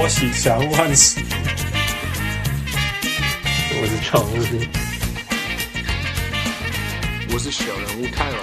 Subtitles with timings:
[0.00, 1.20] 我是小人物汉斯，
[3.80, 4.32] 我是常务，
[7.32, 8.36] 我是小人物泰尔。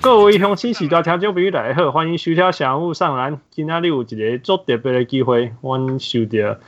[0.00, 3.40] 各位乡亲时代听众朋友大家好，欢迎收听小人物上篮。
[3.52, 6.58] 今天有一个做特别的机会，我收到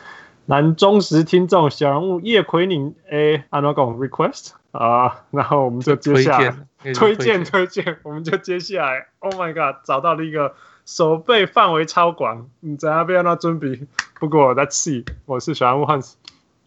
[0.47, 6.55] 咱忠实听众小人物叶奎宁诶，安怎讲 request 啊，然后我们就接下来
[6.93, 13.87] 推荐推荐， 我们就接下来，Oh my God，找到了一个手背范围超广，你在那边那尊比？
[14.21, 16.17] 不过 Let's see，我是小人物汉斯，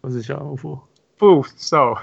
[0.00, 0.80] 我是小人物副
[1.16, 1.96] 副受，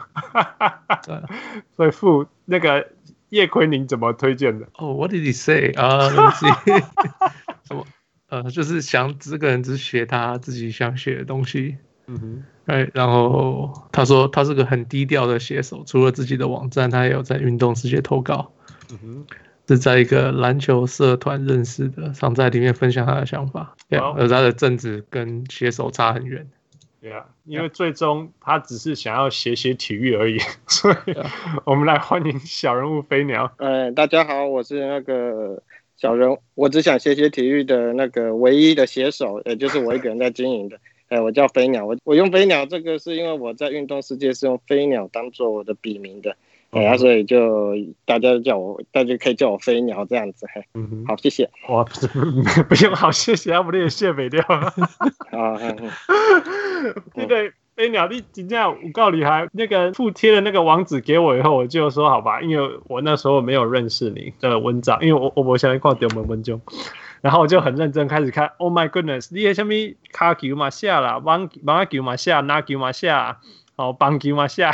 [1.75, 2.87] 所以副那个。
[3.29, 4.65] 叶奎宁怎么推荐的？
[4.75, 5.71] 哦、oh,，What did he say？
[5.71, 6.07] 啊，
[7.65, 7.83] 什么？
[8.29, 11.77] 呃，就是想这个人只写他自己想写的东西。
[12.07, 18.51] 嗯哼，哎，然后他说他是个很低调的写手，除了自己的网站，他也有在运动世界投稿。
[18.91, 19.25] 嗯哼，
[19.67, 23.75] 是在一个篮球社团认识的，常在里面分享他的想法。
[23.89, 26.47] 对、wow.，而他的政治跟写手差很远。
[27.01, 31.15] 对啊，因为最终他只是想要写写体育而已， 所以
[31.63, 33.51] 我们来欢迎小人物飞鸟。
[33.57, 35.61] 嗯，大家好，我是那个
[35.97, 40.79] 小人，我只想写写体育的那个唯一的写手，也就是我一个人在经营的。
[41.15, 46.35] 哎，我叫飞鸟，我我用飞鸟这个是因为我在运动世界是用飞鸟当做我的笔名的。
[46.71, 50.45] 对、嗯、啊，所以就大家叫我，大家可以叫我飞鸟这样子。
[50.53, 51.49] 嘿，嗯好，谢谢。
[51.69, 51.85] 哇，
[52.67, 54.73] 不用好，谢谢，要不你也谢没掉了。
[55.31, 55.57] 啊，
[57.13, 66.59] 那个飞鸟，你今天我告诉你还那个附贴的那个网址给我以后，我就说好吧，因为我那时候没有认识你的文章，因为我我我现在挂掉门文就，
[67.25, 68.51] 然后我就很认真开始看。
[68.57, 69.73] Oh my goodness，你什么
[70.11, 73.39] 卡球嘛下啦，网网球嘛下，拿球嘛下，
[73.77, 74.71] 哦，棒球嘛下。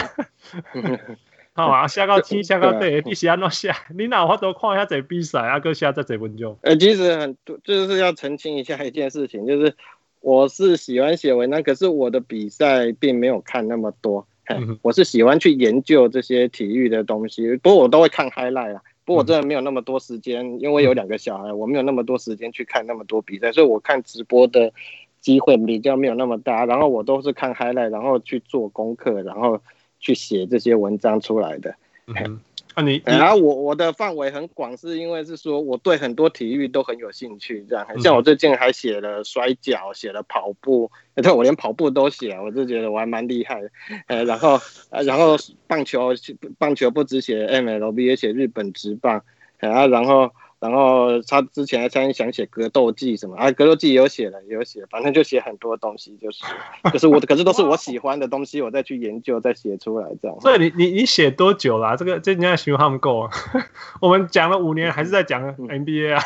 [1.55, 3.73] 好啊，下到天，下到地，你是安怎下？
[3.95, 5.61] 你哪有法度看一下这比赛啊？
[5.61, 6.57] 搁下这这文章？
[6.63, 9.73] 呃，其实很多，就是要澄清一下一件事情，就是
[10.19, 14.27] 我是喜欢写文章，可是我的比赛并没有看那么多。
[14.49, 18.81] 嗯、我是喜欢去研究这些体育的东西，不过我都会看 highlight 啊。
[19.11, 24.71] 不过我真的没有那么多时间，因为有两个小孩，我没有那么多时间去看那么多比赛，所以我看直播的
[25.19, 26.65] 机会比较没有那么大。
[26.65, 29.61] 然后我都是看 highlight，然后去做功课，然后。
[30.03, 31.75] 去写这些文章出来的，
[32.07, 32.39] 嗯，
[32.73, 43.69] 啊你，然后我我的范围很广，是因为是说我对很多体育都很有兴趣，这样，像我最近还写了摔跤，写了跑步，对，我连跑步都写，我就觉得我还蛮厉害的，
[44.07, 44.59] 呃，然后，
[44.89, 45.35] 然后
[45.67, 46.13] 棒球，
[46.57, 49.23] 棒球不只写 MLB，也写日本职棒，
[49.59, 50.31] 然后，然后。
[50.61, 56.43] 然后他之前还曾想写格斗技什么啊，格斗技也有写了，也有写，反正就写很多东西，就是
[56.93, 60.39] 就是我，可是都是我喜欢的东西，我再去研究，再写出来这样。
[60.39, 61.95] 所以你你你写多久啦、啊？
[61.97, 63.31] 这个这人家循环够啊？
[63.99, 66.21] 我们讲了五年，还是在讲 NBA 啊？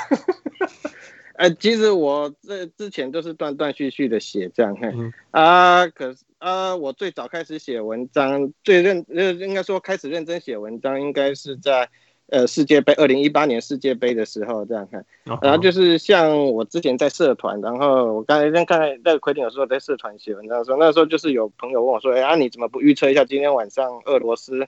[1.39, 11.89] 呃，其实我这之前都是断断续续的写这样，嗯、啊，可是啊，我最早开始写文章，最认呃应该说开始认真写文章，应该是在。
[12.27, 15.05] 呃，世界杯，二零一八年世界杯的时候，这样看，
[15.41, 24.67] 然后就是像我之前在社团，然后我刚才刚才那个奎宁有说在社团写文章的时候，那时候就是有朋友问我说，哎啊，你怎么不预测一下今天晚上俄罗斯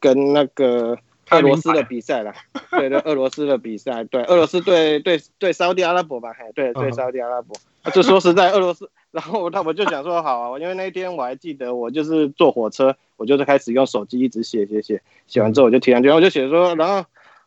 [0.00, 0.98] 跟那个
[1.30, 2.34] 俄罗斯的比赛啦？
[2.72, 6.34] 对对，俄罗斯的比赛，对，俄罗斯对对对沙特阿拉伯吧？
[6.54, 7.56] 对对沙特阿拉伯，
[7.92, 8.90] 就说实在，俄罗斯。
[9.12, 17.04] 然后他我就想说好啊，因为那一天我还记得，我就是坐火车，我就是开始用手机一直写写写，写完之后我就提上去，然后我就写说，然后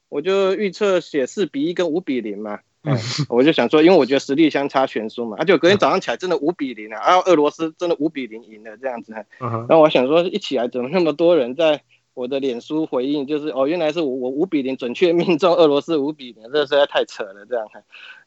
[0.07, 2.95] 我就预测写四比一跟五比零嘛，嗯，
[3.27, 11.81] 我就想说，因为我觉得实力相差悬殊嘛，而且隔天早上起来真的五比零啊，然后俄罗斯真的五比零赢了这样子，然后我想说一起来怎么那么多人在。
[12.15, 17.67] 我的脸书回应就是哦，原来是我我五比零准确命中俄罗斯五比零，这实在太扯了这样。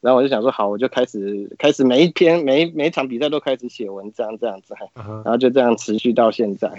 [0.01, 6.69] 然后我就想说好，我就开始开始每一篇每一每一场比赛都开始写文章这样子，然后就这样持续到现在。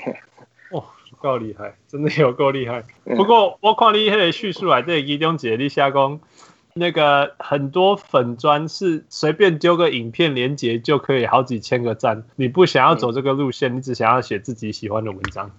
[1.12, 2.84] 哇，够厉害，真的有够厉害。
[3.04, 6.20] 不过我看你那个叙述来，这个其中一个你写讲
[6.74, 15.50] 那个很多粉砖是随便丢个影片连接就可以好几千个赞，你不想要走这个路线，你只想要写自己喜欢的文章。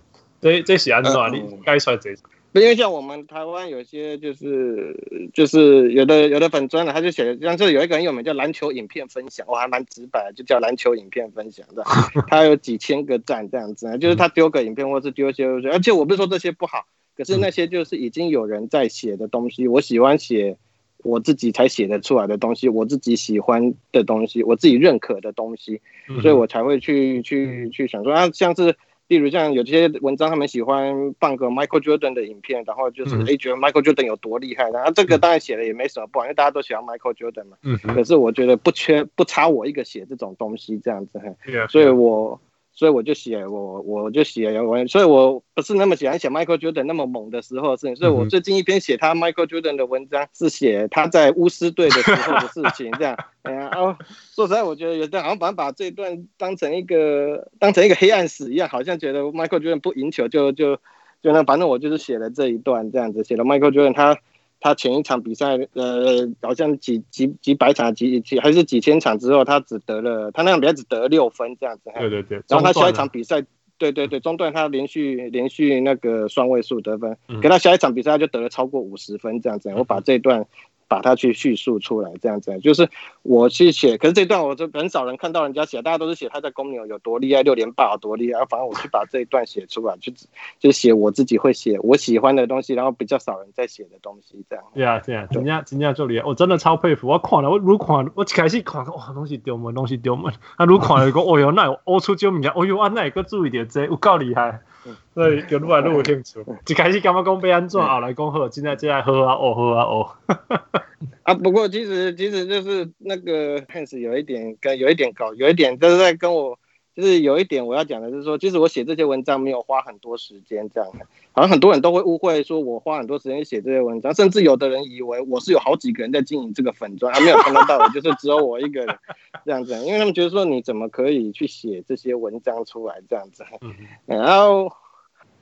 [0.42, 1.14] 这这是安怎？
[1.34, 2.16] 你该说这？
[2.54, 11.84] 因为像我们台湾有些就是就是有的有的粉专呢，他就写像这有一个很有名叫篮球影片分享，我还蛮直白，就叫篮球影片分享的，
[12.28, 20.58] 他有几千个赞这样子，就是他丢个影片或是丢些，而且我不是说这些不好，可是那些就是已经有人在写的东西，我喜欢写
[21.04, 25.82] 我自己才写得出来的东西，我自己喜欢的东西，我自己认可的东西，
[26.22, 28.76] 所以我才会去去去想说啊，像是。
[29.10, 37.58] 例如像有些文章，他们喜欢放个 Michael Jordan 的影片，然后就是哎、嗯、觉得 Michael Jordan 有多厉害，然后这个当然写的也没什么不好，因为大家都喜欢 Michael Jordan 嘛。
[37.64, 37.78] 嗯。
[37.94, 42.40] 可是我觉得不缺不差我一个写这种东西这样子，嗯、所以我。
[42.80, 47.98] 所以我就写我，我就写我，所以我不是那么喜欢写 Michael Jordan 那么猛的时候的事情。
[47.98, 53.18] 所以我最近一篇写他 Michael Jordan 的文章是写他在巫师队的时候的事情，这样。
[53.44, 53.98] 哎呀，哦，
[54.34, 60.78] 说实在，我觉得有的好像把把这一段当成一个当成一个黑暗史一样，好像觉得 Michael Jordan 不赢球就就
[61.22, 64.18] 就那，反正我就是写了这一段这样子，写了 Michael Jordan 他。
[64.60, 71.92] 他前一场比赛，呃，好像几几几百场，几几还是几千场之后，他只得了，他那场比赛只得了六分这样子。
[71.98, 72.42] 对对对。
[72.48, 73.44] 然后他下一场比赛，
[73.78, 79.74] 对对对，中段他连续连续那个双位数得分，嗯、可他下一场比赛他就得了超过五十分这样子。
[79.76, 80.46] 我把这段。
[80.90, 82.90] 把它去叙述出来，这样子就是
[83.22, 90.12] 我去写，可是这段我就很少人看到人家写，大家都是写他在公牛有多厉害，六连霸有多厉害，反正我去把这一段写出来，就
[90.60, 94.66] 就写我自己会写我喜欢的东西，然后比较少人在写的东西，这样。
[94.74, 97.08] 对啊，对啊，人家人家就厉害，我真的超佩服。
[97.08, 100.34] 我看了，我如看，我一开始看，哇，东西丢门，东西丢门。
[100.56, 104.62] 啊，如看了，讲，哦哟，那有欧出这物件，哦哟，啊，那有个注意点，这有够厉害。
[105.14, 106.40] 所以有越来越有兴趣。
[106.68, 110.10] 一开始感觉讲被安怎，后来讲好，现在现在喝啊，哦，喝啊，哦。
[111.24, 116.58] 啊，不过其实其实就是那个 Hans 有一点跟有一点搞，有一点就是在跟我，
[116.96, 121.06] 就是有一点我要讲的就是说，其实我写这些文章没有花很多时间这样的，
[121.40, 128.98] 好像很多人都会误会说我花很多时间写这些文章， 甚至有的人以为我是有好几个人在经营这个粉砖，还没有从头到我就是只有我一个人
[129.46, 133.46] 这样子，因为他们觉得说你怎么可以去写这些文章出来这样子，
[134.06, 134.70] 然后。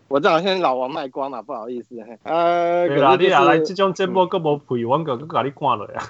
[0.10, 2.00] 我这好先老王卖光嘛，不好意思。
[2.00, 6.02] 啊，对啦，你啊来这种节目搁无配，我搁搁把你关了呀。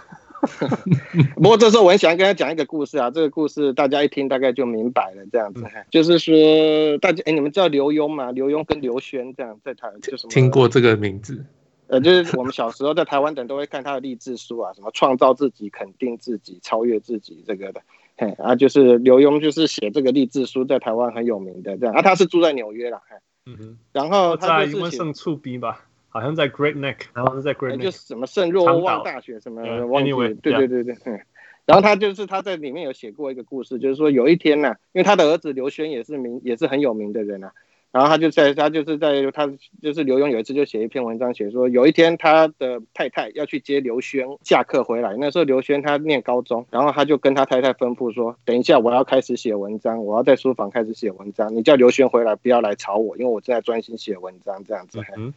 [1.36, 5.64] 不过这时候我很想跟他讲一个故事啊，这个故事大家一听大概就明白了，这样子。
[5.90, 8.32] 就是说，大家哎，你们知道刘墉吗？
[8.32, 10.28] 刘墉跟刘轩这样在台就是？
[10.28, 11.46] 听过这个名字？
[11.88, 17.82] 呃，就是我们小时候在台湾等都会看他的励志书啊，什么创造自己、肯定自己、超越自己这个的。
[18.18, 21.96] 嘿，啊，就是刘墉就是写这个励志书，在台湾很有名的这样。
[21.96, 23.02] 啊，他是住在纽约啦。
[23.46, 25.87] 嗯哼，然后他就是写圣厝边吧，
[26.18, 31.22] 好像在 Great Neck，然后是在 Great Neck，就是什么圣若望大学什么，anyway, 对对对对，嗯，
[31.68, 37.52] 然后他就是他在里面有写过一个故事，就是说有一天呢、啊，因为他的儿子刘轩也是名也是很有名的人啊。
[37.90, 39.48] 然后他就在，他就是在他
[39.82, 55.00] 就是刘墉有一次就写一篇文章，写说有一天他的太太要去接刘轩下课回来，那时候刘轩他念高中，然后他就跟他太太吩咐说，等一下我要开始写文章，我要在书房开始写文章，你叫刘轩回来不要来吵我，因为我正在专心写文章这样子。
[55.16, 55.34] 嗯。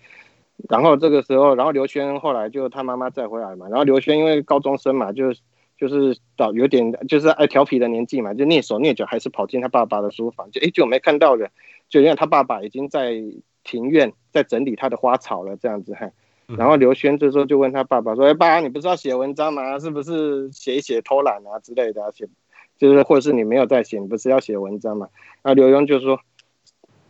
[0.68, 5.32] 然后这个时候，然后刘轩后来就他妈妈再回来嘛，然后刘轩因为高中生嘛，就
[5.78, 11.50] 就是到有点就是爱调皮的年纪嘛，就蹑手蹑脚还是跑进他爸爸的书房，就哎就没看到人。
[11.88, 13.20] 就因为他爸爸已经在
[13.64, 16.10] 庭院在整理他的花草了，这样子哈。
[16.56, 19.78] 然后刘轩这时候就问他爸爸说：“哎，爸，你不是要写文章吗？
[19.78, 22.12] 是不是写一写偷懒啊之类的？
[22.12, 22.28] 写
[22.76, 25.08] 就是或者是你没有在写，你不是要写文章吗？”
[25.42, 26.20] 那刘墉就说：“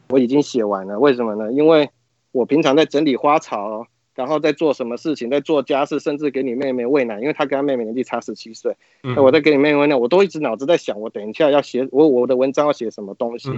[0.09, 1.53] 我已经写完了，为什么呢？
[1.53, 1.91] 因为
[2.33, 8.77] 我平常在整理花草，然后在做什么事情，在做家事，甚至给你妹妹喂奶，因为她跟她妹妹年纪差十七岁。
[9.03, 13.51] 那我在给你妹妹喂奶，我都一直脑子在想，我等一下要写我我的文章要写什么东西，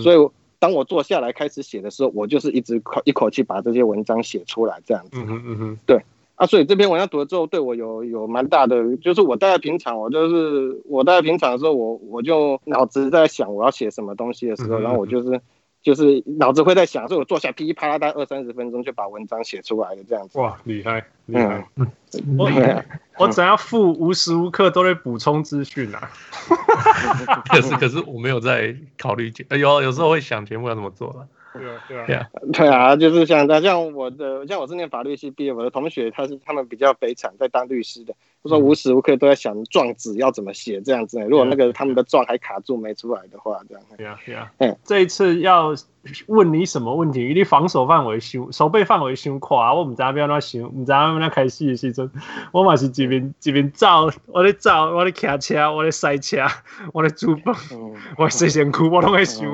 [0.00, 0.28] 所以。”
[0.60, 5.10] 当我坐下来开始写的时候，我就是一直口一口气把这些文章写出来，这样子。
[5.14, 6.02] 嗯哼嗯哼，对
[6.34, 15.40] 啊，所以这篇文章读了之后，对我有有蛮大的，就是我大概平常我就是我大概平常的时候，我我就脑子在想我要写什么东西的时候，然后我就是。
[15.82, 20.38] 就是脑子会在想，所以我坐下噼里啪啦，大概二三十分钟就把文章写出来了，这样子。
[20.38, 21.66] 哇，厉害，厉害！
[21.76, 21.86] 嗯、
[22.36, 22.50] 我
[23.18, 26.10] 我只要付无时无刻都在补充资讯啊。
[27.48, 31.26] 可是可是我没有在考虑，有有时候会想节目要怎么做了。
[31.54, 41.20] 对啊，对啊，对啊，对啊，就是像他，像我的，像我是念法律系毕业，我的同学他是他们比较悲惨，在当律师的，他说无时无刻都在想状纸要怎么写这样子。
[41.22, 43.84] 如果那个他们的状还卡住没出来的话，这样。
[43.96, 44.52] 对啊，对啊。
[44.58, 45.74] 嗯，这一次要
[46.26, 47.34] 问你什么问题？
[47.34, 52.10] 你防守范围修，守备范围修垮，我唔知道要怎修，唔知道要怎开始的时阵，
[52.52, 56.46] 我嘛是一边一边走，我咧走，我咧骑车，我咧塞车，
[56.92, 57.54] 我咧煮饭，
[58.16, 59.52] 我洗身躯，我拢会修。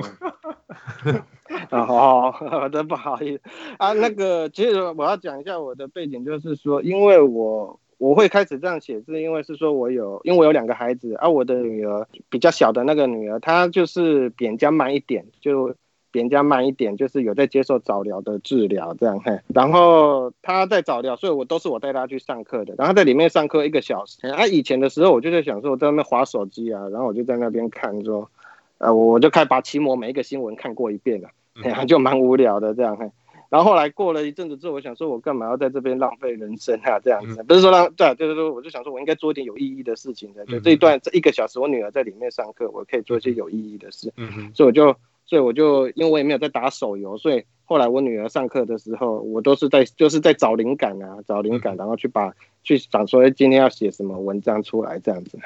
[1.70, 3.42] 哦，好的，不好意思
[3.78, 3.92] 啊。
[3.92, 11.28] 那个，其实我要讲一下我的背景，就是说，因为我我会开始这样写，字因为是说我有，因为我有两个孩子啊。
[11.28, 15.74] 我的女儿比较小的那个女儿，她就是比人家慢一点，就
[16.10, 19.20] 比人家慢一点，就是有在接受早疗的治疗这样。
[19.20, 22.74] 嘿，然后她在早疗，所以我都是我带她去上课的。
[22.78, 24.26] 然后在里面上课一个小时。
[24.28, 28.30] 啊，以前的时候我就在想说，我在那边滑手机啊，然后我就在那边看说，
[28.78, 31.28] 呃，我就开始把奇摩每一个新闻看过一遍了。
[31.62, 33.08] 然后就蛮无聊的这样嘿。
[33.50, 36.98] 然后后来过了一阵子之后，我想说，我干嘛要在这边浪费人生啊？
[37.02, 40.44] 这样子，不是说浪对，就是说，我就想说，我应该做一点有意义的事情的。
[40.46, 44.12] 就这一段这一个小时，我女儿在里面上课，我可以做一些有意义的事。
[44.16, 47.44] 嗯，所以我就，所以我就，因为我也没有在打手游，所以。
[47.66, 52.30] 后来我女儿上课的时候，我都是在就是在找灵感啊，找灵感，然后去把
[52.62, 55.38] 去想说今天要写什么文章出来这样子。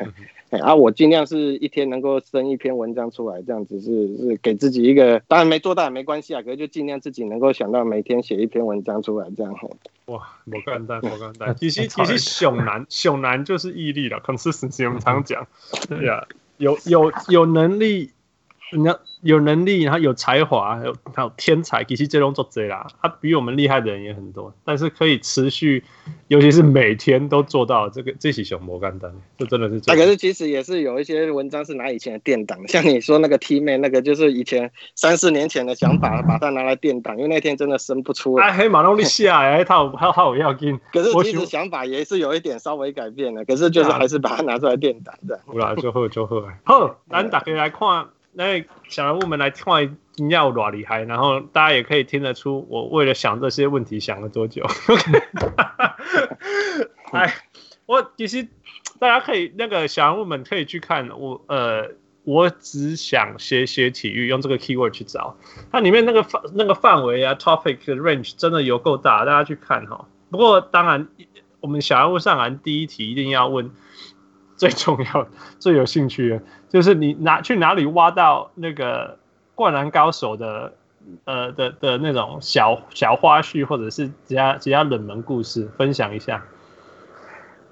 [0.50, 9.54] 哎，啊，我尽量是一天能够生一篇文章出来，这样子是是给自己一个，当然没做到也没关系啊，可是就尽量自己能够想到每天写一篇文章出来这样。
[10.06, 11.54] 哇，我简单，我简单。
[11.54, 15.46] 其实其实熊男熊男就是毅力了，consistency 我们常讲，
[15.88, 18.10] 对啊，有有有能力。
[18.72, 25.82] 你要有能力，然后有才华，还有还有天才，其实这种做贼啦，他比我们厉害的人也很多，但是可以持续，
[26.28, 29.80] 尤其是每天都做到这个，这是熊魔干单，这真的是。
[29.86, 38.46] 那可是其实也是有一些文章是拿以前的垫档，像你说那个 T 妹那个，就是以前三四年前的想法，把它拿来垫档，因为那天真的生不出来。
[38.46, 40.78] 哎，嘿马龙力下哎，他有他有要紧。
[40.92, 45.40] 可是其实想法也是有一点稍微改变了，可是就是还是把它拿出来垫档的。
[45.46, 46.42] 好啦，就好就好。
[46.64, 48.06] 好，咱大家来看。
[48.38, 54.64] 那小人物们来看，一要多厉害，然后大家也可以听得出，我为了想这些问题想了多久。
[57.10, 57.34] 哎，
[57.84, 58.46] 我其实
[59.00, 61.90] 大家可以那个小人物们可以去看我，呃，
[62.22, 65.36] 我只想学学体育，用这个 keyword 去找
[65.72, 70.06] 它里面那个范那个范围啊，topic range 真的有够大，大家去看哈。
[70.30, 71.08] 不过当然，
[71.58, 73.72] 我们小人物上篮第一题一定要问。
[74.58, 75.26] 最重要、
[75.58, 79.16] 最有兴趣的，就是你哪去哪里挖到那个
[79.54, 80.74] 灌篮高手的，
[81.24, 86.44] 呃的的那种小小花絮，或者是其他其他冷门故事，分享一下。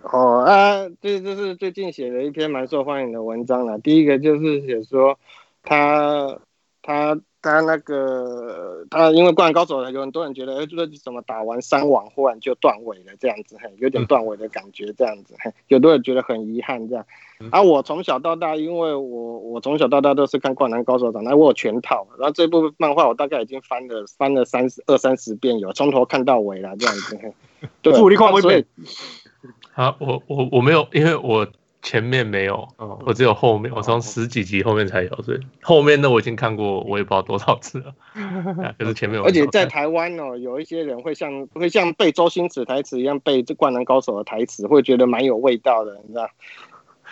[0.02, 3.78] 哦啊，这这是最近写的一篇蛮受欢迎的文章了。
[3.78, 5.19] 第一个就是写说
[5.62, 6.38] 他
[6.81, 7.21] 他。
[7.47, 17.07] 他那个，他因为灌篮高手，有很多人觉得，哎，就是什么打完三网忽然就断尾了这样子，嘿，有点断尾的感觉这样子，嘿，有多人觉得很遗憾这样。
[17.53, 27.17] 而、啊、我从小到大，因为我我从小到大都是看灌篮高手长大，我有全套，然后这部漫画我大概已经翻了翻了三十二三十遍有，从头看到尾了这样子。
[27.23, 27.33] 嘿，
[27.81, 28.65] 对， 所以，
[29.73, 31.47] 好，我我我没有，因为我。
[31.87, 32.66] 前面没有，
[33.07, 37.95] 我只有后面，我从十几集后面才有，所以后面的我已经看过，我也不知道多少次了。
[38.76, 46.28] 可是前面有，而且在台湾哦，有一些人会像会像背周星驰台词一样背这《灌篮高手》的台词，会觉得蛮有味道的，你知道？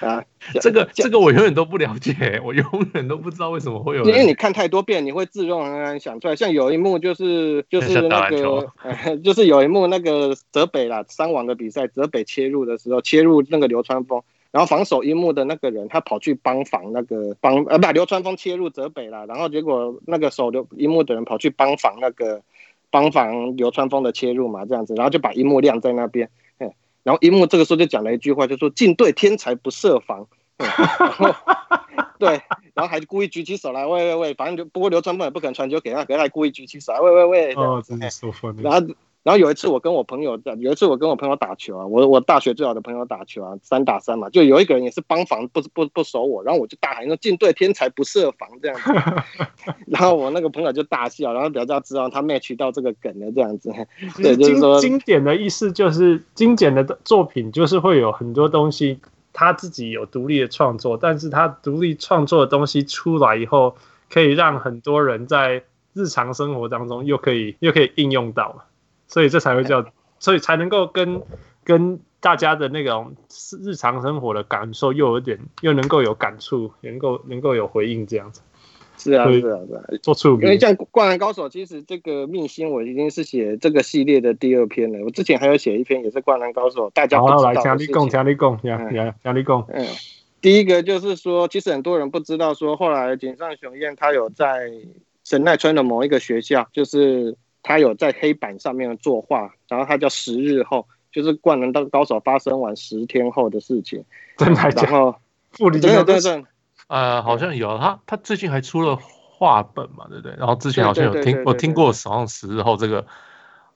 [0.00, 0.24] 啊，
[0.60, 4.02] 这个这个我永远都不了解，我永远都不知道为什么会有。
[4.02, 6.34] 因为你看太多遍，你会自动而然想出来。
[6.34, 8.72] 像有一幕就是就是那个，
[9.22, 14.24] 就是有一幕那个泽北啦，三网的比赛，泽北切入的时候，切入那个流川枫。
[14.54, 19.26] 然后防守樱木的那个人，他跑去帮防那个帮呃，不，流川枫切入泽北了。
[19.26, 22.40] 然后结果那个守流樱木的人跑去帮防那个
[22.88, 26.30] 帮防流川枫的切入嘛，这样子，然后就把樱木晾在那边。
[27.02, 30.28] 然后樱木这个时候就讲了一句话，就说“进对天才不设防”。
[30.56, 31.34] 然后
[32.20, 32.40] 对，
[32.74, 37.54] 然后还故意举起手来，喂喂喂，反正就不过流川枫也不可能传球给他，可是还故意举起手来，喂喂喂。
[37.54, 38.62] 哦，真的说疯了。
[38.62, 38.94] 然后。
[39.24, 53.72] 然后有一次我跟我朋友有一次我跟我朋友打球啊，我我大学最好的朋友打球啊，三打三嘛，就有一个人也是帮防不不不守我，然后我就大喊说进对天才不设防这样子， 然后我那个朋友就大笑，然后比较知道他 match 到这个梗了这样子，
[54.18, 59.00] 对，就是说经典的意思就是经典的作品就是会有很多东西
[59.32, 63.74] 他自己有独立的创作，但是他独立创作的东西出来以后，
[64.10, 65.64] 可以让很多人在
[65.94, 68.66] 日常生活当中又可以又可以应用到。
[69.06, 69.84] 所以这才会叫，
[70.18, 71.22] 所以才能够跟
[71.62, 73.14] 跟大家的那种
[73.62, 78.40] 日常生活的感受又有点，又能够有感触，能够能够有回应这样子。
[78.96, 85.04] 是啊，是啊，是啊，做出因为像《灌篮高手》，其实这个命星我已经是写这个系列的第二篇了。
[85.04, 87.62] 我之前还有写一篇，也是《灌篮高手》，大家不知道的事情。
[87.62, 89.64] 好，来，强力贡，强力贡，呀强力贡。
[89.68, 89.84] 嗯，
[90.40, 94.70] 第一个就是说，其实很多人不知道，说后来井上雄彦他有在
[95.24, 97.36] 神奈川的某一个学校，就是。
[97.64, 104.04] 他有在黑板上面作画，然后他叫十日后，就是灌篮高手发生完十天后的事情。
[104.36, 104.60] 真的？
[104.70, 105.16] 然后，
[105.58, 106.48] 真的真的，
[106.86, 110.36] 呃，好像有他，他最近还出了画本嘛，对不对？
[110.36, 113.06] 然后之前好像有听，我听过好像十日后这个，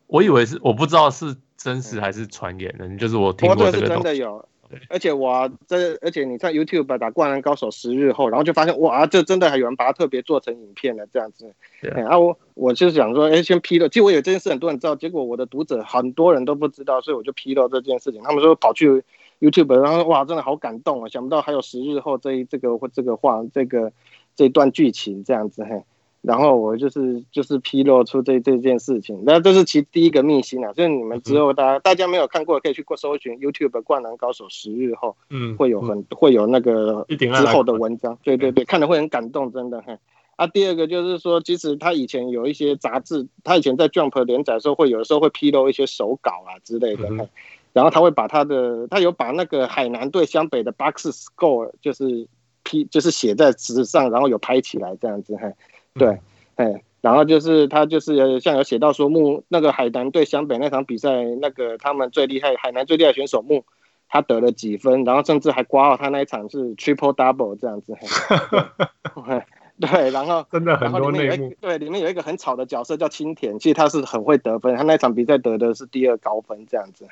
[0.06, 4.46] 我以为是，我不知道是真实还是传言的，就是我听过这个是真的有。
[4.88, 11.54] 而且我这，而且你在 YouTube 打《灌篮高手》十日后，然后就发现哇，这真的还有人把它特别做成影片了，这样子。
[11.80, 13.88] 对啊，我我就是想说，哎，先披露。
[13.88, 18.22] 其实我有这件事很多人知道，结果我的读者很多人都不知道，所以我就披露这件事情。
[18.22, 19.02] 他们说跑去
[19.40, 21.08] YouTube，然后哇，真的好感动啊！
[21.08, 23.92] 想不到还有十日后这一这个或这个话，这个
[24.36, 25.82] 这段剧情这样子嘿。
[26.28, 39.82] 然后我就是就是披露出这这件事情，那这是其第一个秘辛啊，就是你们之后大家、嗯、大家没有看过，可以去过搜寻 YouTube《灌篮高手》十日后，嗯，会有很、嗯、会有那个之后的文章，对对对，看了会很感动，真的。
[39.86, 39.96] 嘿。
[40.36, 47.26] 啊，第二个就是说，其实他以前有一些杂志，他以前在 Jump 连载的时候，会有的时候会披露一些手稿啊之类的，嗯、
[47.72, 52.28] 然后他会把他的，他有把那个海南对湘北的 Box Score 就是
[52.62, 55.52] 批，就是写在纸上，然后有拍起来这样子，嘿，
[55.94, 56.18] 对，
[56.56, 63.64] 哎，然后就是他就是像有写到说木那个海南对湘北那场比赛，那个他们最厉害海南最厉害选手木，
[64.08, 67.94] 他得了几分，然后甚至还挂号他那一场是 Triple Double 这样子，
[69.14, 69.42] 嘿。
[69.80, 71.54] 对，然后 真的很多内幕。
[71.60, 77.06] 对，里面有一个很吵的角色叫青田，其实他是很会得分，他那场比赛得的是第二高分这样子。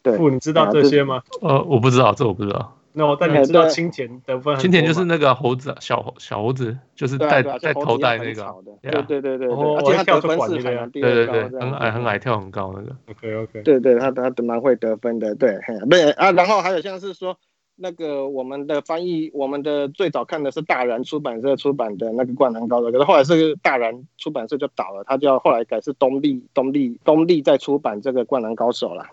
[0.00, 1.24] 对，不，你知道这些吗？
[1.40, 2.76] 呃，我不知道，这我不知道。
[2.94, 4.56] 那我但你知道青田得分？
[4.58, 8.54] 青田就是那个猴子，小小猴子，就是戴戴头戴那个。
[8.80, 12.96] 对对对对，而且他得分是很对对对，很矮很矮，跳很高那个。
[13.10, 13.62] OK OK。
[13.62, 15.58] 对对，他他蛮会得分的，对，
[15.88, 17.36] 不是啊，然后还有像是说。
[17.76, 29.04] 那个我们的翻译，我们的最早看的是大然出版社出版的那个《灌篮高手》，可是后来是大然出版社就倒了，他就要后来改是东立东立东立在出版这个《灌篮高手》了。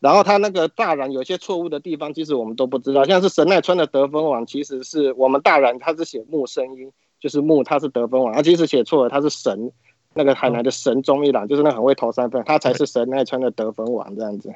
[0.00, 9.72] 然后他那个大然有些错误的地方，其实我们都不知道，像是神奈川的得分王，其实是我们大然他是写木声音，就是木他是得分王，他其实写错了，他是神。
[10.18, 14.50] 那个海南的神中一郎，就是那很会投三分，他才是神奈川的得分王这样子。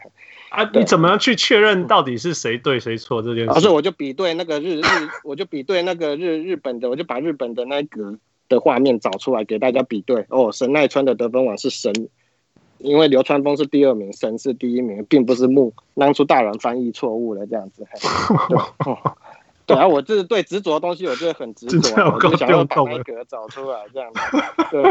[0.49, 3.61] 啊，你怎么样去确认到底是谁对谁错这件事？
[3.61, 4.85] 所以我就比对那个日日，
[5.23, 8.19] 我就比对那个日日本的，我就把日本的那个
[8.49, 10.25] 的画面找出来给大家比对。
[10.31, 11.93] 哦，神奈川的得分王是神，
[12.81, 15.73] 因为流川枫是第二名，神是第一名，并不是木。
[15.95, 17.87] 当初大人翻译错误了这样子。
[19.67, 24.21] 对， 对啊，我就是对执着的东西，我就很执着， 我就想要把那个找出来这样子。
[24.71, 24.83] 对。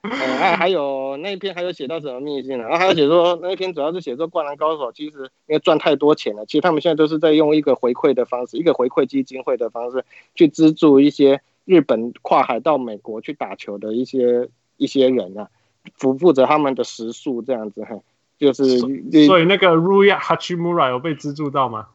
[0.00, 2.62] 嗯，还还有那一篇还有写到什么秘信呢？
[2.62, 10.04] 然后还有写说那一篇主要是写说灌篮高手其实因为赚太多钱了，其实他们现在都是在用一个回馈的方式，一个回馈基金会的方式
[10.36, 15.48] 去资助一些日本跨海到美国去打球的一些一些人啊，
[15.96, 17.96] 负负责他们的食宿这样子哈，
[18.38, 18.88] 就是所，
[19.26, 21.86] 所以那个 Rui Hachimura 有被资助到吗？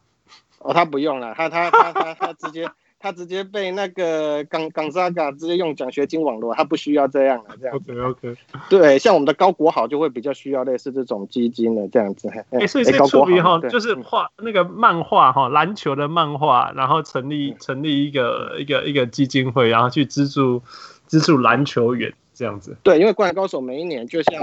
[0.60, 2.70] 哦，他不用了，他他他他他直接。
[3.06, 7.76] 他直接被那个港港沙嘎直接用奖学金网络，他不需要这样了，这样。
[7.76, 8.38] OK OK。
[8.70, 12.30] 对，像我们的高国豪就会比较需要类似这种基金的这样子。
[12.30, 20.62] 哎、欸，所以这个出名哈，就是画那个漫画哈，篮球的漫画，然后成立成立一个一个一个基金会，然后去资助
[21.06, 22.76] 资助篮球员这样子。
[22.84, 24.42] 对，因为灌篮高手每一年就像。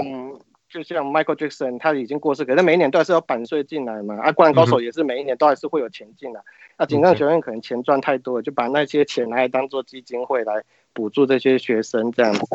[0.71, 4.17] 就像 Michael Jackson，他已经过世，可是每一年都还是有版税进来嘛。
[4.21, 6.39] 啊，灌篮高手也是每一年都还是会有钱进来。
[6.77, 12.45] 那警上学院可能钱赚太多了，就把那些钱来当做基金会来补助这些学生这样子。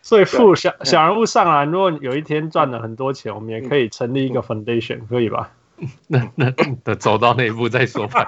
[0.00, 5.52] 所以富小小人物上来，如果有一天赚了很多钱，我们也可以成立一个 foundation，可以吧？
[6.08, 8.26] 那那等走到那一步再说吧。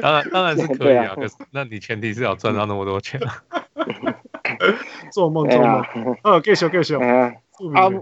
[0.00, 3.42] 当然当然是可以啊，可是那你前提是要赚到那么多钱啊。
[5.12, 5.82] 做 梦做梦，
[6.22, 7.32] 呃，继续继续，啊，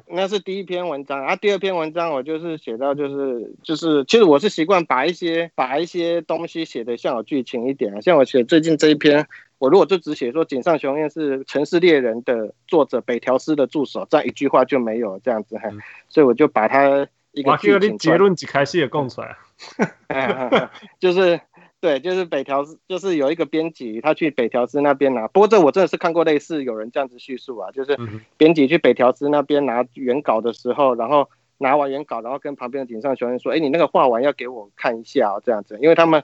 [0.08, 1.36] 那是第一篇文章啊。
[1.36, 8.00] 第二篇文章我就是写到，就是就是，其实我是习惯把一些把一些东西写的像有剧情一点啊。
[8.00, 9.26] 像我写最近这一篇，
[9.58, 15.70] 我如果就只写说井上雄彦是《城市猎人》的作者北条司的助手，这样一句话就没有这样子哈。
[16.08, 19.36] 所以我就把它一个剧情结论几开始也供出来，
[21.00, 21.40] 就是。
[21.82, 25.26] 对，就是北条司，就是有一个编辑，他去北条司那边拿。
[25.26, 27.98] 不过这我真的是看过类似有人这样子叙述啊，就是
[28.36, 36.22] 编辑去北条司那边拿原稿的时候，然后拿完原稿，然后跟旁边的井上雄彦说：“哎，你那个画完要给我看一下哦，这样子，因为他们，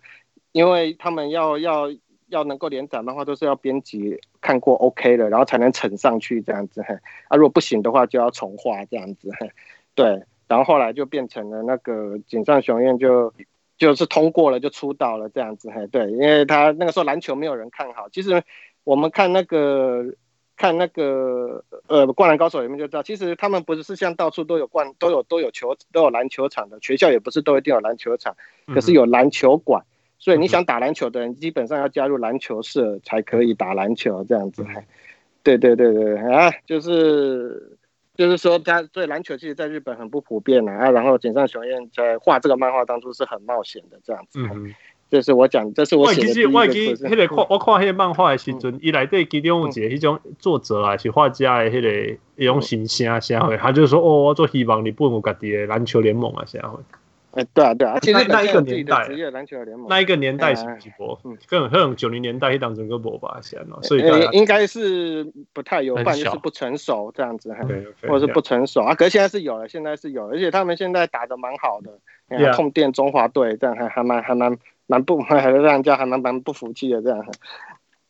[0.52, 1.88] 因为他们要要
[2.28, 6.84] 要能够连载漫画，都是要编辑看过 OK 的，然后才能呈上去这样子。
[6.86, 6.94] 嘿，
[7.26, 9.28] 啊，如果不行的话，就要重画这样子。
[9.40, 9.50] 嘿，
[9.96, 13.32] 对，然后后来就变成了那个井上雄彦就。
[13.78, 18.08] 就是通过了就出道了这样子，嘿，对，因为他那个时候篮球没有人看好。
[18.08, 18.42] 其实
[18.82, 20.04] 我们看那个
[20.56, 28.34] 看那个呃《灌篮高手》里面就知道，其实他们不是像到处都有灌都有都有球都有篮球场的，学校也不是都一定有篮球场，
[28.74, 29.84] 可是有篮球馆。
[30.18, 34.82] 所以你想打篮球的人，基本上要加入篮球社才可以打篮球这样子，嘿，
[35.44, 37.77] 对对对对啊，就是。
[38.18, 40.90] 就是说，他对篮球其实在日本很不普遍啊。
[40.90, 44.40] 然后井上雄彦在画这个漫画当初是很冒险的这样子。
[44.40, 44.74] 嗯，
[45.09, 46.50] 这是我讲，这是我写的第一个。
[46.50, 56.83] 我记，我记，那个看我看那个漫画的时阵，伊内底其中有一个迄种作者啊，是画家的那个一种形象啥会，他就是说，哦，我做希望日本有家己的篮球联盟啊，社会。
[57.32, 61.20] 哎，对啊，对啊，其实那一个年代，职业篮球联盟，那一个年代是几波？
[61.46, 67.54] 可能九零年代一档整个波吧，先哦，所以应该是不太有，半就是不成熟这样子，
[68.08, 68.94] 或者是不成熟啊。
[68.94, 77.24] 可是现在是有了，现在是有，而且他们现在打的蛮好的，痛电中华队这样还还蛮还蛮蛮不，还让人家还蛮蛮不服气的这样。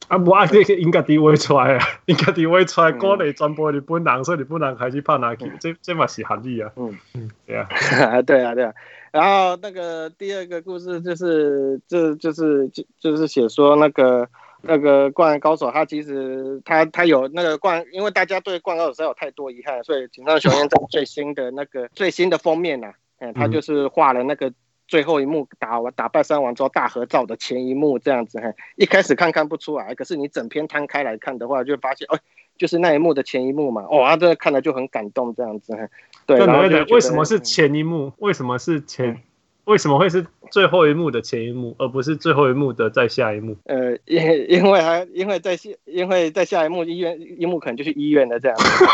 [0.09, 6.71] 啊，无啊，这个应该地位出来啊，应该地位出来，国内传播日本人，所以日本人开始拍哪去，这这嘛是合理啊。
[6.77, 6.97] 嗯。
[7.15, 7.69] 嗯，对啊，
[8.23, 8.73] 对啊，对啊。
[9.13, 14.29] 然后那个第二个故事就是，就就是就就是写说那个
[14.63, 24.53] 那个灌篮高手，他其实他他有那个灌，因为大家对灌篮高手有太多遗憾，所以井上雄彦在最新的那个最新的封面呐、啊，哎，他就是画了那个
[24.89, 32.19] 最后一幕打完打败山王之后大合照的前一幕这样子，嘿，一开始看看不出来，可是你整篇摊开来看的话，就发现，哦，
[32.57, 35.87] 就是那一幕的前一幕嘛，哇，这看了就很感动这样子，嘿。
[36.27, 38.13] 对，然后为什么是前一幕？
[38.19, 39.23] 为什么是前？
[39.65, 43.55] 为什么会是最后一幕的前一幕，而不是最后一幕的在下一幕？
[43.65, 48.85] 呃，因 因为还因为在下因为在下一幕医院一幕可能就是医院的这样子，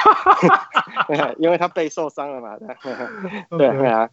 [1.38, 2.59] 因为他背受伤了嘛，
[3.57, 4.11] 对对啊。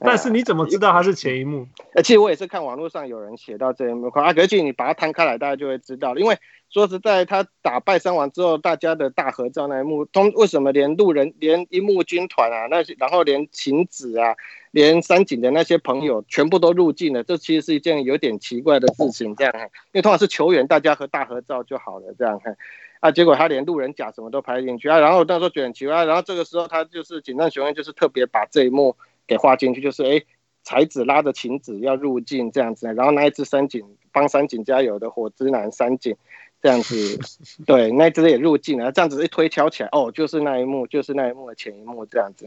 [0.00, 1.66] 但是你怎么知道他是前一幕？
[1.94, 6.20] 呃，其实我也是看网络上有人写到这一幕，啊，可是你把它摊开来，大家就会知道了。
[6.20, 6.36] 因为
[6.70, 14.34] 说实在，他打败山王之后，大家的大合照那一幕，通为什么连路人、连樱木军团啊，那些，然后连晴子啊，
[14.70, 17.22] 连三井的那些朋友全部都入镜了？
[17.22, 22.40] 这其实是一件有点奇怪的事情，这样，因为通常是球员，大家和大合照就好了，这样，
[23.00, 28.96] 啊，结果他连路人甲什么都拍进去啊，然后那时候觉得很奇怪，然后这个时候他就是井上雄彦就是特别把这一幕。
[29.32, 30.22] 给画进去，就是哎，
[30.62, 36.14] 才子拉着晴子要入境这样子，然后那一只三井帮三井加油的火之男三井
[36.60, 37.18] 这样子，
[37.64, 42.46] 对，那一只也入境了，这样子一推敲起来，哦，就是那一幕，就是那一幕的前一幕这样子，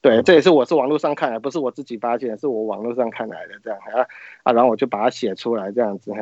[0.00, 4.04] 对，这也是我是网络上看来，不是我自己发现，是我网络上看来的这样啊
[4.42, 6.12] 啊，然后我就把它写出来这样子，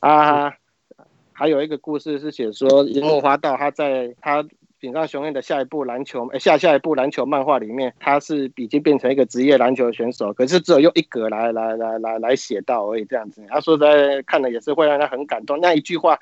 [0.00, 0.54] 啊，
[1.32, 4.46] 还有一个故事是写说樱木花道他在他。
[4.84, 13.42] 井上雄彦的下一部篮球，欸、下下一部篮球漫画里面，他是已经变成一个职业篮球选手，可是只有用一格来来来来来写到而已，这样子。
[13.48, 16.18] 他说在看了也是会让他很感动，那一句话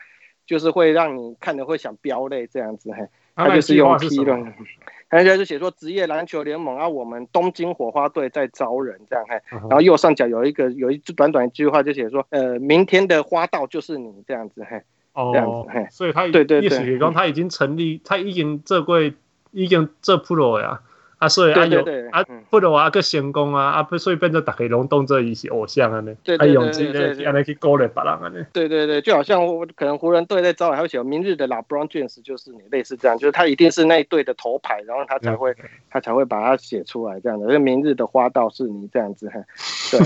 [0.47, 2.93] 就是会让你看了会想飙泪这样子。
[2.93, 4.55] 嘿，他就是用批论，
[5.11, 9.25] 他就是写说职业篮球联盟啊，我们东京火花队在招人这样。
[9.29, 14.65] 嘿，然后右上角有一个有一句短短一句话就写说，呃，明天的花道就是你这样子。
[14.65, 14.83] 嘿。
[15.15, 19.15] 哦，所以他对对对，意思是讲他已经成立，他已经这贵，
[19.51, 20.81] 已经这 pro 呀，
[21.23, 21.81] 啊，所以啊有
[22.11, 28.45] 啊 pro 啊个成功啊，啊，所以变成大家拢当做伊是偶像啊呢，还用这个安尼去鼓励别人啊呢。
[28.53, 29.41] 对对对，就好像
[29.77, 35.55] 可能湖人队在招，还会写明日的 LeBron James 就是你，类似这样，就是他一定是那一队的头牌，然后他才会
[35.89, 39.31] 他才会把它写出来这样的，因为明日的花道是你这样子，
[39.93, 40.01] 对，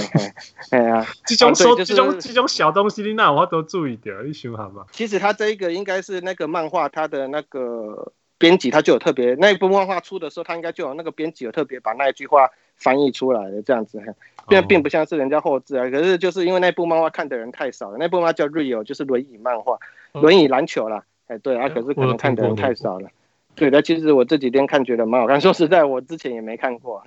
[0.71, 4.85] 哎呀，这种说这种这种小东西，你那我都注意点，你想好吗？
[4.93, 14.03] 其实他这一个应该是那个漫画，他的那个编辑他就有特别，那一部漫画出的时候，他应该就有那个编辑有特别把那一句话翻译出来的这样子，
[14.49, 15.89] 并并不像是人家后置啊。
[15.91, 19.79] 可是就是因为那部漫画看的人太少了，那部漫画叫 Real，就是轮椅漫画，
[20.13, 21.05] 轮椅篮球啦。
[21.29, 23.09] 哎，对啊，可是可能看的人太少了。
[23.55, 27.03] 对的，其实我这几天看觉得蛮好看，说实在，我之前也没看过。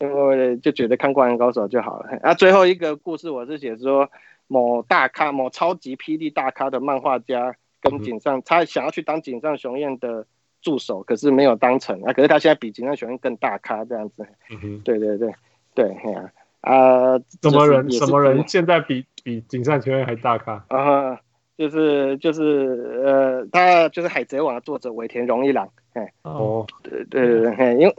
[0.00, 2.18] 因为就觉得看《灌篮高手》就好了。
[2.22, 4.10] 啊，最后一个故事我是写说，
[4.48, 10.26] 某大咖、某超级霹雳大咖的漫画家跟井上，他想要去当井上雄彦的
[10.62, 12.12] 助手，可是没有当成啊。
[12.12, 14.26] 可是他现在比警上雄彦更大咖这样子。
[14.84, 15.34] 对对对
[15.74, 17.18] 对，啊啊！
[17.42, 17.90] 什么人？
[17.90, 20.64] 什么人现在比比警上雄彦还大咖？
[20.68, 21.20] 啊，
[21.58, 25.68] 就是就是呃，他就是《海贼王》的作者尾田荣一郎。
[25.92, 27.94] 哎哦，对对对对，因为。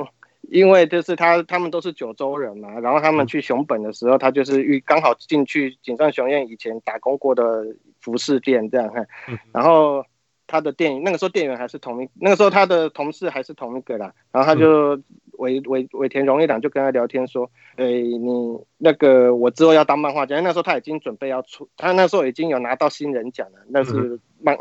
[0.49, 7.65] 因为就是他，他们都是九州人嘛，然后他们去熊本的时候，他就是遇刚好进去井上雄彦以前打工过的
[8.01, 9.07] 服饰店这样看，
[9.53, 10.05] 然后
[10.47, 15.01] 他的店那个时候店员还是同一，那个时候他的同事还是同一个啦，然后他就
[15.37, 24.57] 尾尾尾田荣一郎就跟他聊天说，诶，你那个我之后要当漫画家，那时候他已经准备要出，他那时候已经有拿到新人奖了，那是漫。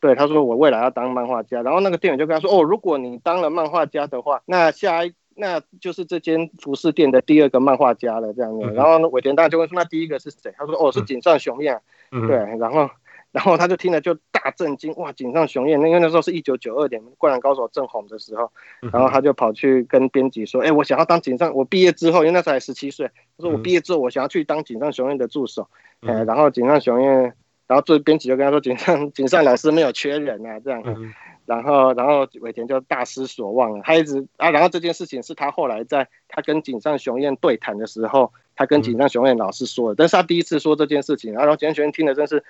[0.00, 5.12] 对，他说我未来要当漫画家，然后那个店员就跟他说，哦，如果你当了漫画家的话，那下一。
[5.36, 8.66] 那就是这间服饰店的第二个漫画家了，这样子。
[8.74, 12.90] 然后，尾田大就问说：“那第一个是谁？”他说：“哦，是井上雄彦。”对，然后，
[13.32, 18.50] 然后他就听了就大震惊，哇，井上雄彦，那因为那时候是一九九二年《灌篮高手》正红的时候，
[18.92, 25.68] 然后他就跑去跟编辑说：“哎，我想要当井上，我毕业之后，因为那时候才十七岁，他说我毕业之后我想要去当井上雄彦的助手。”
[26.00, 27.34] 哎，然后井上雄彦，
[27.66, 30.82] 然后这编辑就跟他说：“井上井上老师没有缺人啊，这样。”
[31.46, 33.82] 然后，然后尾田就大失所望了。
[33.82, 42.44] 他一直啊，然后这件事情是他后来在他跟井上雄彦对谈的时候，他跟井上雄彦老师说的，但是他第一次说这件事情，然后井上雄彦听了真是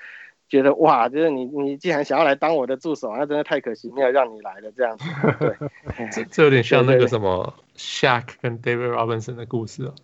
[0.50, 5.04] 觉得哇，就是你你既然想要来当我的助手，那真的太可惜，没有让你来了这样子。
[5.38, 9.94] 对， 这这有点像那个什么 Shaq 跟 David Robinson 的故事哦。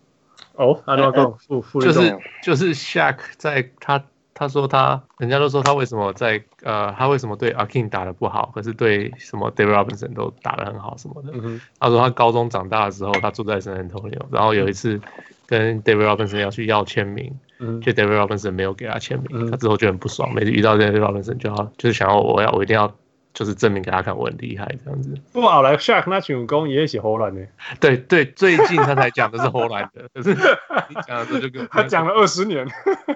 [0.55, 1.35] 哦，那个
[1.81, 4.03] 就是就是 Shaq 在他。
[4.39, 11.31] 他说他，人家都说他为什么在呃，他为什么对 Akin 打的不好，可是对什么 David Robinson 都打的很好什么的。
[11.33, 15.01] 嗯、他说他高中长大的时候，他住在 San Antonio，然后有一次
[15.47, 22.95] 跟 David Robinson 要去要签名，嗯，就 David Robinson 没有给他签名，嗯、他之后就很不爽，每次遇到 David Robinson 就要就是想要我要我一定要。
[23.33, 25.13] 就是证明给他看我很厉害这样子。
[25.31, 27.47] 不过后来 Shaq 那群工也写荷兰的。
[27.79, 32.67] 对对，最近他才讲的是荷兰的，可是你讲的这就跟他讲了二十年。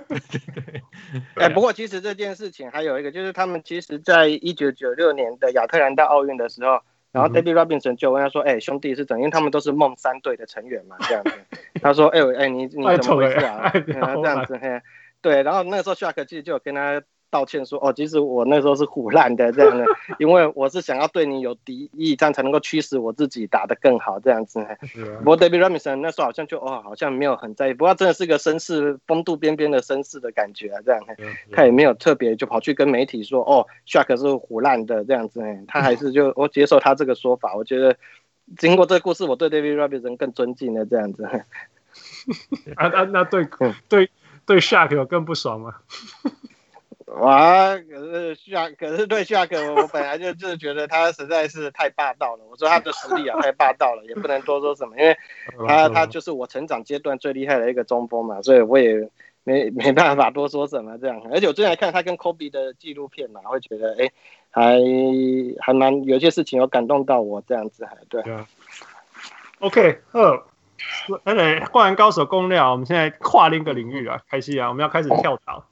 [0.08, 0.84] 对对对。
[1.38, 6.80] 哎，不过其实这件事情还有一个，就是他们其实在一九九六年的亚特兰大奥运的时候，
[7.12, 9.20] 然后 David Robinson 就问他说：“哎、欸，兄弟是怎样？
[9.22, 11.32] 因为他们都是梦三队的成员嘛，这样子。”
[11.82, 13.70] 他说：“哎、欸、哎，你你怎么回事啊？
[13.74, 14.82] 这样子嘿。”
[15.22, 17.02] 对，然后那个时候 Shaq 其实就有跟他。
[17.32, 19.86] 道歉说哦，其实我那时候是胡烂的这样的，
[20.20, 24.64] 因为我是想要对你有敌意，这样才能够驱使我自己打得更好这样子。
[25.20, 31.02] 不过 David Robinson 那时候好像就哦，好像没有很在意，不过真的是个绅士风度翩翩的绅士的感觉啊，这样。
[31.52, 35.42] 他也没有特别就跑去跟媒体说哦，Shark 是胡烂的这样子。
[35.68, 37.56] 他还是就我接受他这个说法。
[37.56, 37.96] 我觉得
[38.58, 41.24] 经过这个故事，我对 David Robinson 更尊敬了这样子。
[42.76, 43.48] 啊啊，那对
[43.90, 44.10] 对
[44.46, 45.76] 对 Shark 有更不爽吗？
[47.20, 47.76] 哇！
[47.76, 52.44] 可是夏，可是对夏克，我本来就就是觉得他实在是太霸道了。
[52.50, 55.18] 我说他的实力啊，太霸道了，也不能多说什么，因为
[55.68, 59.10] 他他就是我成长阶段最厉害的一个中锋嘛，所以我也
[59.44, 61.22] 没没办法多说什么这样。
[61.32, 64.10] 而且我最近来看他跟科比的纪录片嘛，会觉得哎，
[64.50, 64.80] 还
[65.60, 68.24] 还蛮有些事情有感动到我这样子，还对。
[69.60, 70.48] OK，好，
[71.26, 75.66] 那个灌篮高手攻略，我们现在跨另一个领域啊，开心啊，我们要开始跳槽。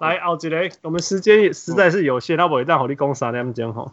[0.00, 3.90] 来，奥吉雷，我们时间实在是有限，那我一旦和你讲三点钟吼，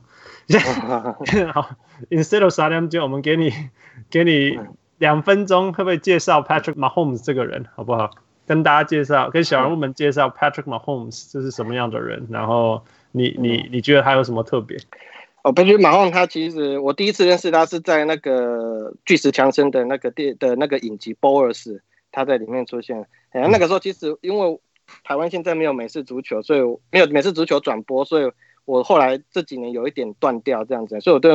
[1.51, 1.69] 好
[2.11, 3.51] ，instead of 三点钟，我们给你
[4.11, 4.59] 给你
[4.99, 8.11] 两分钟，可不可以介绍 Patrick Mahomes 这个人，好不好？
[8.45, 14.77] 跟大家介绍，跟小人物们介绍 Patrick Mahomes 这是什么样的人，然后你你你觉得他有什么特别？
[15.43, 21.79] 哦，Patrick Mahomes 他其实我第一次认识他是在那个巨石强森的那个电的那个影集 Ballers，
[22.11, 24.59] 他在里面出现，哎，那个时候其实因为。
[25.04, 26.60] 台湾现在没有美式足球，所以
[26.91, 28.32] 没有美式足球转播，所以
[28.65, 31.32] 我后来这几年有一点断掉这样子，所以我对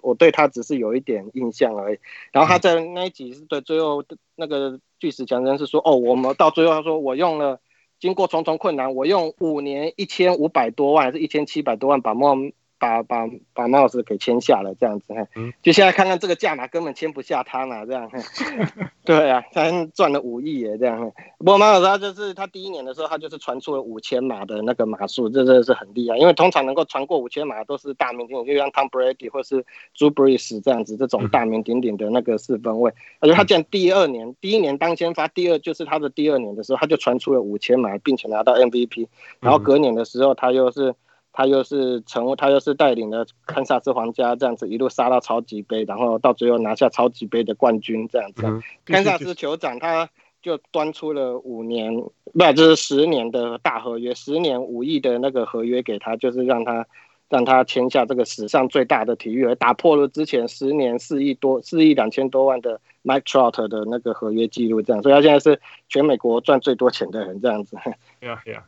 [0.00, 1.98] 我对他只是有一点印象而已。
[2.32, 4.04] 然后他在那一集的最后
[4.36, 7.60] 那个巨石强森是说，哦，我们到最后他说我用了
[8.00, 12.52] 经过重重困难，我用五年一千五百多万还是一千七百多万把梦。
[12.78, 15.14] 把把把马老师给签下了，这样子，
[15.62, 18.10] 就现在看看这个价码根本签不下他嘛，这样，
[19.04, 21.12] 对啊，他赚了五亿耶，这样。
[21.38, 29.64] 不过马老师他就是他第一年的时候，他就是传出了五千码的那个码数，这真的是很厉害，因为通常能够传过五千码都是大名鼎鼎，就像 Tom Brady 或是
[29.96, 32.92] Drew Brees 这样子，这种大名鼎鼎的那个四分卫。
[33.20, 39.06] 而且他竟然第二年，第一年当先发，第二就是他的第二年的时候，他就传出了五千码，并且拿到 MVP，
[39.40, 40.94] 然后隔年的时候他又是。
[41.36, 48.46] 他又是成，他又是带领了堪萨斯皇家这样子一路杀到超级杯，然后到最后拿下超级杯的冠军这样子。
[48.46, 50.08] 嗯、堪萨斯酋长他
[50.40, 51.92] 就端出了五年，
[52.32, 56.86] 不，就是十年的大合约，十年五亿的那个合约给他，就是让他
[57.28, 67.76] 让他签下这个史上最大的体育合，打破了之前十年四亿多四亿两千多万的 Mike Trout 的那个合约记录，这样，所以他现在是全美国赚最多钱的人这样子。
[68.20, 68.62] 对啊，对啊。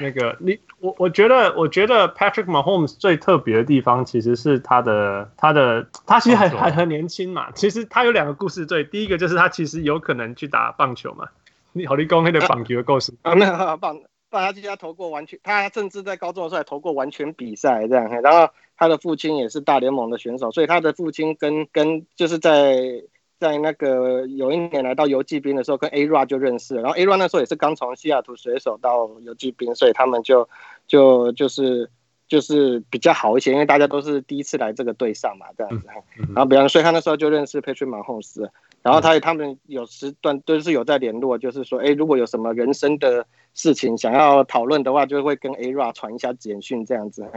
[0.00, 11.26] 那个你我我觉得我觉得 Patrick Mahomes 最特别的地方其实是他的他的他其实还还很年轻嘛，其实他有两个故事，最第一个就是他其实有可能去打棒球嘛，
[11.72, 23.02] 你好利公那个棒球的故事啊，那棒棒他其实他投过完全，他甚至在高中的时候还投过完全比赛这样，然后他的父亲也是大联盟的选手，所以他的父亲跟跟就是在。
[23.38, 26.82] 在那个有一年来到游骑兵的时候，跟 A-Rod 就认识了。
[26.82, 30.48] 然后 A-Rod 那时候也是刚从西雅图水手到游骑兵，所以他们就
[30.86, 31.90] 就就是
[32.28, 35.86] 就是比较好一些，因为大家都是第一次来这个队上嘛，这样子。
[36.34, 38.48] 然后比方，所以他那时候就认识 Patrick Mahomes。
[38.82, 47.28] 然后他他们有时段都是有在联络，就是说，哎，如果有什么人生的事情想要讨论的话，就会跟 A-Rod 传一下简讯这样子。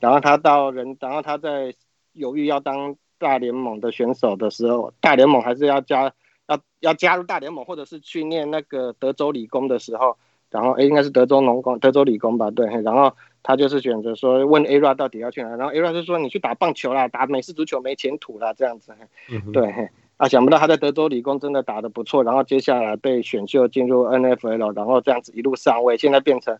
[0.00, 1.74] 然后他到人，然后他在
[2.12, 2.96] 犹豫要当。
[3.18, 6.12] 大联盟的选手的时候，大联盟还是要加
[6.46, 10.16] 要要加入大联盟，或者是去念那个德州理工的时候，
[10.50, 12.50] 然后诶应该是德州农工、德州理工吧？
[12.50, 18.92] 对，然后他就是选择说问 A-Rod 到底要去哪，然后 A-Rod 就说你去打棒球啦，打美式足球没前途啦，这样子。
[19.30, 26.58] 嗯、对，啊，想不到他在德州理工真的打得不错，然后接下来被选秀进入 NFL，然后这样子一路上位，现在变成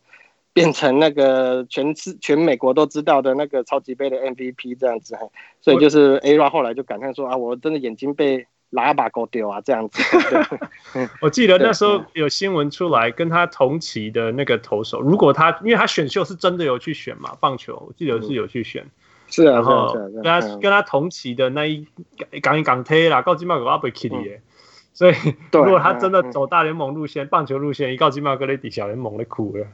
[0.58, 5.16] 变成那个全世全美国都知道的那个超级杯的 MVP 这样子，
[5.60, 10.02] 所以就是 A-Rod 后来就感叹说啊，我真的眼睛被喇叭狗丢啊这样子。
[11.22, 18.82] 我记得那时候有新闻出来，跟他同期的那个投手，如果他因为他选秀是真的有去选嘛，棒球我记得是有去选。
[18.82, 18.90] 嗯
[19.30, 21.86] 是啊，然后跟他跟他同期的那一
[22.40, 24.40] 港一港推啦，高金茂哥阿贝基里耶，
[24.94, 25.14] 所以
[25.52, 29.66] 如果他真的走大联盟路线、棒球路线，一告金茂哥在底小联盟的苦了，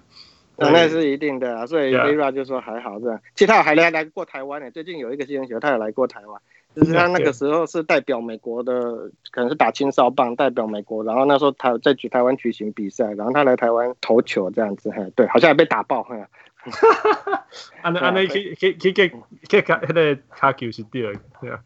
[0.57, 1.67] 那是一定的啊。
[1.67, 4.71] 所以 Vera 就说还好这样，其实他还来来过台湾呢。
[4.71, 6.41] 最近有一个新闻学，他也来过台湾，
[6.75, 17.47] 就是他那个时候是代表美国的，可能是打青少棒代表美国，然后那时候他在举台湾举行比赛，然后他来台湾投球这样子，对，好像还被打爆，哈哈哈，
[17.83, 19.13] 安尼安尼去去去去
[19.49, 21.61] 去卡迄个卡球是对的，对啊，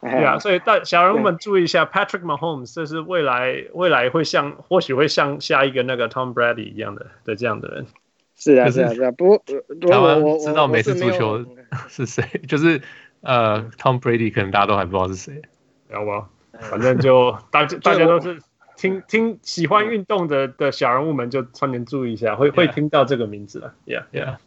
[0.00, 7.86] 对啊，所以大小人物们注意一下，Patrick Mahomes 这是未来未来会像或许会像下一个那个 Tom Brady 一样的的这样的人。
[8.36, 9.38] 是啊是啊是啊，不过
[9.80, 11.44] 台湾知道美式足球
[11.88, 12.80] 是谁，就是
[13.20, 15.34] 呃 Tom Brady 可能大家都还不知道是谁，
[15.88, 16.28] 知道吗？
[16.60, 18.38] 反正就 大家大家都是。
[18.76, 23.72] 听听喜欢运动的的小人物们就常年注意一下，会会听到这个名字了。
[23.86, 24.38] Yeah, yeah.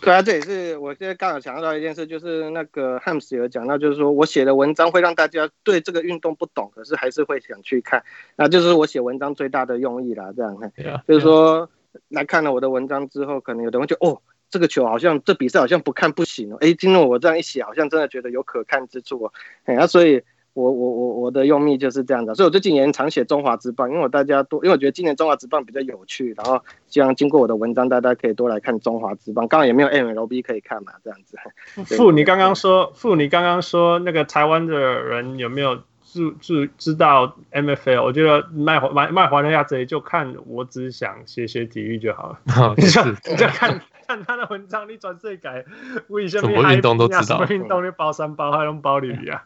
[0.00, 8.04] 对啊，这也是我现在刚好想到一件事，就是那个 Hams 有讲到，就是说我写的文章会让大家对这个运动不懂，可是还是会想去看，
[8.36, 10.32] 那就是我写文章最大的用意啦。
[10.36, 11.68] 这样看，yeah, 就是说.
[12.08, 16.56] 来看了我的文章之后，可能有的人就哦，这个球好像这比赛好像不看不行哦。
[16.60, 19.32] 哎，经过我这样一写，好像真的觉得有可看之处哦。
[19.64, 20.22] 哎，那所以。
[20.52, 29.46] 我我我我的用意就是这样的，所以我最近也常写中华之棒，因为我大家多，因为我觉得今年中华之棒比较有趣，然后希望经过我的文章，大家可以多来看中华之棒。
[29.46, 31.36] 刚好也没有 MLB 可以看嘛，这样子。
[31.96, 38.02] 傅，你刚刚说，傅，你刚刚说那个台湾的人有没有知知知道 MFL？
[38.02, 42.38] 我觉得卖卖卖华人亚这就看，我只想写写体育就好了。
[42.58, 45.64] 哦、你就你就看看他的文章，你转这改，
[46.08, 47.22] 为什么运动都知道？
[47.22, 49.44] 什么运动你包三包还用包里啊？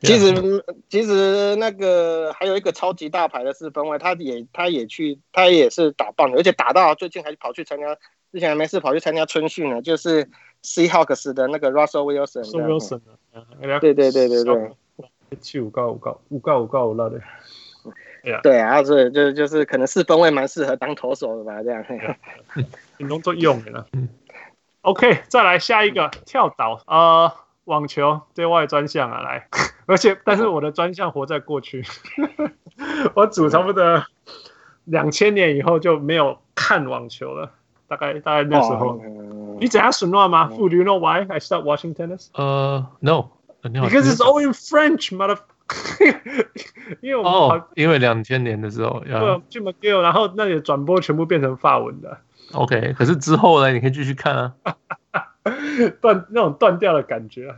[0.00, 7.96] 其实，其实那个还有一个超级大牌的四分卫，他也他也去，他也是打棒的，而且打到最近还跑去参加，
[8.30, 10.30] 之前还没事跑去参加春训呢，就是
[10.62, 12.44] Seahawks 的那个 Russell Wilson。
[12.44, 13.00] Wilson
[13.80, 14.70] 对对对对对。
[15.40, 17.20] 七五高五高五高五高五那的。
[18.42, 21.84] 对啊，所以就就是可能四分卫蛮适合当投手的吧，这样。
[22.98, 23.86] 运动作用的了。
[24.82, 27.32] OK，再来下一个跳岛呃。
[27.68, 29.46] 网球对外专项啊，来，
[29.86, 31.84] 而且但是我的专项活在过去，
[33.14, 34.02] 我组差不多
[34.84, 37.52] 两千年以后就没有看网球了，
[37.86, 39.00] 大概大概那时候。
[39.60, 42.28] 你怎样损乱吗？Do you know why I start watching tennis？
[42.34, 45.36] 呃、uh,，No，Because it's all in French，mother。
[47.02, 52.16] 因为我们哦，oh, 因为两千年的时候，对，去 McGill，然后那里转播全部变成法文的。
[52.52, 54.54] OK，可是之后呢，你可以继续看啊。
[56.00, 57.54] 断那种断掉的感觉，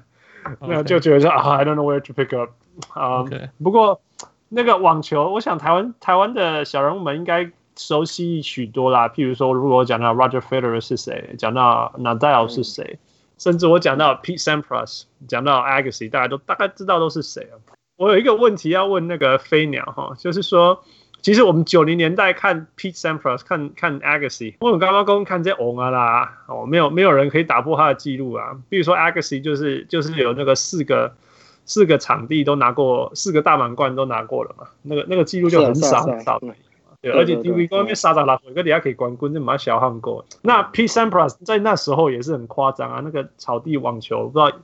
[0.60, 2.50] 那就觉得说啊、oh,，I don't know where to pick up
[2.94, 3.50] 啊、um, okay.。
[3.62, 4.00] 不过
[4.48, 9.08] 那个网球，我想台湾台湾的小人物们应该熟悉许多啦。
[9.08, 12.98] 譬如说，如果我讲到 Roger Federer 是谁，讲到 Nadal 是谁、嗯，
[13.38, 17.54] 甚至我讲到 Pete Sampras，讲到 Agassi，大家都大概知道都是谁啊。
[17.96, 20.82] 我有一个问题要问那个飞鸟哈，就是说。
[21.22, 28.56] 其实我们九零年代看 Pete Sampras，看看 Agassi，我们刚刚刚看这红啊啦，哦，没有没有人可以打破他的记录啊。
[28.68, 31.12] 比如说 Agassi 就是就是有那个四个
[31.64, 36.48] 四个场地都拿过，四个大满贯都拿过了嘛，那个那个记录就很少很少的。
[37.02, 40.24] 对，而且 TV 那边沙扎拉，一个底下可以冠军，就蛮小看过。
[40.42, 44.58] 那 Pete Sampras 在那时候也是很夸张啊，那个草地网球不知道。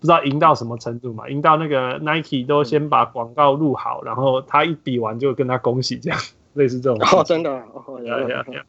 [0.00, 1.28] 不知道赢到什么程度嘛？
[1.28, 6.18] 赢到那个 Nike 都先把广告录好，然后他一比完就跟他恭喜，这样
[6.54, 6.98] 类似这种。
[7.18, 7.50] 哦，真的。
[7.50, 8.64] 哦，呀呀呀。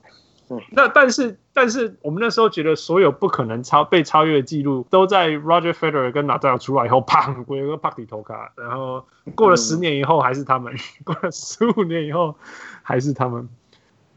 [0.49, 0.59] 嗯。
[0.71, 9.05] 那但是但是我们那时候觉得所有不可能超被超越的记录都在 Roger Federer 跟 Nadal 出来以后，砰，我有个 party 头卡，然后
[9.35, 12.35] 过了十年以后还是他们，嗯、 过了十五年以后
[12.81, 13.47] 还是他们。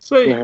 [0.05, 0.35] 所以，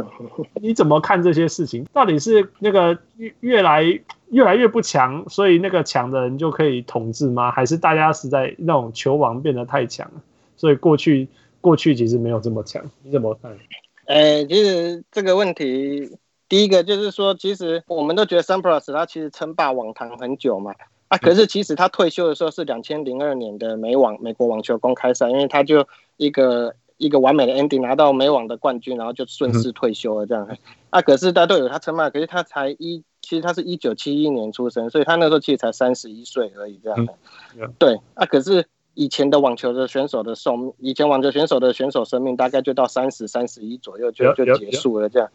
[0.62, 1.84] 你怎么看这些事情？
[1.92, 3.82] 到底是那个越越来
[4.30, 7.50] 越来越不强，所以那个强的人就可以统治吗？
[7.50, 10.22] 还是大家实在那种球王变得太强了，
[10.56, 11.28] 所以过去
[11.60, 12.82] 过去其实没有这么强？
[13.02, 13.52] 你怎么看？
[14.06, 16.16] 呃、欸，其实这个问题，
[16.48, 20.74] 第一个就是说，其实我们都觉得 Sampras 他其实称霸网坛很久嘛，
[21.08, 25.86] 啊，可是其实他退休的时候是两千零二年的美网美国网球公开赛，因为他就
[26.16, 26.74] 一个。
[26.96, 30.26] 一个完美的 ending，拿到美网的冠军，然后就顺势退休了。
[30.26, 30.48] 这样，
[30.90, 36.80] 啊，可是大家都有他称霸，可是他才一，其实他是一九七一年出生，所以他那时候其实才三十一岁而已。
[36.82, 37.08] 这样，
[37.78, 45.28] 对，啊，可是以前的网球的选手的寿命，以前网球选手的选手生命大概就到三十三十一左右就就结束了这样。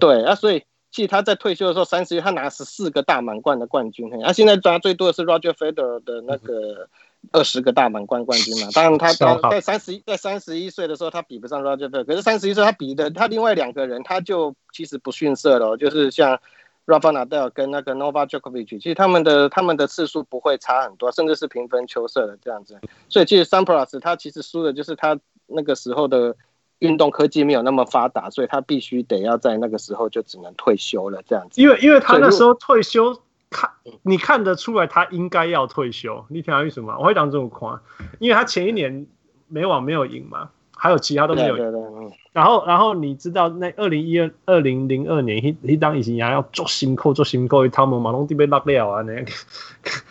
[0.00, 4.12] 对啊，所以其实他在退休的时候三十一，他拿十四个大满贯的冠军。
[4.24, 6.88] 啊，现在抓最多的是 Roger Federer 的那个
[7.32, 8.68] 二十个大满贯冠军嘛。
[8.74, 9.12] 当然他
[9.50, 16.40] 在三十一在三十一岁的时候他比不上 Roger Federer，可是三十一岁他比的他另外两个人他就其实不逊色了，就是像。
[16.86, 22.78] Rafa Nadal 跟那个 Novak Djokovic，其实他们的他们的次数不会差很多，甚至是平分秋色的这样子。
[23.08, 26.36] 所以其实 Sampras 他其实输的就是他那个时候的
[26.80, 31.58] 运动科技没有那么发达，所以他必须得要在那个时候就只能退休了这样子。
[31.62, 33.18] 因为因为他那时候退休，
[33.54, 33.70] 看
[34.02, 36.26] 你看得出来他应该要退休。
[36.28, 36.96] 你听他为什么？
[36.98, 37.80] 我会当这么夸，
[38.18, 39.06] 因为他前一年
[39.46, 40.50] 美网没有赢嘛。
[40.76, 49.24] 还有其他都没有赢，然后然后你知道那二零一二二零零二年，一一当以前要做新扣做新扣，他们马龙地被拉掉啊，那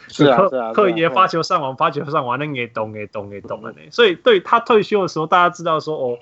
[0.07, 6.17] 是啊是啊， 克爷发球上网发球上网那也懂也懂也懂了呢，所以对他退休的时候，大家知道说哦，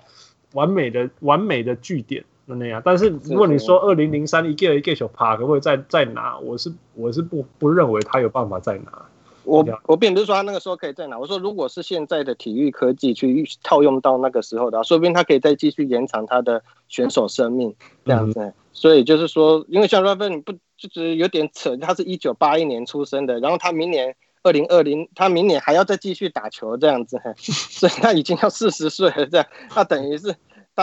[0.54, 9.06] 完美的完美的句点那样，但是如果你说二零零三一个一个球趴可不可以再再拿，我是我是不不认为他有办法再拿。
[9.44, 17.74] 我我并不是说他那个时候可以在哪，我说如果是现在的体育科技去套用到那个时候的，说不定他可以再继续延长他的选手生命
[18.06, 18.40] 这样子。
[18.40, 30.36] 嗯、所以就是说，因为像 Rafa 你不就是有点扯，他是一九八一年出生的，然后他明年二零二零，他明年还要再继续打球这样子， 所以他已经要四十岁了这样，那等于是。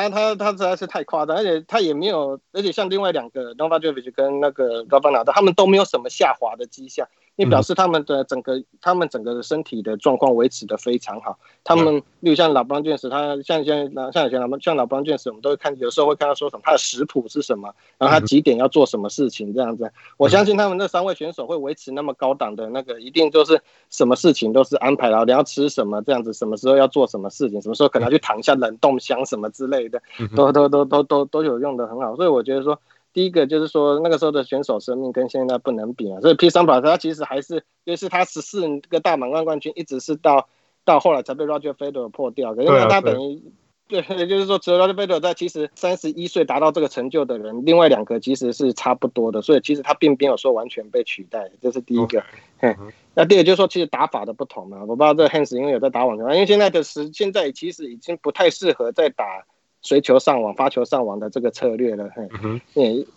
[0.09, 7.09] 他，他他实在是太夸张，而且他也没有，而且像另外两个 n o v a d o v i c 跟那个 Rafa Nadal 他们都没有什么下滑的迹象，
[7.39, 11.39] 也表示他们的整个他们整个的身体的状况维持的非常好。
[11.65, 19.91] 他们例如像老布朗卷士，他像像像以前老像老布朗卷士，我们都会看，有时候会看到说什么他的食谱是什么，然后他几点要做什么事情这样子。
[20.19, 29.89] 我相信他们那三位选手会维持那么高档的那个，一定就是什么事情都是安排了，你要吃什么这样子，什么时候要做什么事情，什么时候可能要去躺一下冷冻箱什么之类。
[29.89, 30.03] 的，
[30.35, 32.79] 都都都都都都有用的很好，所以我觉得说，
[33.13, 36.21] 第一个就是说那个时候的选手生命跟现在不能比啊。
[36.21, 40.49] 所以 Pete Sampras 他其实还是，就是他十四个大满贯冠军，一直是到
[40.85, 43.43] 到后来才被 Roger Federer 破掉，因为他等于。
[43.89, 52.23] 对，也就是说，除了 Roger Federer 在其实三十一岁达到这个成就的人，另外两个其实是差不多的，所以其实他并没有说完全被取代，这是第一个。
[52.61, 52.77] Okay.
[53.15, 59.47] 那第二个就是说，其实打法的不同嘛，我不知道这 Hans 因为有在打网球，因为现在的时现在其实已经不太适合再打。
[59.89, 62.61] 随球上网、发球上网的这个策略了，嘿，嗯，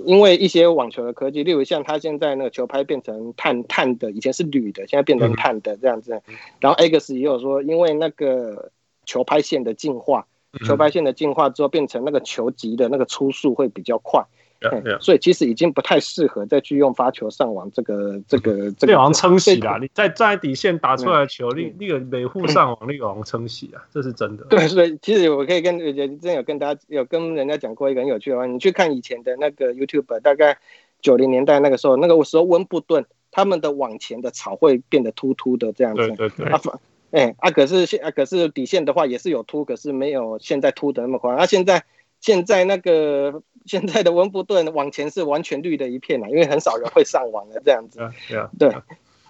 [0.05, 6.21] 因为一些网球的科技，例如像他现在那个球拍变成碳碳的，以前是铝的，现在变成碳的这样子。
[6.61, 8.71] 然后 X 也有说，因为那个
[9.05, 10.27] 球拍线的进化，
[10.65, 14.23] 球拍线的进化之后，变成那个球级的那个初速会比较快。
[14.61, 14.99] Yeah, yeah.
[15.01, 18.95] 所以其实已经不太适合再去用发球上网这个 这个这个。
[18.95, 24.43] 好像撑洗啦，你在在底线打出来的球，那那个每户上网那个好像撑洗啊，这是真的。
[24.51, 30.59] 对，所以其实我可以跟之前有跟大家有跟人家讲过一个很有趣的话，你去看以前的那个 YouTube，大概
[31.01, 36.07] 九零年代那个时候，那个时候温布顿他们的网前的草会变得秃秃的这样子。
[36.09, 36.45] 对对对。
[36.45, 36.61] 啊，
[37.09, 41.35] 哎啊，可是现啊可是底线的话也是有凸，可是没有现在凸的那么宽。
[41.35, 41.83] 啊，现在
[42.21, 43.43] 现在那个。
[43.67, 47.99] 现在的温布顿网前是完全绿的一片了，因为很少人会上网的这样子。
[48.57, 48.75] 对，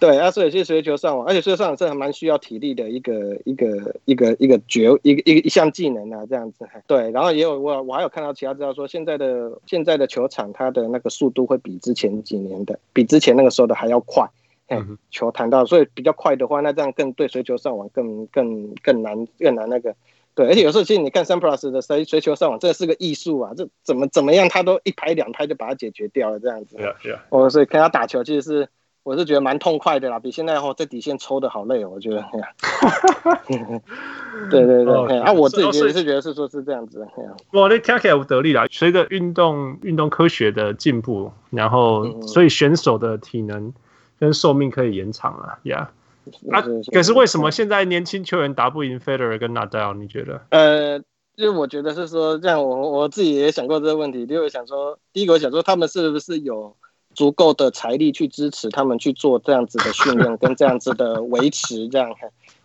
[0.00, 6.66] 对，啊，所以其实随球上网，而且随球上网是还蛮需要体力的一个一个一个一个绝一个一个一项技能啊，这样子。
[6.86, 14.26] 对，然后也有我我还有看到其他资料说，现在的现在的球场它的那个速度会比之前几年的，比之前那个时候的还要快。
[14.68, 19.94] 嗯，球弹到，所以比较快的话，那这样更对随球上网更更更难更难那个。
[20.34, 23.52] 对，而且有时候其实你看 Samplus 的随随球上网，这是个艺术啊！
[23.54, 26.76] 这怎么怎么样，他都一拍两拍就把它解决掉了，这样子。
[26.76, 27.22] 对啊，对啊。
[27.28, 28.68] 哦，所以看他打球，其实是
[29.02, 32.24] 我是觉得蛮痛快的啦，比现在哦在底线抽的好累哦，我觉得。
[34.50, 37.06] 对对 对，啊，啊，我自己也是觉得是说是这样子。
[37.52, 38.66] 哇，那听起来有得力啦！
[38.70, 43.74] 随着运动运动科学的进步，然后所以选手的体能
[44.18, 45.90] 跟寿命可以延长了，呀。
[46.50, 46.62] 啊，
[46.92, 49.94] 可是为什么现在年轻球员打不赢 Federer 跟 Nadal？
[49.96, 50.40] 你觉得？
[50.50, 50.98] 呃，
[51.36, 54.26] 就是我觉得是说，这样我我自己也想过这个问题。
[54.26, 56.76] 就是想说，第一个我想说，他们是不是有
[57.14, 61.88] 足够的财力去支持他们去做这样子的训练跟这样子的维持？
[61.88, 62.10] 这样。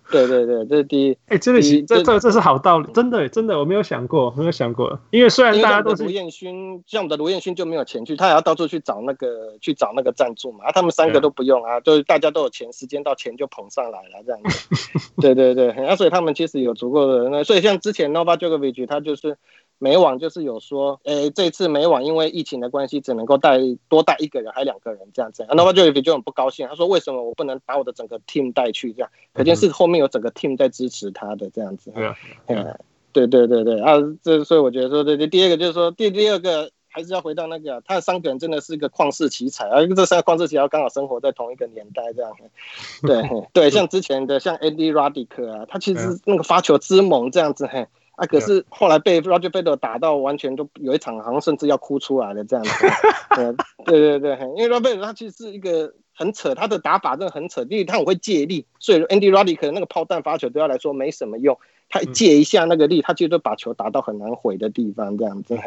[0.09, 1.11] 对对对，这是第一。
[1.27, 4.99] 哎、欸，这个是这这这是好道理，真的真的，我没有想过，没有想过。
[5.11, 10.65] 因为虽然大家都是卢彦勋，像我们的卢彦勋就没有钱去，他也要到处去找那个去找那个赞助嘛。
[10.65, 15.09] 啊，他们三个都不用啊，就是大家都有钱，时间到钱就捧上来了这样子。
[15.19, 19.37] 对对对，啊，所以他们其实有足够的那，所以像之前 Novak Djokovic 他就是
[19.79, 23.59] 美网就是有说，诶，这次美网因为疫情的关系，只能够带
[23.89, 25.45] 多带一个人，还两个人这样子。
[25.49, 28.93] 那么就就很不高兴，他说为什么我不能把我的整个 team 带去？
[28.93, 31.91] 这样，可见是后面有整个 team 在支持他的这样子。
[32.47, 32.77] 嗯，
[33.11, 36.71] 对对对对啊，这所以我觉得说，对对，第二个就是说，第第二个。
[36.89, 42.31] 还是要回到那个，他的三个人真的是一个旷世奇才，而这三个旷世奇才刚好生活在同一个年代，这样。
[43.03, 43.23] 对
[43.53, 47.85] 对， 像之前的像 Andy Roddick 啊，他其实那个发球之猛这样子，嘿
[48.17, 52.87] 啊，可是后来被 Roger Federer 打到完全都有一场好像甚至要哭出来了这样子。
[53.85, 61.57] 对对对，因为 Roger Federer 他其实是一个很扯，他的打法真的很扯，因为他很会借力，所以 Andy Roddick 那个炮弹发球对他来说没什么用。
[61.89, 65.57] 他借一下那个力，他就都把球打到很难回的地方，这样子。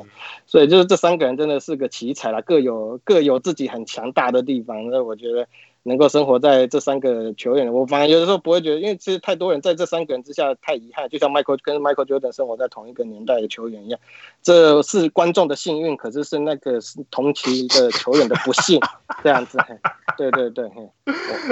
[0.44, 4.90] 所以就是这三个人真的是个奇才啦，各有各有自己很强大的地方。
[4.90, 5.48] 那我觉得
[5.84, 11.08] 能够生活在这三个球员，我反而有的时候不会觉得，因为其实太多人在这三个人之下太遗憾。
[11.08, 14.00] 就像 Michael 跟 Michael Jordan 生活在同一个年代的球员一样，
[14.42, 16.78] 这是观众的幸运，可是是那个
[17.10, 18.80] 同期的球员的不幸，
[19.22, 19.58] 这样子。
[20.16, 20.70] 对对对，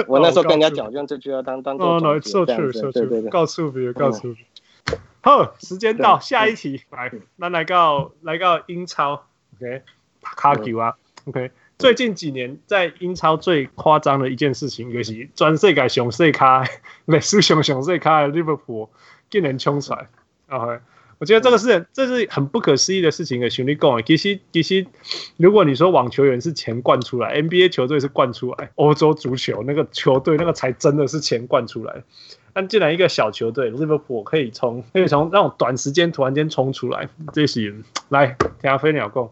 [0.07, 2.81] 我那时候跟人家讲，用这句话当当做总结，这样子。
[2.91, 4.43] 对对对，告诉别人，告诉别
[4.91, 4.99] 人。
[5.21, 9.25] 好，时间到，下一题来，那来到来到英超
[9.57, 9.81] ，OK，
[10.21, 16.65] 卡球啊，OK，最近几年在英超最夸张的一件事情，就是全世界上世卡，
[17.05, 18.89] 历史上上世卡的利物浦
[19.29, 20.09] 竟然冲出来
[20.49, 20.79] ，OK，
[21.19, 24.85] 我觉得这个是这是很不可思议的事情的，兄弟讲，其实其实
[25.37, 32.03] 如果你说网球员是钱灌出来，NBA 球队是灌出来，欧洲足球那个球队那个才真的是钱灌出来。
[32.51, 39.29] 但既然一个小球队利物浦可以从可以从那种短时间突然间冲出来，这些人来听下飞鸟讲。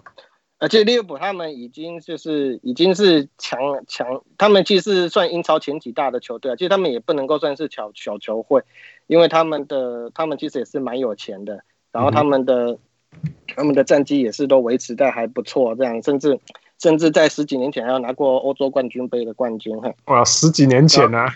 [0.60, 6.56] 而且利物浦他们已经就是已经是强强，他们其实是算英超前几大的球队啊。
[6.56, 8.64] 其实他们也不能够算是小小球会，
[9.06, 12.72] 因为他们的他们其实也是蛮有钱的，然后他们的、
[13.12, 16.40] 嗯、他们的战绩也是都维持在还不错，这样甚至
[16.80, 19.80] 甚至在十几年前还要拿过欧洲冠军杯的冠军。
[20.06, 21.30] 哇，十几年前呢、啊？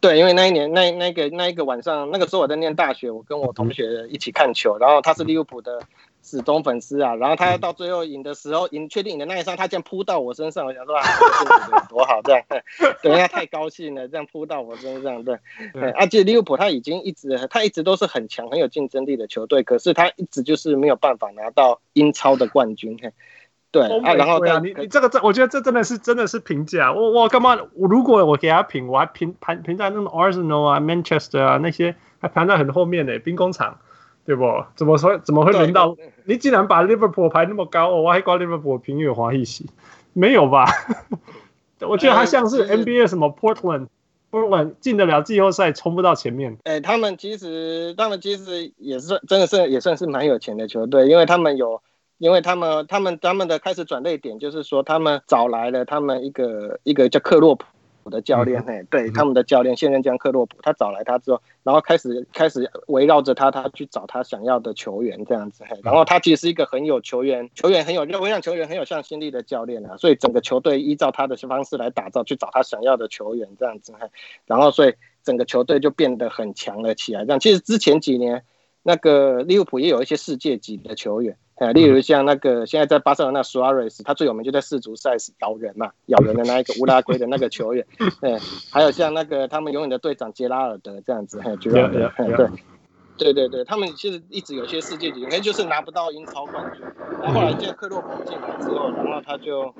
[0.00, 5.82] 对，因为那一年那那个那一个晚上，那个时候我在念大学，我跟我同学一起看球，然后他是利物浦的
[6.22, 11.02] 死忠粉丝啊，然后他到最后赢的时候，赢确定赢的那一刹，他竟然扑到我身上，我想说啊，
[11.88, 12.42] 多好这样，
[13.02, 15.38] 对，他太高兴了，这样扑到我身上，对，
[15.72, 22.98] 对，而且利物浦他已经一直他一直都是很强很有竞争力的球队，可是他一直就是没有办法拿到英超的冠军。
[23.72, 26.92] 对啊，然后你你这个这，我觉得这真的是真的是评价。
[26.92, 27.56] 我我干嘛？
[27.74, 33.16] 我如果我给他评，我还评排评在那么 Arsenal 啊、Manchester 啊那些，还排在很后面呢。
[33.20, 33.78] 兵工厂，
[34.30, 34.64] 对不？
[34.76, 35.18] 怎么说？
[35.18, 36.36] 怎么会轮到你？
[36.36, 39.66] 竟然把 Liverpool 排那么高，我还挂 Liverpool 评语华裔系，
[40.12, 40.66] 没有吧？
[41.82, 46.56] 我觉得他像是 NBA 什么 Portland，Portland、嗯、进得了季后赛，冲不到前面。
[46.62, 51.82] 哎，他们其实他们其实也是真的是也算是蛮有钱的球队，因为他们有。
[52.18, 57.64] 因为他们，他们，他们的开始转捩点就是说，他们找来了他们一个一个叫克洛普
[58.08, 74.06] 的教练，嘿，对，他们的教练现任将克洛普，他找来他之后，然后开始开始围绕着他，他去找他想要的球员这样子，嘿，然后他其实是一个很有球员，球员很有，我想球员很有向心力的教练啊，所以整个球队依照他的方式来打造，去找他想要的球员这样子，嘿，
[74.46, 74.94] 然后所以
[75.24, 77.24] 整个球队就变得很强了起来。
[77.24, 78.44] 这样，其实之前几年
[78.82, 81.36] 那个利物浦也有一些世界级的球员。
[81.60, 87.86] 呃，例如像那个现在在巴塞罗那苏亚雷斯，他最有名就在世足赛咬人嘛，咬人的那一个乌拉圭的那个球员，
[88.18, 88.38] 对，
[88.72, 92.48] 还有像那个他们永远的队长杰拉尔德这样子，嘿，杰拉尔德，对，
[93.18, 96.82] 对对对，他们其实一直有些世界级，可能就是拿不到英超冠军，
[97.22, 99.74] 然后后来这个克洛普进来之后，然后他就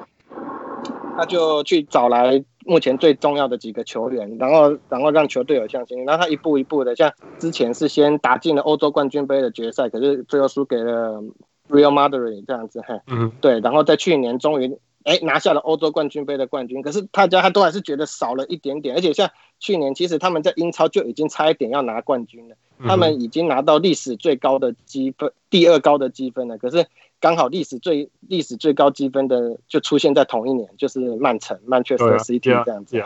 [1.17, 11.25] 他就去找来目前最重要的几个球员，然后然后让球队有信心，然后他一步一步的，像之前是先打进了欧洲冠军杯的决赛，可是最后输给了。
[11.71, 26.87] Real Madrid 这样子，嘿，嗯，对，然后在去年终于哎拿下了欧洲冠军杯的冠军，可是大家他都还是觉得少了一点点，而且像去年其实他们在英超就已经差一点要拿冠军了，他们已经拿到历史最高的积分，第二高的积分了，可是
[27.21, 32.99] 刚好历史最历史最高积分的就出现在同一年，就是曼城 Manchester City 这样子，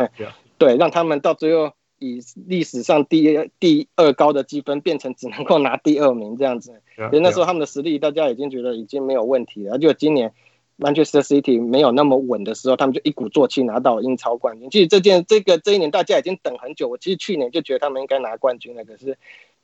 [0.58, 1.72] 对，让他们到最后。
[2.04, 9.78] 以历史上第二第二高的积分变成只能够拿第二名这样子，所以那时候他们的实力大家已经觉得已经没有问题了。
[9.78, 10.32] 就今年
[10.78, 14.68] Manchester City 没有那么稳的时候，他们就一鼓作气拿到英超冠军。
[14.70, 19.16] 其实这件这个这一年大家已经等很久，我其实去年就觉得他们应该拿冠军了，可是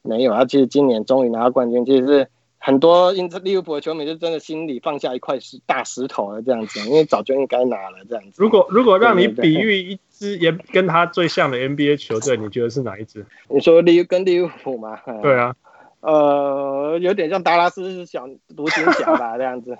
[0.03, 0.45] 没有啊。
[0.45, 2.28] 其实今年终于拿到冠军，其实是。
[2.62, 8.34] 很多英利物浦的球迷就真的心里放下一块石大石头了，这样子，因为早就应该拿了这样子。
[8.36, 13.24] 如果如果让你比喻一支也跟他最像的 NBA 球队，你觉得是哪一支？
[13.48, 14.98] 你说利跟利物浦吗？
[15.22, 15.56] 对啊，
[16.00, 19.74] 呃，有点像达拉斯小独行侠吧这样子。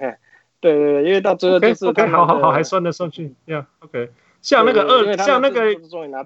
[0.61, 4.11] 对对对，因为到最后就是，OK，好好好，还算得上去，Yeah，OK。
[4.43, 5.75] 像那个二，像那个，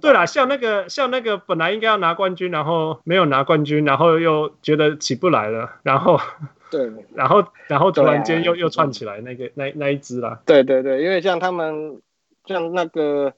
[0.01, 6.21] 对啦，像那个，像那个本来应该要拿冠军，然后没有拿冠军，然后又觉得起不来了，然后，
[6.71, 10.41] 对， 然后，然后突然间又又串起来，那个那那一只啦。
[10.47, 12.01] 对对对，因为像他们，
[12.47, 13.33] 像那个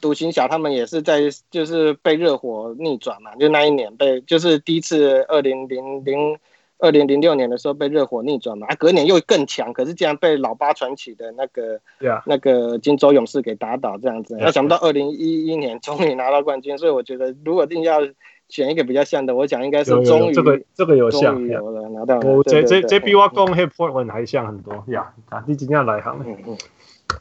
[0.00, 1.20] 独行侠，他们也是在
[1.50, 6.38] 就是被热火逆转嘛，就那一年被就是第一次二零零零。
[6.78, 12.22] 二零零六年的时候被热火逆转嘛，啊，隔年又更强，可是竟然被老八传奇的那个，Yeah.
[12.26, 14.36] 那个金州勇士给打倒这样子。
[14.36, 14.50] Yeah.
[14.52, 18.00] 想不到二零一一年 终于拿到冠军，所以我觉得如果一定要
[18.48, 22.18] 选一个比较像的，我想应该是终于这个这个有像，终于有了拿到。
[22.20, 25.14] 我这这这比我讲黑 Portland 还像很多呀。
[25.30, 26.22] 啊，你今天来行。
[26.26, 26.58] 嗯嗯。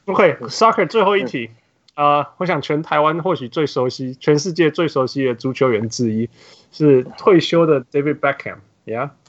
[0.05, 1.51] OK，Soccer 最后一题
[1.93, 6.29] 啊，呃，我想全台湾或许最熟悉，全世界最熟悉的足球员之一
[6.71, 8.57] 是退休的 David Beckham。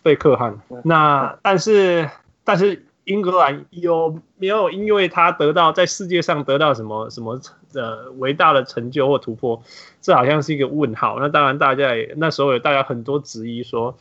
[0.05, 0.61] 呀，贝克汉。
[0.85, 2.09] 那但是
[2.45, 7.41] 但是英格兰有没有因为他得到在世界上得到什么什么
[7.75, 9.63] 呃伟大的成就或突破？
[10.01, 11.19] 这好像是一个问号。
[11.19, 13.97] 那当然，大家也那时候有大家很多质疑说，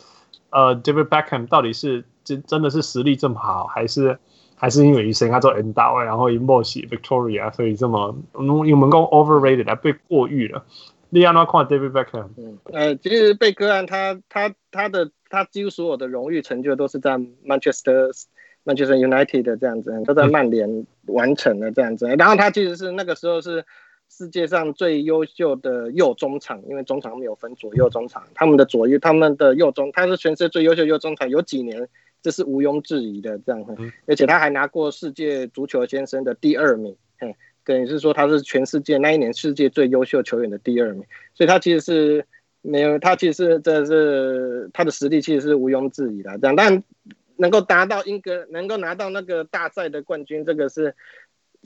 [0.52, 4.18] 呃，David Beckham 到底是真真的是实力这么好，还是
[4.56, 10.64] 还是因为以前他做 N 大然后以莫西 Victoria，所以这么我们讲 overrated 啊，被过誉了。
[11.10, 12.28] 你要哪看 David Beckham？
[12.38, 15.12] 嗯，呃，其实贝克汉他他他的。
[15.34, 18.12] 他几乎所有的荣誉成就都是在 Manchester
[18.64, 22.06] Manchester United 的这样子，都在曼联完成的这样子。
[22.06, 23.66] 然后他其实是那个时候是
[24.08, 31.90] 世界上最优秀的右中场，因为中场没有分左右中场，他们的左右他们的右中，他是全世界最优秀右中场，有几年
[32.22, 33.66] 这是毋庸置疑的这样。
[34.06, 41.04] 而且他还拿过世界足球先生的第二名，嘿，等于是说他是全世界那一年世界最优秀球员的第二名，
[41.34, 42.28] 所以他其实是。
[42.64, 46.36] 没有，他其实这是他的实力，其实是毋庸置疑的。
[46.40, 46.84] 这样，但
[47.36, 50.96] 能够达到英格，能够拿到那个大赛的冠军，这个是。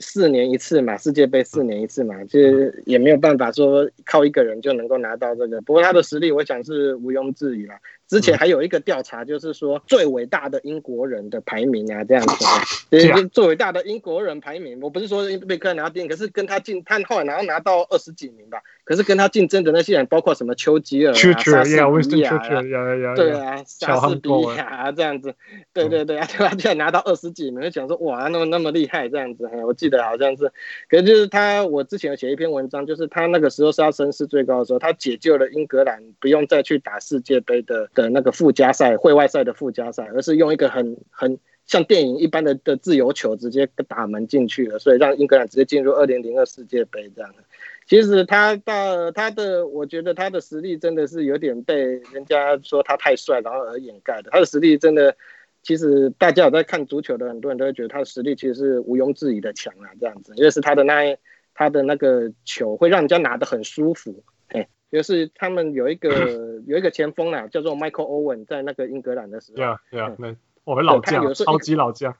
[0.00, 5.60] 四年一次嘛，世界杯四年一次嘛，其实也没有办法说靠一个人就能够拿到这个。
[5.62, 7.74] 不过他的实力，我想是毋庸置疑了。
[8.08, 12.44] 之前还有一个调查，就是说最伟大的英国人的排名啊，这样子。
[12.98, 18.62] 是最伟大的英国人排名，我不是说贝克汉拿第一，可是跟他竞，他后来拿拿到二十几名吧。
[18.84, 25.34] 可是跟他竞争的那些人，包括什么丘吉尔啊、莎士比亚啊，对啊，莎士比亚啊这样子，
[25.74, 29.46] 对对对啊，他居然拿到二十几名，就想说哇，那么那么厉害这样子。
[29.66, 30.50] 我记得好像是，
[30.88, 47.34] 可是就是他，我之前有写一篇文章，就是他那个时候是他声势最高的时候，他解救了英格兰，不用再去打世界杯的的那个附加赛、会外赛的附加赛，而是用一个很很像电影一般的的自由球直接打门进去了，所以让英格兰直接进入二零零二世界杯这样。
[47.86, 54.30] 其实他到他的，我觉得他的实力真的是有点被人家说他太帅，然后而掩盖的。
[54.30, 55.16] 他的实力真的。
[55.60, 61.18] 其实大家有在看足球的很多人都会觉得他的实力其实是毋庸置疑的强啊，这样子，因为是他的那
[61.52, 66.08] 他的那个球会让人家拿得很舒服，哎，就是他们有一个
[66.66, 70.34] 有一个前锋啦，叫做 Michael Owen，在那个英格兰的时候，对啊对啊，那
[70.64, 72.16] 我们老将，超级老将。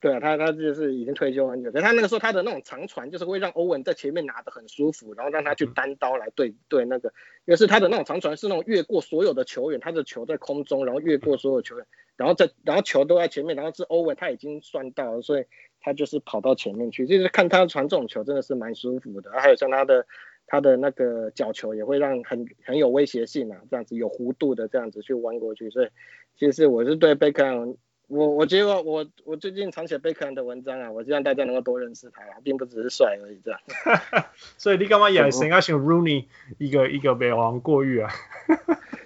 [0.00, 7.08] 对啊，他他就是已经退休很久，但他那个时候他的那种长传就是会让欧文在前面拿的很舒服，然后让他去单刀来对对那个，
[7.46, 11.86] 因为是他的那种长传是那种越过所有的球员，他的球在空中，然后越过所有球员，
[12.18, 15.44] 然后在然后球都在前面，然后是欧文他已经算到了，所以
[15.80, 20.06] 他就是跑到前面去，就是看他传这种球真的是蛮舒服的，还有像他的
[20.46, 25.88] 他的那个角球也会让很很有威胁性啊，这样子有弧度的这样子去弯过去，所以
[26.36, 27.76] 其实我是对贝克汉。
[28.06, 33.58] 我我觉得我我最近常写贝克汉的文章啊，我希望大家能够多认识他，并不只是帅而已这样。
[34.58, 36.26] 所以你干嘛也想要像 Rooney
[36.58, 38.10] 一个一个美王过誉啊？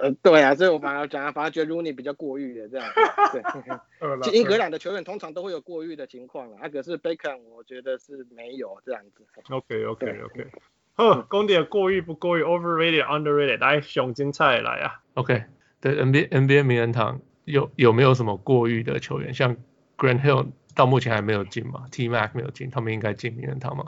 [0.00, 2.86] 呃，对啊，所以我反而讲，反而觉得 Rooney 比较过誉的这样。
[3.32, 3.42] 对，
[4.22, 9.24] 其实英格兰的球员通常都会有过誉的情况啊，可是 Bacon 我觉得是没有这样子。
[9.50, 10.46] OK OK OK，
[10.94, 15.00] 好， 公点过誉不过誉，Overrated Underrated，来熊精彩来啊。
[15.14, 15.44] OK，
[15.80, 17.20] 对 NBA NBA 名人堂。
[17.44, 19.32] 有有没有什么过誉的球员？
[19.32, 19.56] 像
[19.96, 23.86] Grant Hill 到目前还没有进嘛？T Mac 没有进，他们应该进名人堂吗？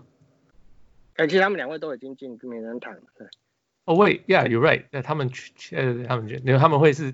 [1.16, 3.02] 哎，其实他们两位都已经进名人堂了。
[3.18, 3.26] 对。
[3.90, 4.84] 哦，Wait，Yeah，you're right。
[4.92, 7.12] 那他们去，呃，他们进，因为他们会是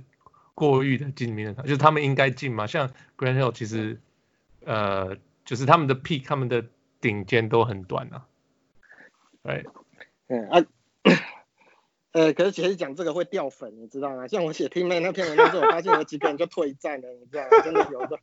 [0.55, 2.66] 过誉的进名人堂，就是他们应该进嘛。
[2.66, 3.99] 像 Grand Hill 其实，
[4.66, 5.16] 呃，
[5.47, 6.66] 就是他们的 peak，他们的
[7.01, 8.27] 顶尖都很短啊。
[9.43, 9.64] 对。
[10.29, 10.62] 嗯啊。
[12.12, 14.29] 呃，可是其实讲这个会掉粉，你知道吗？
[14.29, 17.49] 像我写 teammate 那篇文章之后，我发现有几个人就退战了，你知道吗？
[17.64, 18.18] 真的有的，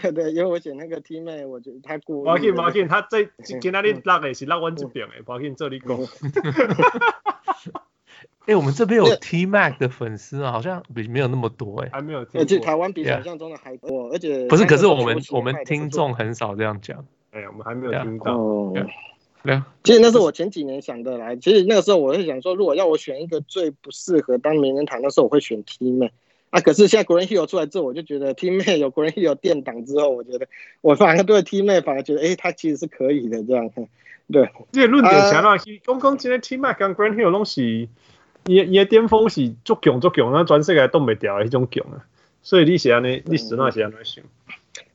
[0.00, 2.24] 对对，因为我写那个 teammate，我觉得他过。
[2.24, 5.98] 抱歉抱歉，他这今天那里拉的是拉我这边的，抱歉这里讲。
[8.46, 12.26] 哎，我们这边有 T Mac 的粉丝啊，好像比没有那么多哎，还没有。
[12.32, 17.04] 而且台湾比想象中的还多，而且不是，可是我们我们听众很少这样讲。
[17.32, 18.72] 哎，我们还没有听到。
[19.44, 21.36] 对，其实那是我前几年想的来。
[21.36, 26.10] 其实那个时候我会想说，如果要我选一个最不适合当名人堂，的时候我会选 T Mac。
[26.50, 30.48] 啊，可是现在 Grant Hill 出来之后，我就觉得 T Mac 有 Green Hill 垫档之后，我觉得
[30.80, 33.70] 我反而对 T Mac 反而觉得，哎，他其实是可以的这样。
[34.32, 35.56] 对，这个论点强了。
[35.84, 37.88] 刚刚今天 T Mac 跟 Grant Hill 东西，
[38.46, 42.04] 伊伊巅峰是足强足强，那全世界都没掉的那种强啊。
[42.42, 44.22] 所以你写呢，历史那写那行。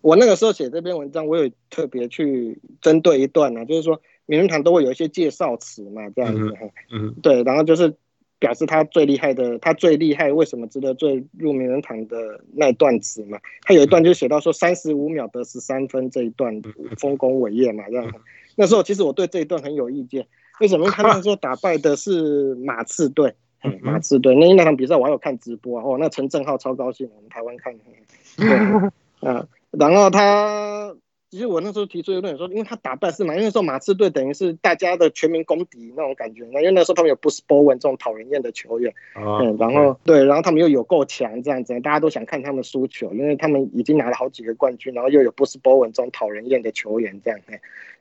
[0.01, 4.01] 我那个时候写这篇文章，我有特别去针对一段呢，就是说。
[4.25, 6.57] 名人堂都会有一些介绍词嘛，这样子，
[6.89, 7.93] 嗯，对，然后就是
[8.39, 13.37] 表示他最厉害的，他最厉害，为什么值得最入名人堂的那一段词嘛？
[13.63, 16.61] 他有一段就写到说三十五秒得十三分这一段
[16.97, 18.09] 丰功伟业嘛，这样。
[18.57, 20.27] 那时候其实我对这一段很有意见，
[20.59, 20.89] 为什么？
[20.91, 23.33] 他那时候打败的是马刺队，
[23.81, 27.73] 马刺队那那场比赛我还有看直播啊，哦，那陈正浩超高兴，我们台湾看，
[28.37, 30.95] 对，啊，然后他。
[31.33, 47.39] 其实我那时候提出一个论点说，因为他打败是嘛，因为那时候马刺队等于是大家的全民公敌那种感觉，那因为那时候他们有 Bruce Bowen 这种讨人厌的球员，啊、嗯，然后对，然后他们又有够强这样子，大家都想看他们输球，因为他们已经拿了好几个冠军，然后又有 Bruce Bowen 这种讨人厌的球员这样，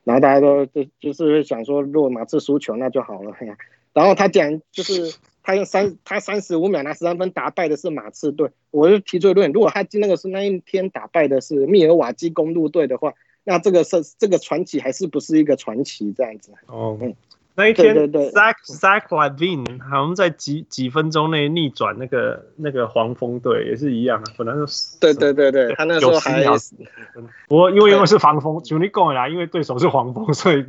[0.03, 3.35] 然后大家都就就是想说，如果马刺输球那就好了，
[3.93, 5.11] 然后他竟然就是。
[5.45, 13.13] 他用三，他三十五秒拿十三分打败的是马刺队，我就提出一个论点，如果他那个是那一天打败的是密尔瓦基公路队的话，
[13.43, 16.51] 那这个是这个传奇还是不是一个传奇这样子？
[16.67, 17.15] 哦，嗯，
[17.55, 26.43] 那一天 Zach Zach Levine 好像在几几分钟内逆转那个那个黄蜂队也是一样啊，本来就是对对对对，他那时候还
[27.47, 30.65] 不过因为因为是黄蜂，就你讲啦，因为对手是黄蜂，所以。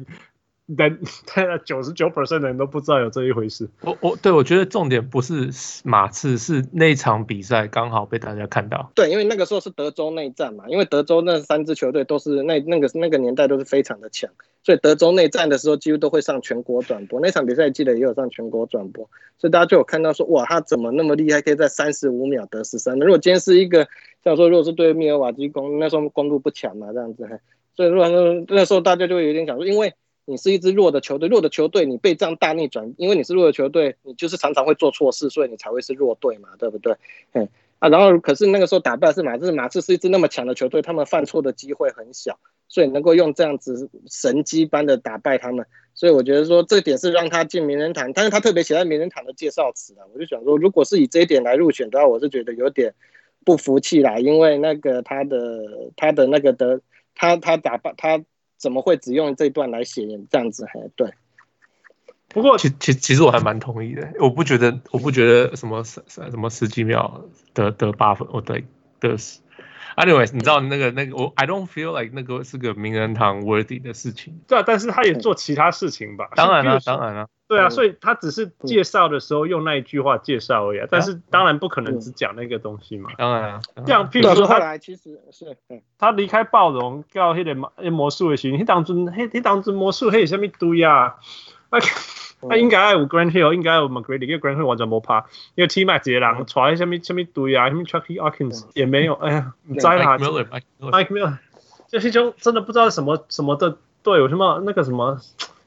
[0.76, 0.98] 但
[1.34, 3.68] 但 九十九 percent 的人都不知道有这一回事。
[3.82, 5.50] 我我对我觉得重点不是
[5.84, 8.90] 马刺，是那场比赛刚好被大家看到。
[8.94, 14.30] 对，因为那个时候是德州内战嘛，因为德州那三支球队都是那那个那个年代都是非常的强，
[14.62, 17.20] 所以德州内战的时候几乎都会上全国转播。
[17.20, 19.08] 那场比赛记得也有上全国转播，
[19.38, 23.06] 所以大家就有看到说，哇，他怎么那么厉害，可以在三十五秒得十三分？
[23.06, 23.86] 如果今天是一个
[24.24, 27.28] 像说，如果是对密尔瓦基公，那时候公路不强嘛，这样子，
[27.76, 29.92] 所以如果说那时候大家就会有点想说，因为。
[30.26, 36.96] 你是一支弱的球队，弱的球队你被这样大逆转，因为你是弱的球队，你就是常常会做错事，所以你才会是弱队嘛，对不对？
[37.32, 37.48] 嗯
[37.80, 52.94] 啊，然后可是那个时候打败是马刺，马刺是一支那么强的球队，他们犯错的机会很小，所以能够用这样子神迹般的打败他们，所以我觉得说这点是让他进名人堂，但是他特别写在名人堂的介绍词啊，我就想说，如果是以这一点来入选的话，我是觉得有点
[53.44, 56.80] 不服气啦，因为那个他的他的那个的
[57.14, 58.24] 他他打败他。
[58.56, 60.64] 怎么会只用这段来写这样子？
[60.66, 61.12] 还对。
[62.28, 64.12] 不过，其其其实我还蛮同意的。
[64.18, 68.64] 我不觉得，我不觉得什么什什么十几秒得得八分，我对
[68.98, 69.16] 的
[69.96, 70.06] 是。
[70.06, 74.40] Anyways，你知道那个那个我，I don't feel like 那个是个名人堂 worthy 的事情。
[74.48, 76.28] 对啊，但是他也做其他事情吧？
[76.34, 77.28] 当然了，当然了。
[77.46, 80.80] 对啊，所以他只是介绍的时候用那一句话介绍而已。
[80.90, 83.10] 但是当然不可能只讲那个东西嘛。
[83.18, 85.56] 当然啊，这样譬如说他来其实是，
[85.98, 91.16] 他离开暴龙到那个魔魔术的时候，他当初他他当真魔术还有什么堆啊？
[92.48, 101.38] 他应该有 Grant Hill，应该有 McGrady，因为 Grant Hill 完全没怕，因为 T Mac 这些人传什么什么堆啊，什么 Chucky Hawkins 也没有，哎呀，你栽他 Mike Miller，
[101.88, 105.20] 就是种真的不知道什么什么的队有什么那个什么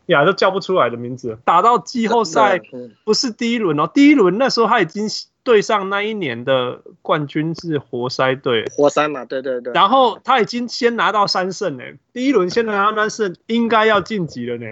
[0.08, 2.62] 呀都叫不出来的名字，打到季后赛
[3.04, 5.08] 不是第一轮哦，第一轮那时候他已经
[5.44, 14.66] 对上那一年的冠军是活塞队，活塞嘛，对对对，然后他已经先拿到三胜呢，第一轮先拿到三胜，应该要晋级了呢。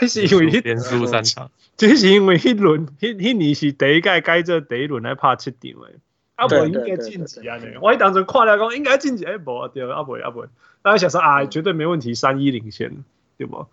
[0.00, 5.90] 那是因为连输三场，这是因为迄轮迄迄年是第一届改做第一轮来拍七场的，
[6.36, 7.58] 啊不应该晋级啊！
[7.80, 10.46] 我一当时看了讲应该晋级，哎不对，啊不啊不，
[10.82, 13.04] 大家想说啊绝对没问题，三一领先，
[13.36, 13.66] 对不？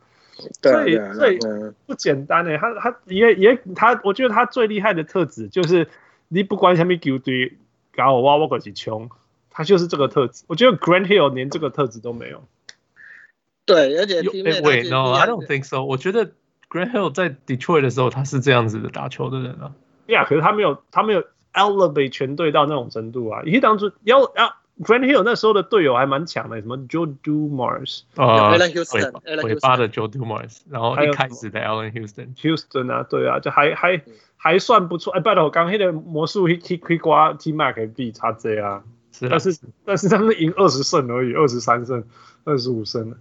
[0.61, 1.39] 所以所以
[1.87, 5.87] 不简单诶，他他也也他，我觉得他最厉害的特质就是
[6.27, 7.57] 你不管什么球队
[7.95, 9.09] 搞我挖我过去冲，
[9.49, 10.43] 他就是这个特质。
[10.45, 12.43] 我觉得 Grant Hill 连这个特质都没有。
[13.67, 15.83] 对，而且 Wait, no, I don't think so。
[15.83, 16.31] 我觉得
[16.69, 19.73] Grant Hill 在 Detroit 的时候，他是这样子的打球的人啊。
[20.07, 23.43] Yeah，，可是他没有，他没有 elevate 全队到那种程度啊。
[23.43, 28.53] 因为当初要啊，Grant Hill 那时候的队友还蛮强的，什么 Joe Dumars 啊，
[29.43, 34.01] 尾巴的 Joe Dumars，然后一开始的 Allan Houston，Houston 啊，对啊，就还还
[34.37, 35.11] 还算不错。
[35.11, 42.01] 哎，拜托，我刚黑的魔术可可以刮 T Mac 可以比差这啊，是，但是但是他们赢二十胜而已，二十三胜，
[42.45, 43.13] 二十五胜。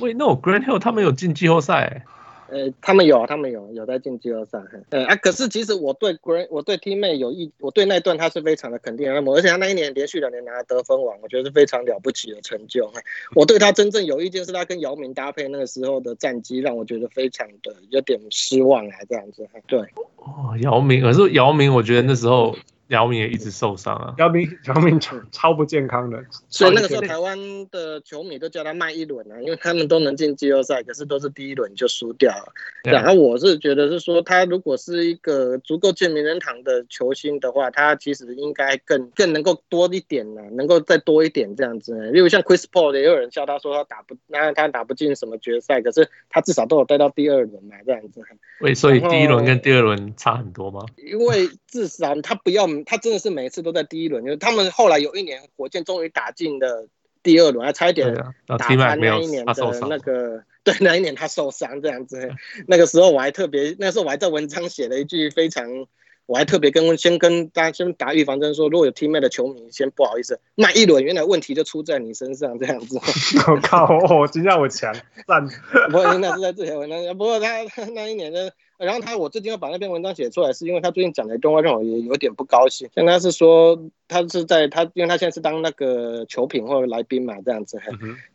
[0.00, 2.04] 喂，那我 Grand Hill 他们有进季后赛？
[2.48, 4.58] 呃，他们有，他们有有在进季后赛。
[4.90, 9.10] 呃啊，可是其实我对 Grand，我对 Teammate 有意，我对那段他是非常的肯定。
[9.10, 12.92] 那么，而且他那一年连续两年拿得分王，我觉得是非常了不起的成就。
[13.34, 19.48] 我对他真正有意见是他跟姚明搭配那个时候的战绩，让我觉得非常的有点失望啊，这样子。
[19.66, 19.80] 对，
[20.16, 22.54] 哦，姚明，可是姚明，我觉得那时候。
[22.92, 27.38] 姚明也一直受伤啊，姚明姚明超超不健康的，所以那个时候台湾
[27.70, 32.52] 的球迷都叫他卖一轮啊，因为他们都能进季后赛，可是都是第一轮就输掉了。
[32.84, 41.94] 然后我是觉得是说，他如果是一个足够进名人堂的球星的话，他其实应该更更能够多一点呢，能够再多一点这样子。
[42.10, 48.20] 例如像 Chris Paul 也有人笑他说他打不，那他打不进什么决赛，可是他至少都有带到第二轮嘛，这样子。
[48.60, 50.84] 喂，所以第一轮跟第二轮差很多吗？
[50.96, 52.66] 因为至少他不要。
[52.84, 56.88] 他真的是每一次都在第一轮，就是他们后来有一年火箭终于打进了
[57.22, 58.14] 第二轮，还差一点
[58.46, 59.54] 打翻那一年的
[59.88, 62.30] 那个，对，那一年他受伤这样子。
[62.66, 65.86] 那个时候我还特别，那时候我还在文章写了一句非常，
[66.26, 72.98] 我还特别跟先跟大家先打预防针说，如果有 teammate 的球迷，先不好意思，那一轮原来问题就出在你身上这样子。
[73.46, 73.86] 我靠，
[74.18, 74.94] 我真让我强
[75.26, 75.46] 赞，
[75.90, 77.62] 不过那是在这篇文章，不过他
[77.94, 78.50] 那一年呢。
[78.82, 82.88] 然后他，我最近要把那篇文章写出来，是因为他最近讲的一段话让我也有点不高兴。
[82.94, 87.80] 像他是说，他是在他，因为他现在是当那个球评或者来宾嘛，这样子。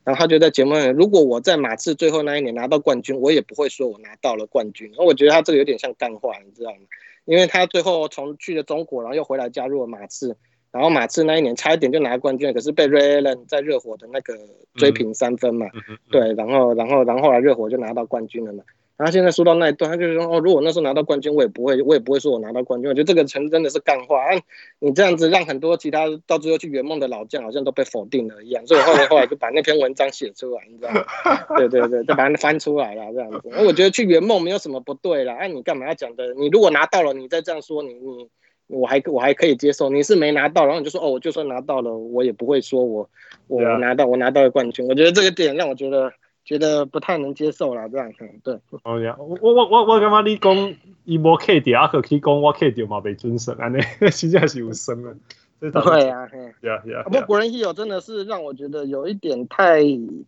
[0.05, 4.89] 然后他就在节目里，如果我在马刺最后那一年拿到冠军，我也不会说我拿到了冠军。
[4.97, 6.77] 我觉得他这个有点像干话，你知道吗？
[7.25, 10.37] 因为他最后从去了中国，然后又回来加入了马刺，
[10.71, 14.33] 然后马刺那一年差一点就拿冠军，可是被 Ray Allen 在热火的那个
[14.75, 15.67] 追平三分嘛，
[16.09, 18.63] 对，然后然后然后后来热火就拿到冠军了嘛。
[18.97, 22.89] 然后现在说到那一段，他就是说哦，如果那时候拿到冠军，我也不会，我也不会说我拿到冠军。
[22.89, 24.41] 我觉得这个成真的是干话啊！
[24.79, 28.65] 你这样子让很多其他到最后去圆梦的老将好像都被否定了一样。
[28.65, 31.05] 所以我后来后来就把那篇文章写出来，你知道吗？
[31.57, 33.51] 对对对，就把它翻出来了这样子。
[33.67, 35.35] 我觉得去圆梦没有什么不对啦。
[35.35, 36.33] 哎，你干嘛要讲的？
[36.33, 38.27] 你如果拿到了，你再这样说，你你
[38.65, 39.91] 我还我还可以接受。
[39.91, 43.07] 你是没拿到，然后你就说哦，我就算拿到了，我也不会说我
[43.47, 44.87] 我拿到我拿到了冠军。
[44.87, 46.11] 我觉得这个点让我觉得。
[46.47, 48.57] 觉得不太能接受了，这样子对。
[48.83, 55.13] 哦呀，我我我我感觉你讲伊无 K 掉，阿可可以讲我 K 掉嘛，被尊神安尼， 实际是有生的。
[55.59, 55.69] 对
[56.09, 56.25] 啊，
[56.61, 57.03] 对啊，对啊。
[57.03, 59.81] 不过国人希友真的是让我觉得有一点太，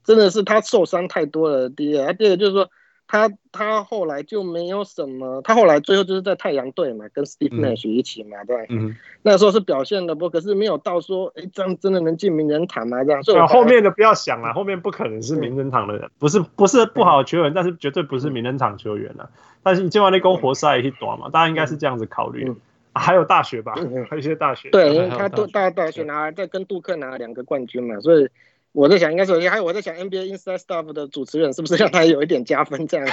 [0.04, 1.70] 真的是他受伤太多了。
[1.70, 2.70] 第二，第二就是说。
[3.12, 13.04] 他他后来就没有什么，他后来最后就是在太阳队嘛，跟 Steve Nash 一起嘛，对，嗯，那时候是表现的不，可是没有到说，哎，这样真的能进名人堂吗？
[13.04, 19.32] 这样，所以后面的不要想了，后面不可能是名人堂的人，不是不是不好的球员，但是绝对不是名人堂球员了。
[19.64, 22.54] 但是你今晚那攻活塞也一短嘛，大家应该是这样子考虑。
[22.94, 23.74] 还有大学吧，
[24.08, 28.30] 还有一些大学，对，因为他都大大学拿再跟杜克拿了两个冠军嘛，所以。
[28.72, 33.08] 我在想，应该是还有我在想，NBA Inside Stuff 的主持人是不是让他有一点加分这样？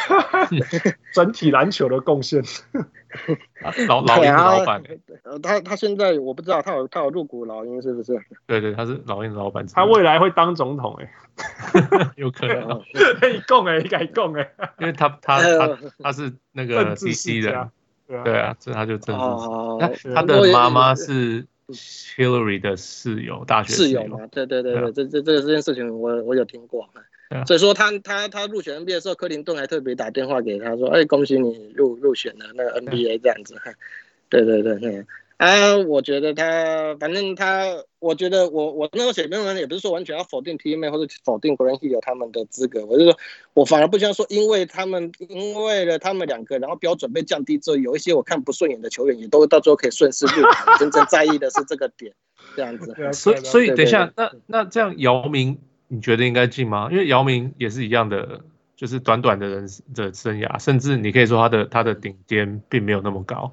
[1.14, 2.42] 整体篮球的贡献。
[3.88, 4.82] 老老鹰老板，
[5.42, 8.20] 他他现在我不知道他有他有入股老鹰是不是？
[8.46, 9.66] 对对，他是老鹰老板。
[9.68, 11.10] 他未来会当总统哎，
[12.16, 12.82] 有可能。
[13.18, 17.70] 可以供哎，可以供哎，因为他他他他是那个 DC 的，
[18.24, 20.14] 对啊，这他就政治。
[20.14, 21.46] 他的妈妈是。
[21.68, 24.06] Hillary 的室友，大学室友。
[24.06, 26.88] 嘛，对对对对，这这这这件事情我我有听过，
[27.46, 33.60] 所以说他他他入选 NBA 的时候，克林顿还特别打电话给他说，哎，恭喜你入入选了那个 NBA 这样子，
[34.28, 35.04] 对对对对。
[35.36, 37.66] 啊，我觉得他，反正他，
[37.98, 43.18] 我觉得我我那个写论文也不是说完全要否定 TMA 或者否定 Grant Hill 他们的资格，我就说，
[43.52, 52.14] 我反而不想说，因为他们因为了他们两个，然后标准被降低之后，有一些我看不顺眼的球员也都到最后可以顺势入场，真正在意的是这个点，
[52.56, 52.94] 这样子。
[53.12, 55.58] 所以所以等一下，那那这样姚明，
[55.88, 56.88] 你觉得应该进吗？
[56.90, 58.40] 因为姚明也是一样的，
[58.74, 63.52] 就是短短的人的生涯，甚至你可以说他的他的顶尖并没有那么高。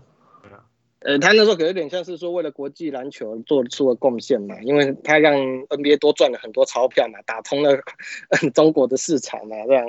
[1.05, 5.35] 呃，他那时候可能有点像是说，为了国际篮球做出了贡献嘛，因为他让
[5.67, 7.77] NBA 多赚了很多钞票嘛，打通了
[8.55, 9.85] 中国的市场嘛，这样。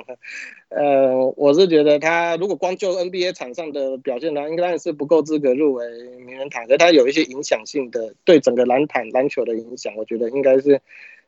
[0.67, 5.85] 呃，我是觉得他如果光就 NBA 场上的表现呢，应该是不够资格入围
[6.25, 6.77] 名人堂的。
[6.77, 10.81] 他有一些影响性的，对整个篮坛篮球的影响，我觉得应该是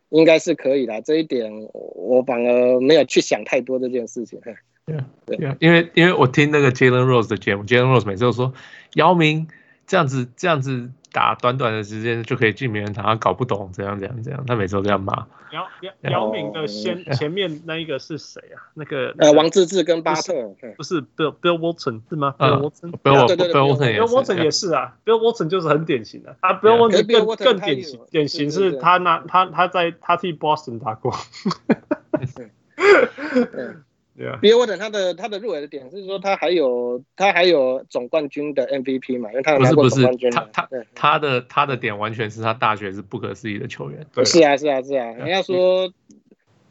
[0.10, 1.02] 应该是可以的。
[1.02, 4.38] 这一点我反而没有去想太多这件事情。
[4.44, 8.52] 对对，因为因为我听那个 Jalen Rose 的节目，Jalen Rose 每次都说
[8.96, 9.48] 姚明。
[9.88, 15.26] 这样子这样子打短短的时间就可以进名人堂，他搞不懂这样这样这样，他每次都这样骂。
[15.54, 18.60] 姚姚姚明的先 前面那一个是谁啊？
[18.74, 20.34] 那个呃王治郅跟巴特，
[20.76, 31.16] 不是 Bill Bill Walton 是吗？Bill Walton，Bill Bill Walton 也是啊，Bill Walton 就是很典型的啊，Bill Walton 更更典型典型是他拿他他在他替 Boston 打过。
[32.36, 32.50] 对
[34.26, 34.40] 啊。
[34.42, 40.32] 比尔沃腾他的他的入围的点是说他还有他还有总冠军的 MVP 嘛，因为他有拿过总冠军。
[40.32, 44.06] 他他他的他的点完全是他大学是不可思议的球员。
[44.14, 45.92] 对是啊是啊是啊，人家说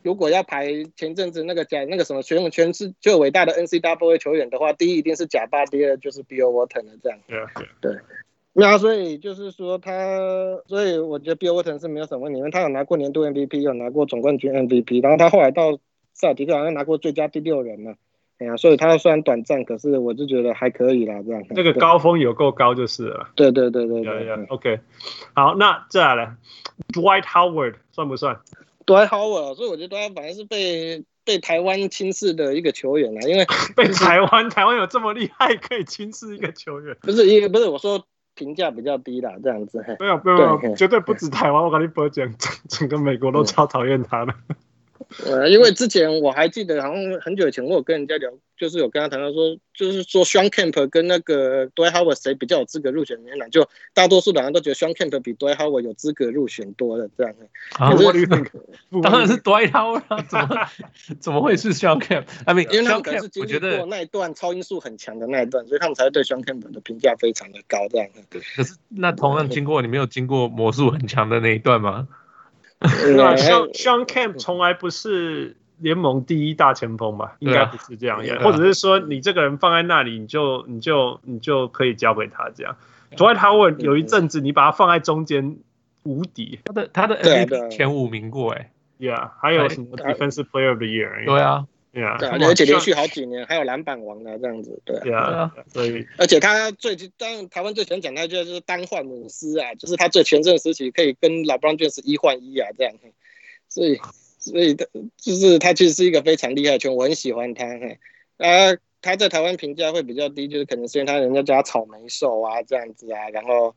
[0.02, 7.18] 如果要排前阵子那个假那个什么全全是最伟大的 NCAA 球员的话，第一一定是贾巴，第二就是比尔沃腾的这样。
[7.26, 7.46] 对啊
[7.80, 7.96] 对。
[8.58, 9.92] 那所以就是说他，
[10.66, 15.78] 所以我觉得 Bill Walton 是没有什么问题，因为他有拿过年度 MVP，有拿过总冠军 MVP，然后他后来到
[16.16, 17.94] 塞尔提克好像拿过最佳第六人嘛，
[18.38, 21.44] 哎呀，所以他虽然短暂，可是我就觉得还可以啦，这样。
[21.50, 23.28] 那个高峰有够高就是了。
[23.34, 24.26] 对对对对对。
[24.26, 24.80] Yeah, OK，
[25.34, 26.34] 好，那再来
[26.94, 28.40] ，Dwight Howard 算不算
[28.86, 33.44] ？Dwight Howard，所以我觉得他反而是被被台湾轻视的一个球员啦，因为
[33.76, 36.96] 被台湾 台湾有这么厉害可以轻视一个球员？
[37.02, 38.04] 不是，因为不是我说。
[38.38, 39.82] 评价比较低啦，这样子。
[39.98, 44.34] 没有，没有，绝对不止台湾，我跟你不讲，整整个美国都超讨厌他的。
[45.24, 57.34] 呃，因为之前我还记得，好像很久以前我有跟人家聊，就是有跟他谈到说，就是说 Shawn Kemp 跟那个 Dwight Howard 谁比较有资格入选名单，就大多数的人都觉得 Shawn Kemp 比 Dwight Howard 有资格入选多了这样。
[57.78, 57.90] 啊，
[58.90, 60.68] 我当然是 Dwight Howard，怎么
[61.20, 68.08] 怎么会是 Shawn Kemp？I mean，因为他们可能是经历过那一段超音速很强的那一段，所以他们才会对 Shawn Kemp 的评价非常的高这样。
[68.30, 72.08] 对，可是那同样经过，你没有经过魔术很强的那一段吗？
[73.16, 77.36] 那 Shawn Shawn Camp 从来不是联盟第一大前锋吧？
[77.38, 82.76] 应该不是这样，或者是说你这个人放在那里，你就你就你就可以交给他这样。
[83.16, 85.56] Dwight Howard 有一阵子你把他放在中间
[86.02, 91.24] 无敌，他的他的 MVP 前五名过哎，Yeah，还有什么 Defensive Player of the Year？
[91.24, 91.66] 对啊。
[92.18, 102.94] 对啊，而且连续好几年还有篮板王的这样子，对啊，所以而且他最当然台湾最喜欢讲他就是单换姆斯啊，就是他最全盛时期可以跟 LeBron James 一换一啊这样，
[103.68, 103.98] 所以
[104.38, 104.84] 所以他
[105.16, 107.64] 就是他其实是一个非常厉害的球员，我很喜欢他，
[108.36, 113.74] 啊，他在台湾评价会比较低，就是可能是因为他人家叫他草莓兽啊这样子啊，然后。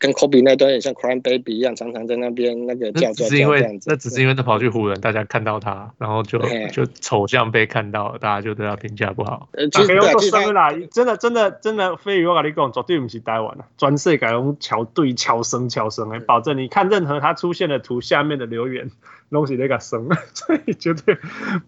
[0.00, 3.90] 跟科比那段也像 Crying Baby 一样，常常在那边那个叫叫叫这样子。
[3.90, 6.40] 那只是因为，那只是因为他跑去湖人，大家看到他，然后就
[6.72, 9.48] 就丑相被看到，大家就对他评价不好。
[9.52, 18.90] 呃，其实我说啦，真的真的真的，飞鱼我跟你讲，绝对不是台湾了，全世界用桥对桥声桥声哎，保证你看任何他出现的图下面的留言，
[19.28, 21.18] 拢是那个声， 所以绝对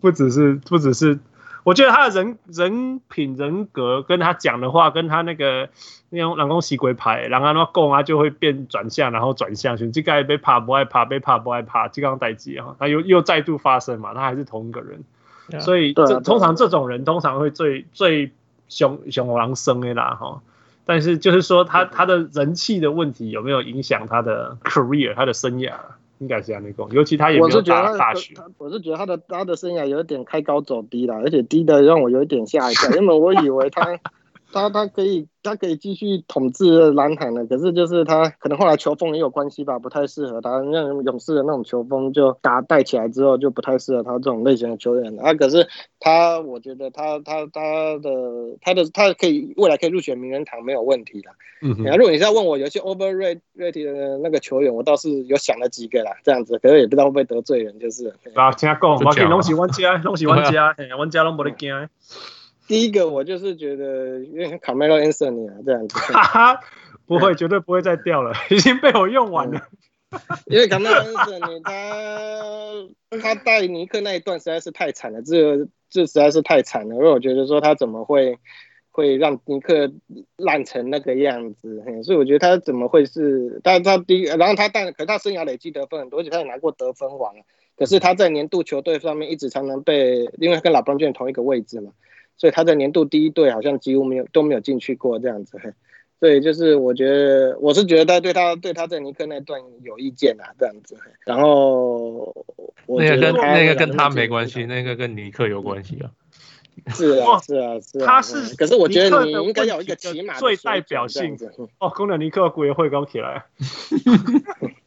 [0.01, 1.19] 不只是不只是。
[1.65, 5.69] 我觉得他的人人品人格跟他讲的话，跟他那个
[6.11, 9.91] 那种人工洗鬼牌，然后那攻啊就会变转向，然后转向去。
[9.91, 15.05] 这个被怕不爱怕，被怕不爱怕，这刚代机啊，他又又再度发生嘛，他还是同一个人
[15.51, 18.33] ，yeah, 所以这通常这种人通常会最最
[18.69, 20.41] 凶凶狼生的啦哈。
[20.85, 25.75] 但是就是说他他的人气的问题有没有影响他的 career，他的生涯？
[26.23, 28.35] 应该是这样讲，尤其他也没有打大学。
[28.57, 33.99] 我是觉得他的他的生涯有点开高走低了，而且低的让我有一点吓一跳，因为我以为他。
[34.53, 40.63] 他他可以，他可以继续统治篮坛的，可是就是他可能后来球风也有关系吧，不太适合他。
[40.63, 45.35] 像勇士的那种球风，就打带起来之后就不太适合他这种类型的球员啊。
[45.35, 45.67] 可是
[45.99, 48.11] 他，我觉得他他他的
[48.61, 51.31] 他的他可以未来可以入选名人堂没有问题的。
[51.63, 51.85] 嗯哼。
[51.97, 53.41] 如果你是要问我有些 overrated
[53.95, 58.15] 的那个球员，我倒是有想了几个啦，这样子，可是也不知道会不会得罪人，就是。
[58.35, 61.89] 啊，听讲，我给拢是玩家，拢是玩家， 玩家拢无得惊。
[62.69, 66.61] 第一个我就是觉得有点像卡梅隆安东尼啊这样子，哈哈，
[67.07, 69.61] 不会，绝对不会再掉了， 已经被我用完了。
[70.47, 78.39] 因为卡梅隆安东尼他他带尼克那一段实在是太惨了，这这实在是太惨了，因为我觉得说他怎么会
[78.91, 79.91] 会让尼克
[80.37, 87.35] 烂成那个样子，所以我觉得他怎么会是，但他第一，然后他但可是他生涯累积得分很多，而且他也拿过得分王，
[87.77, 91.91] 可是他在年度球队上面一直常常被，因为跟老布朗同一个位置嘛。
[92.37, 95.59] 所以他在年度第一队好像几乎没有都没有进去过这样子，
[96.21, 102.35] 所以就是我觉得我是觉得他对他对他在尼克那段有意见啊这样子，然后
[102.87, 106.11] 我觉得那个跟那个跟他没关系，那个跟尼克有关系啊。
[106.95, 111.37] 是啊是啊是啊，他是，可是我觉得你应该有一个起码最代表性。
[111.37, 113.45] 的哦，功能尼克国会刚起来。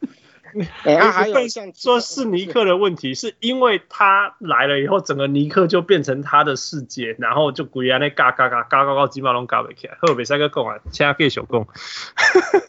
[0.83, 11.67] 他还有像说是尼克的问题，是因为他来了以后，整个尼克就变成他的世界，然后就鬼啊那嘎嘎嘎嘎嘎嘎鸡毛龙嘎不起来，后面三个讲啊，其他可以小讲。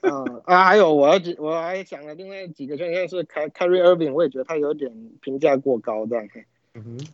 [0.02, 6.28] 嗯啊，还有我我还想了另外几个，就应该是凯凯瑞·厄文，我也觉得他有点评价过高这样。
[6.74, 7.06] 嗯哼，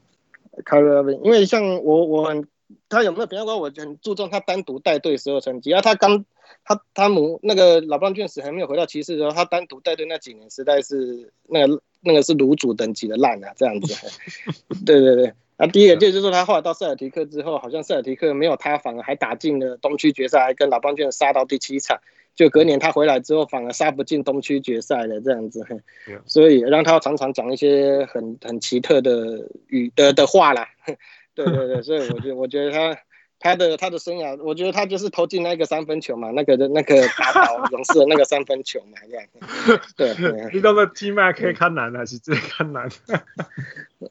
[0.64, 2.46] 凯瑞·厄文，因为像我我很
[2.88, 3.58] 他有没有评价过？
[3.58, 6.24] 我很注重他单独带队时候成绩，啊，他刚。
[6.64, 13.94] 他他母那个老布朗爵士还没有回到骑士的时候，他单独带队那几年实在是那个那个是卤煮等级的烂啊，这样子。
[14.86, 22.00] 对对对，啊，第一个就是说他后来到塞尔提克之后，好像塞尔提克没有他，反而还打进了东区决赛，还跟老邦卷杀到第七场。
[22.34, 25.66] 就隔年他回来之后，反而杀不进东区决赛了，这样子，
[26.26, 30.68] 所以让他常常讲一些很很奇特的语的的话啦。
[31.34, 32.98] 对对对，所以我觉得我觉得他。
[33.42, 39.26] 他的他的生涯，我觉得他就是投进那个三分球嘛，那个的那个打倒勇士的那个三分球嘛，这样。
[39.96, 40.14] 对，
[40.52, 42.88] 你知道吗？T Mac 可以看难还是最看难？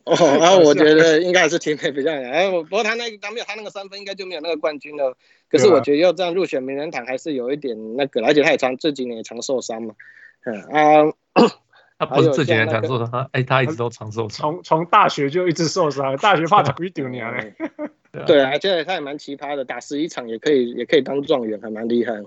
[0.03, 2.29] 哦，然后我觉得应该还是 T Mac 比较难。
[2.29, 5.15] 哎，不过他那个当没有他那个三分，应该就没有那个冠军了。
[5.49, 9.95] 可是我觉得要这样入选名人堂，还是有一点那个，而且他也常这几年也常受伤嘛。
[10.43, 11.13] 嗯啊，
[11.99, 17.07] 他不是这几年常受伤，他哎，他一直都常受伤，从从大学就一直受伤，大学怕腿丢
[18.27, 22.25] 对啊，而且他也蛮奇葩的，打十一场也可以，也可以当状元，还蛮厉害的。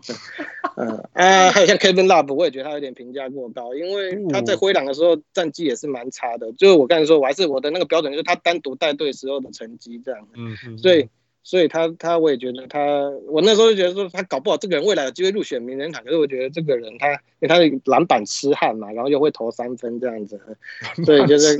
[0.76, 6.50] 嗯啊，还有像 Kevin Love，我也觉得他有点评价过高，因为他在灰狼的时候战绩也是蛮差的。
[6.52, 10.26] 就是我刚才说，我还是我的那个标准，就是他单独带队时候的成绩这样。
[10.34, 10.78] 嗯嗯。
[10.78, 11.08] 所以。
[11.44, 12.80] 所以他他我也觉得他，
[13.28, 20.40] 我那时候就觉得说他搞不好这个人未来有机会入选名人堂，可是我觉得这个人他因为他是篮板痴汉嘛，然后又会投三分这样子，
[21.04, 21.54] 所以就是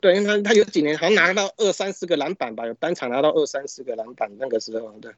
[0.00, 5.10] 对，因为他他有几年好像拿到二三十个篮板吧，有单场拿到二三十个篮板那个时候，对，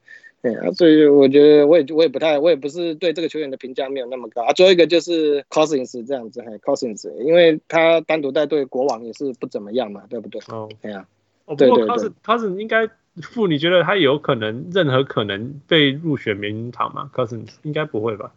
[0.43, 4.53] 对啊，所以我觉得我也我也不太我也不是对这个球员的评价没有那么高啊。
[4.53, 10.41] 最后一个就是 Cousins 这样子，还 Cousins，因为他单独带队国王也是不怎么样嘛，对不对？
[10.47, 11.05] 哦，对啊，
[11.47, 12.89] 哦，不过 Cousins Cousins 应该。
[13.21, 18.33] 傅，你觉得他有可能任何可能被入选名人堂吗？Cousins 应该不会吧？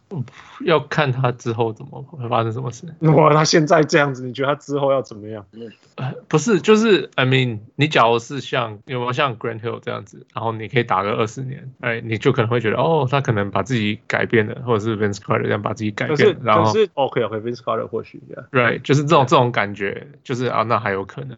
[0.64, 2.86] 要看他之后怎么会发生什么事。
[3.00, 5.46] 哇，他现在这样子，你觉得他之后要怎么样？
[5.94, 21.36] 呃，不是，就是 I mean，你假如是像有没有像 Grant Hill 这样子，然后你可以打个二十年，哎，你就可能会觉得哦，他可能把自己改变了，或者是 Vince Carter 这样把自己改变，是然后是 OK OK，Vince Carter 或许这样，Right，就是这种这种感觉，就是啊，那还有可能。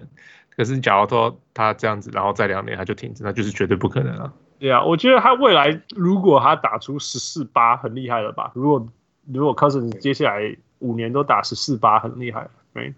[0.58, 4.32] 可是，假如说他这样子，然后再两年他就停止，那就是绝对不可能了。
[4.58, 8.50] 对啊，我觉得他未来如果他打出十四八，很厉害了吧？
[8.54, 8.84] 如果
[9.32, 12.48] 如果 Cousins 接下来五年都打十四八，很厉害。
[12.74, 12.92] 对，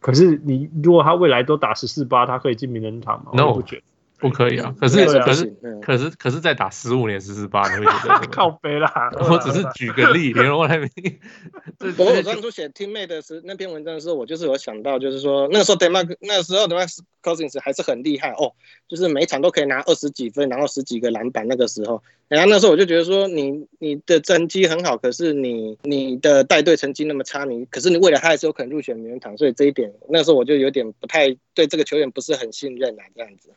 [0.00, 3.46] 可是你如果他未来都打十四八，他可以进名人堂吗？No.
[3.46, 3.82] 我不觉得。
[4.18, 4.74] 不可以啊！
[4.78, 9.10] 可是可是可是可是再打十五年十四八，你会觉得 靠背啦。
[9.30, 10.90] 我只是举个例，联络外面。
[11.98, 18.52] 我我当初写 teammate 的时那篇文章的时候，我就是有想到，就是说那个时候 Demarc 那个时候 Demarcus Cousins 还是很厉害哦，
[18.88, 21.46] 就是每场都可以拿二十几分，然后十几个篮板。
[21.48, 33.50] 那个时候，然后那时候我就觉得说，你你的成绩很好，可是你你的带队成绩那么差，你可是你未来他还是有可能入选名人堂，所以这一点那时候我就有点不太对这个球员不是很信任啊，这样子。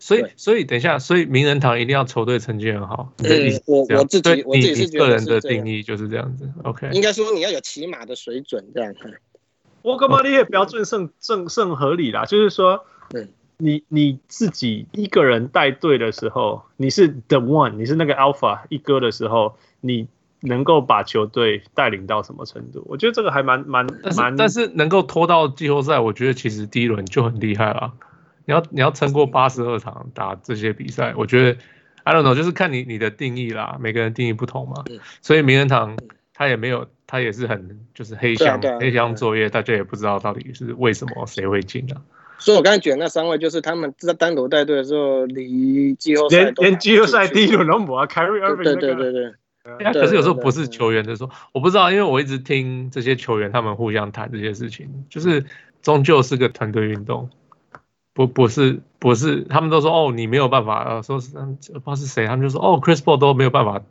[0.00, 3.12] 所以，所以等一下，所以名人堂一定要球队成绩很好。
[3.18, 3.28] 嗯，
[3.66, 6.48] 我我自己我自己是个人的定义就是这样子。
[6.64, 8.92] OK，应该说你要有起码的水准这样。
[9.82, 12.84] 我干嘛你也标准甚甚甚合理啦，就是说，
[13.14, 13.28] 嗯，
[13.58, 20.08] 你你自己一个人带队的时候，你是 the one，你是那个 alpha 一哥的时候，你
[20.40, 22.82] 能够把球队带领到什么程度？
[22.86, 23.86] 我觉得这个还蛮蛮
[24.16, 27.92] 蛮，但是能够拖到季后赛，我觉得其实第一轮就很厉害了。
[28.44, 31.58] 你要你要撑过八十二场打这些比赛，我觉得
[32.02, 34.84] I don't know，就是看你你的定义啦，每个人定义不同嘛。
[35.22, 35.96] 所以名人堂
[36.34, 42.02] 他也没有，他也是很就是黑箱黑箱作业，大家也不知道到底是为什么谁会进啊。
[42.36, 49.32] 所以我刚才举那三位，就是他们在单独带队的时候，离季后赛连连季后赛第一轮都没啊，Kyrie Irving 对对对对。
[49.94, 55.42] 可是有时候不是球员的说，我不知道，因为我一直听这些球员他们互相谈这些事情，就是
[55.80, 57.30] 终究是个团队运动。
[58.14, 63.82] 不不是不是，他们都说哦，你没有办法，呃，说是不知道是谁，他们就说哦，Chris Paul 都没有办法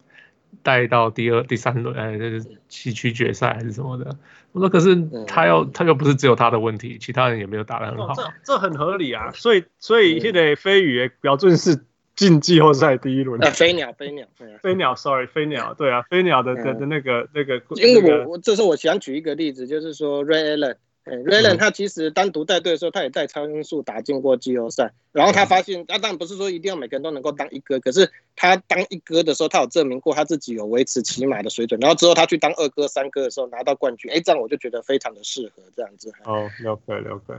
[0.64, 4.16] 带到第二、第三轮，哎，这是西区决赛还是什么的。
[4.54, 4.96] 我说可是
[5.28, 8.14] 他要他又不是只有他的问题，其他人也没有打得很好。
[8.16, 11.84] 这这很合理啊，所以所以现在飞鱼标准是
[12.16, 13.44] 进季后赛第一轮。
[13.44, 14.26] 啊，飞鸟飞鸟
[14.62, 17.62] 飞鸟，sorry，飞鸟，对啊，飞鸟的的的那个那个。
[17.76, 20.76] 因为我我这是我想举一个例子，就是说 Ray Allen。
[21.06, 24.94] 哎，Raylan 他其实单独带队的时候，他也带超音速打进过季后赛。
[25.12, 31.78] 然后他发现，啊当然不是说一定要每个人都能够当一哥，可是他当一哥的时候，他有证明过他自己有维持起码的水准。
[31.82, 36.14] 然后之后他去当二哥、三哥的时候拿到冠军，哎，这样我就觉得非常的适合这样子。
[36.24, 37.34] 哦，了解了解。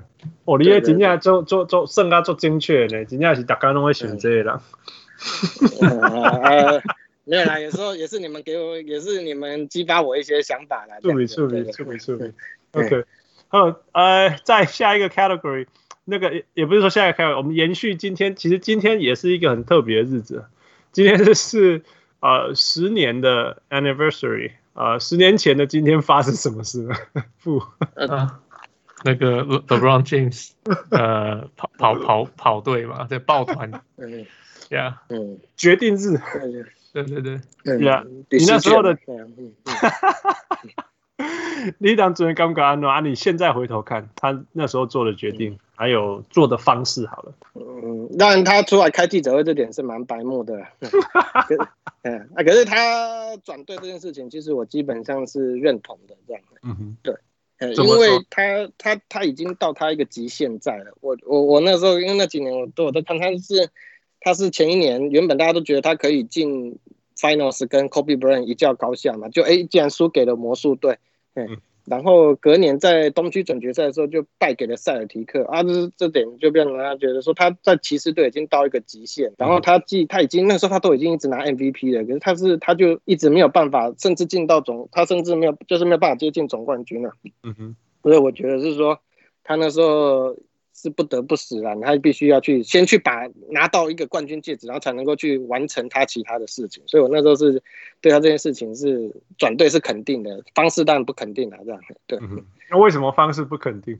[0.44, 4.62] 哦，你也真正做做做算啊做精确呢，真正是大家拢会选这个啦。
[5.80, 6.82] 呃，
[7.24, 11.00] 没有啦，有时候也是你们给我，也是你们激发我一些想法啦。
[11.00, 12.30] 处理处理处理处理。
[12.72, 13.04] OK。
[13.54, 15.68] 呃呃，在下一个 category，
[16.04, 20.46] 那个也也不是说下一个 category，我们延续今天，其实今天也是一个很特别的日子，
[20.90, 21.84] 今天是
[22.18, 26.82] 呃十年的 anniversary，呃十年前的今天发生什么事？
[26.82, 26.96] 呢？
[27.44, 27.62] 不，
[29.04, 30.50] 那个 LeBron James，
[30.90, 34.26] 呃，跑跑跑跑队嘛，在抱团，嗯
[34.68, 36.18] ，Yeah，嗯，决定日，
[36.92, 37.40] 对对。
[37.62, 38.98] 对，Yeah，你那时候的，
[41.78, 43.00] 你当主任敢不敢啊？
[43.00, 50.54] 你现在回头看他那时候做的决定，还有做的方式，好了，嗯，当然他出来开记者会这点是蛮白目的，
[52.02, 57.14] 嗯，啊，可是他转队这件事情，其实我基本上是认同的，这样，嗯哼，对。
[57.60, 60.92] 因为他他他已经到他一个极限在了。
[61.00, 63.70] 我我我那时候因为那几年我都我都看他是
[64.20, 66.78] 他是前一年原本大家都觉得他可以进
[67.16, 70.98] Finals 跟 Kobe Bryant 一较高下嘛，就哎竟然输给了魔术队，
[71.34, 71.58] 嗯。
[71.86, 79.30] 然后隔年在东区总决赛的时候就败给了塞尔提克啊，这这点就让人家觉得说他在骑士队已经到一个极限。
[79.36, 87.12] 然后他既他已经那时候他都已经一直拿 MVP 了，可是他是他就一直没有办法，甚至进到总，他甚至没有就是没有办法接近总冠军了。
[87.42, 88.98] 嗯哼，所以我觉得是说
[89.42, 90.34] 他那时候。
[90.74, 96.82] 是不得不死了，他必须要去先去把拿到一个冠军戒指，然后才能够去完成他其他的事情。
[96.86, 97.62] 所以我那时候是
[98.00, 102.18] 对他这件事情是转队是肯定的，方式当然不肯定了，这样对。
[102.70, 103.98] 那为什么方式不肯定？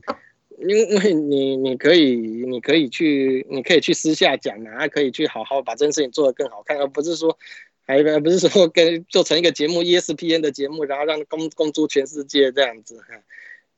[0.59, 2.15] 因为 你你可以
[2.47, 7.37] 你可以去你可以去私下讲啊，可以去好好把这件事情做得更好看，而不是说
[7.85, 12.99] 还不是说跟做成一个节目 ESPN 的节目，然后让公公诸全世界这样子。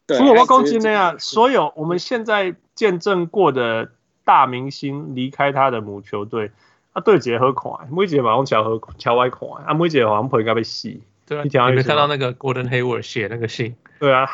[0.08, 3.92] 除了我攻击那样，所有我们现在见证过的
[4.24, 6.52] 大明星离开他的母球队，
[6.94, 11.02] 啊，对姐好看，每姐马上桥和桥外款，啊，每姐好像不会该被洗。
[11.26, 13.76] 对啊，你没看到那个 Gordon Hayward 写那个信？
[14.00, 14.30] 对啊，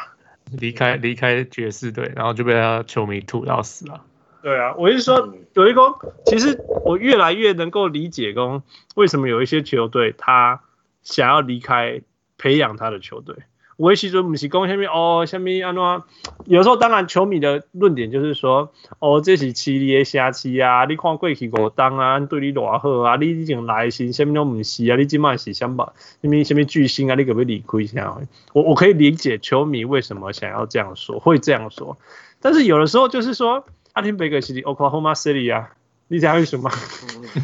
[0.52, 4.02] 离开离开爵士队，然后就被他球迷吐到死了。
[4.44, 5.82] 对啊，我是说，有一个，
[6.26, 6.56] 其实
[6.86, 8.62] 我越来越能够理解，公
[8.96, 10.62] 为什么有一些球队他
[11.02, 12.02] 想要离开
[12.38, 13.36] 培养他的球队。
[13.84, 16.04] 我其实不是讲什么哦，什么安怎？
[16.46, 25.92] 有时候当然球迷的论点就是说，哦，这是七里的社区啊，你看过去五当啊，对你多好啊，你已经来信，什么都不是啊，你今麦是想把
[26.22, 28.18] 什么什么巨星啊，你可不可以离开一下？
[28.54, 31.98] 我我可以理解球迷为什么想要这样说，会这样说，
[32.40, 35.72] 但是有的时候就是说，阿廷贝克是 Oklahoma City 啊。
[36.14, 36.70] 你知道为什么？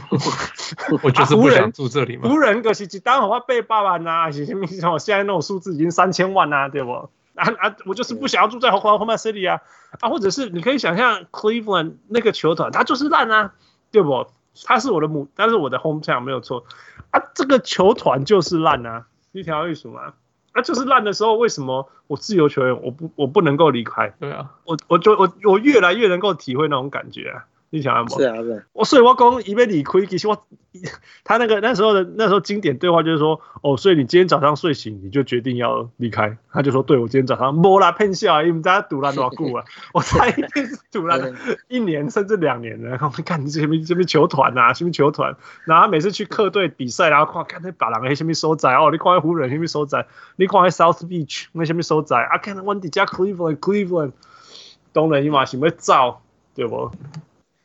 [1.02, 2.30] 我就是不想住这里嘛。
[2.30, 4.68] 湖人可是一单好话八百万呐，是什么？
[5.00, 6.92] 现在那种数字已经三千万呐、啊，对不？
[7.34, 7.76] 啊啊！
[7.86, 9.62] 我就是不想要住在 Oklahoma City 啊
[10.02, 10.10] 啊！
[10.10, 13.54] 或者是你可以想象 Cleveland 那个球团，它就是烂啊，
[13.90, 14.28] 对不？
[14.66, 16.66] 它是我的母，但是我的 hometown 没有错
[17.10, 17.20] 啊。
[17.34, 20.14] 这个球团就是烂啊，你知道为什么？
[20.52, 24.14] 啊，就是烂的时候，为什么我自由球员我不我不能够离开？
[24.20, 27.46] 对啊，我我就我我越来越能够体会那种感觉啊。
[27.72, 28.20] 你想什么？
[28.20, 28.66] 是啊，是。
[28.74, 30.46] 我所以我讲伊要离开，其实我
[31.24, 36.38] 他那个那时候的那时候经典对话就是说，哦，所以你今天早上睡醒你就决定要离开？
[36.52, 39.64] 他就说，对，我今天早上摸啦，喷笑，因为大家赌了多久啊？
[39.94, 41.34] 我猜一定是赌了
[41.68, 42.90] 一年甚至两年了。
[42.90, 45.36] 然后看你这边这边球团啊，什么球团？
[45.66, 50.08] 然后每次去客队比赛，然后看看那把人黑什么所在哦，你看那湖人什么所在？
[50.36, 52.18] 你看那 South Beach 那什么所在？
[52.18, 54.12] 啊，看那温迪加 Cleveland Cleveland，
[54.94, 56.22] 当然伊嘛想要走，
[56.56, 56.92] 对不？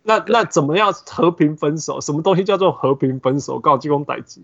[0.07, 1.99] 那那怎么样和平分手？
[1.99, 3.59] 什么东西叫做和平分手？
[3.59, 4.43] 告这种代志，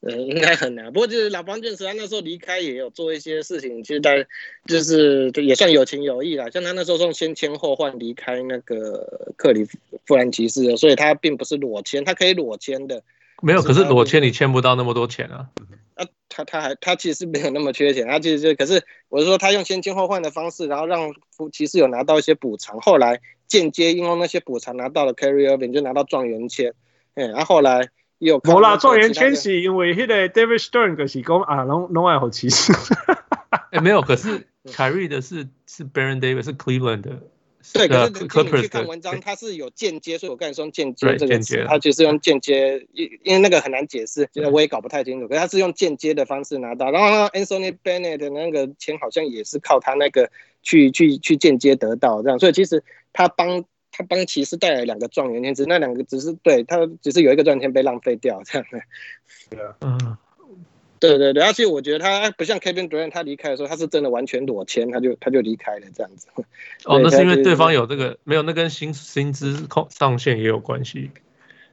[0.00, 0.92] 嗯，应该很难。
[0.92, 4.24] 不过就是老邦爵士他那时候离开也有做一些事情，其实在
[4.66, 6.48] 就是也算有情有义啦。
[6.50, 9.66] 像他那时候是先签后换离开那个克里
[10.04, 13.02] 夫兰骑士，所以他并不是裸签，他可以裸签的。
[13.42, 15.48] 没有，可是裸签你签不到那么多钱啊。
[15.96, 21.12] 啊，他他还他其实没有那么缺钱，他其实就可是我是说他用先签后换的方式，然后让
[21.52, 23.20] 骑士有拿到一些补偿，后来。
[23.48, 26.72] 间接因为那些补偿拿到了 Carry Irving 就拿到状元签，
[27.14, 32.72] 嗯，然后后来又没啦，状元签是因为那个 David Stern 就是讲啊，拢拢爱好骑士，
[33.70, 37.20] 哎，没有，可是 Kyrie 的是是 Baron Davis 是 Cleveland 的，
[37.74, 50.30] 对，可是你去看文章，他是有间接，所以我刚才说间接这个词，他就是用间接，因因为那个很难解释，现在我也搞不太清楚，可是他是用间接的方式拿到，然后 Anthony Bennett 的那个钱好像也是靠他那个
[50.62, 52.82] 去去去间接得到这样，所以其实。
[53.16, 58.78] 他帮他帮骑士带来两个状元签，只那两个只是对他只是有一个状元签被浪费掉这样的。
[59.48, 60.18] 对啊，嗯，
[61.00, 66.28] 对对对，而且我觉得他不像 Kevin Durant，他离开的时候他是真的完全裸签，他就他就离开了这样子。
[66.84, 71.10] 哦，那是因为对方有这个没有，那跟薪薪资控上限也有关系。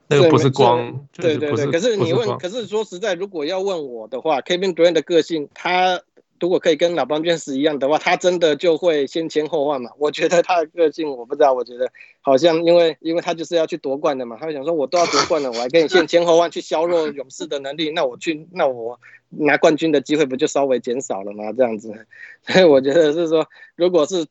[0.07, 1.65] 那个不是光，对对对。
[1.67, 6.01] 可是你问，可是说实在，如果要问我的话，Kevin Durant 的个性，他。
[6.43, 9.91] 如果可以跟老邦爵士一样的话，他真的就会先签后换嘛？
[9.97, 11.89] 我觉得他的个性我不知道，我觉得
[12.19, 18.99] 好像因为因为他就是要去夺冠的嘛，他会想说，我都要夺冠了，我还跟你先签后换去削弱勇士的能力，那我去那我
[19.29, 21.53] 拿冠军的机会不就稍微减少了吗？
[21.55, 22.05] 这样子，
[22.45, 23.47] 所以我觉得是说，
[23.77, 24.25] 如果是。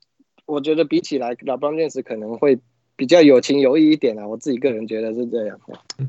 [0.45, 2.59] 我觉得比起来，LeBron James 可能会
[2.97, 4.27] 比较有情有义一点啊。
[4.27, 5.59] 我自己个人觉得是这样。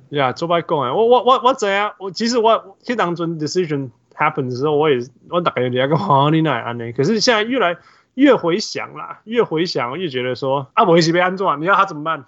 [0.09, 1.93] 呀，做白讲啊，我我我我怎样？
[1.99, 4.99] 我其实我去当中 decision happen 的时候，我也
[5.29, 6.91] 我大概两个好你奈安呢。
[6.93, 7.77] 可是现在越来
[8.13, 12.25] 越回想啦，越回想越觉得说啊，我一起被安装，你要他怎么办？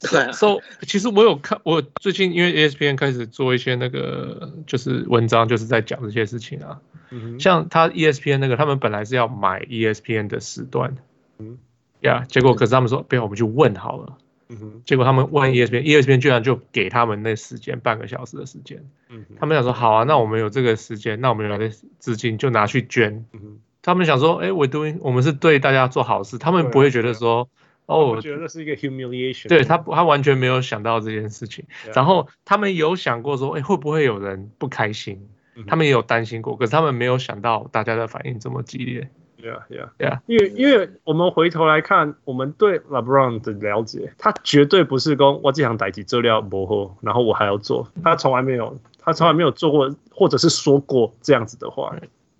[0.00, 6.80] 对， so 其实我有看，我最近因为 ESPN 开始做一些那个就是文章，就是在讲这些事情啊。
[7.10, 10.96] 嗯、像他 ESPN 那个，他们本来是要买 ESPN 的时段，
[11.38, 11.58] 嗯，
[12.00, 14.18] 呀，结果可是他们说，不要，我们去问好了。
[14.48, 18.84] 嗯哼，结果他们问 ESPN，ESPN 居然就给他们那时间半个小时的时间。
[19.08, 23.24] 嗯，他们想说，好啊，那我们有这个时间，那我们有的资金就拿去捐。
[23.32, 27.48] 嗯，他们想说，哎，we're doing，我们是对大家做好事，他们不会觉得说。
[27.86, 29.46] 哦，我觉得是一个 humiliation。
[29.46, 31.66] 对他，他完全没有想到这件事情。
[31.94, 35.28] 然后他们有想过说，哎，会不会有人不开心？
[35.66, 39.10] 他们也有担心过，可是他们没有想到大家的反应这么激烈。
[39.44, 40.20] Yeah, yeah, yeah。
[40.26, 47.86] 因为，因为我们回头来看，我们对 LeBron 的了解，他绝对不是说我这场代志做了不好，然后我还要做。
[48.02, 51.94] 他从来没有，他从来没有做过，或者是说过这样子的话，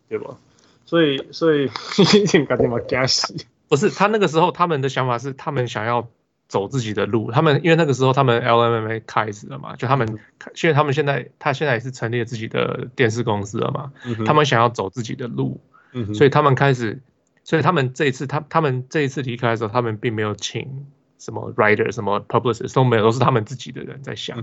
[0.08, 0.34] 对吧？
[0.86, 1.66] 所以，所以
[2.46, 3.44] 赶紧把 gas。
[3.68, 6.06] 不是他那个时候，他们的想法是他们想要
[6.46, 7.30] 走自己的路。
[7.32, 13.92] 他们因为那个时候他们 LMMA 开始了嘛，就他们，因为他们现在他现在也是成立了自己的电视公司了嘛，
[14.24, 15.58] 他们想要走自己的路，
[16.14, 17.00] 所以他们开始，
[17.42, 20.86] 所以他们这一次他他们这一次离开的时候，他们并没有请
[21.18, 24.38] 什么 writer 什么 publicist 都没有，都是他们自己的人在想。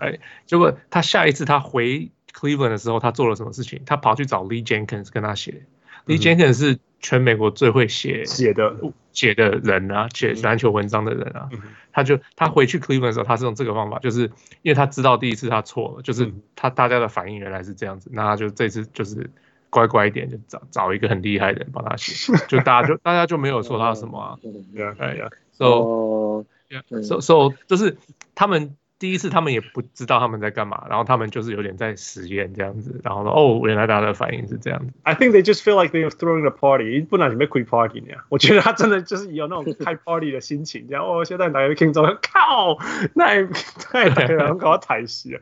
[0.00, 3.82] 哎，结果他下一次他回 Cleveland 的时候，他做了什么事情？
[3.86, 5.66] 他跑去找 Lee Jenkins 跟他写
[6.06, 6.78] ，Lee Jenkins 是。
[7.02, 8.76] 全美国最会写写的。
[9.12, 11.48] 写的人啊，写篮球文章的人啊，
[11.92, 14.30] 他就他回去 Cleveland 的时候，他是用这个方法，就是
[14.60, 19.30] 因为他知道第一次他错了，就是他大家的反应原来是这样子，那他就这次就是
[19.70, 25.16] 乖乖一点，就找找一个很厉害的人帮他写， 就大家就大家就没有说他什么啊， 对呀，对。
[25.16, 27.96] 呀，so so so 就是
[28.34, 28.76] 他们。
[29.00, 34.92] 第一次他们也不知道他们在干嘛，然后他们就是有点在实验这样子，然后说哦，原来大家的反应是这样子。
[35.04, 38.14] I think they just feel like they are throwing a party，不然你们 quick party 呢？
[38.28, 42.76] 我觉得他真的就是有那种开 party 的心情，这样哦，现在大家听众靠，
[43.14, 43.48] 那也
[43.78, 45.40] 太太很搞台戏了，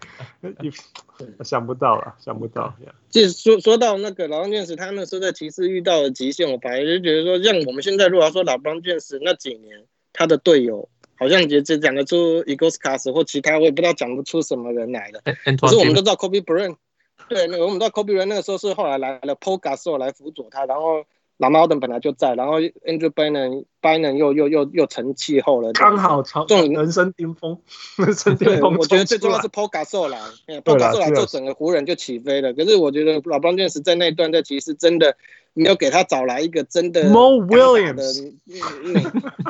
[1.43, 2.73] 想不到了，想不到。
[3.11, 9.83] 就是说说到那个老邦卷石，他那时候在骑士遇到了极限，我反而就觉得说，像我们现在如果要说老邦卷石那几年
[10.13, 10.89] 他的队友。
[11.19, 15.21] 好像也只讲得出 Ilgauskas 或其他，我也不知道讲不出什么人来的。
[15.57, 16.77] 可是我们都知道 Kobe Bryant，
[17.29, 21.05] 对，那个我们知道 Kobe Bryant 那个时候是后来来了 Paul Gasol 来辅佐他，然后
[21.39, 27.61] 老猫的本来就在，然后 Andrew Bynum Bynum 又又又又成气候了，刚好朝这种人生巅峰，
[27.97, 28.77] 人生巅峰。
[28.77, 30.19] 我觉得最重要是 Pogasol 啦
[30.65, 32.53] ，Pogasol 就整个湖人就起飞了。
[32.53, 35.17] 可是我觉得老邦认识在那一段在其实真的
[35.55, 38.33] 没有给他找来一个真的 Mo Williams 的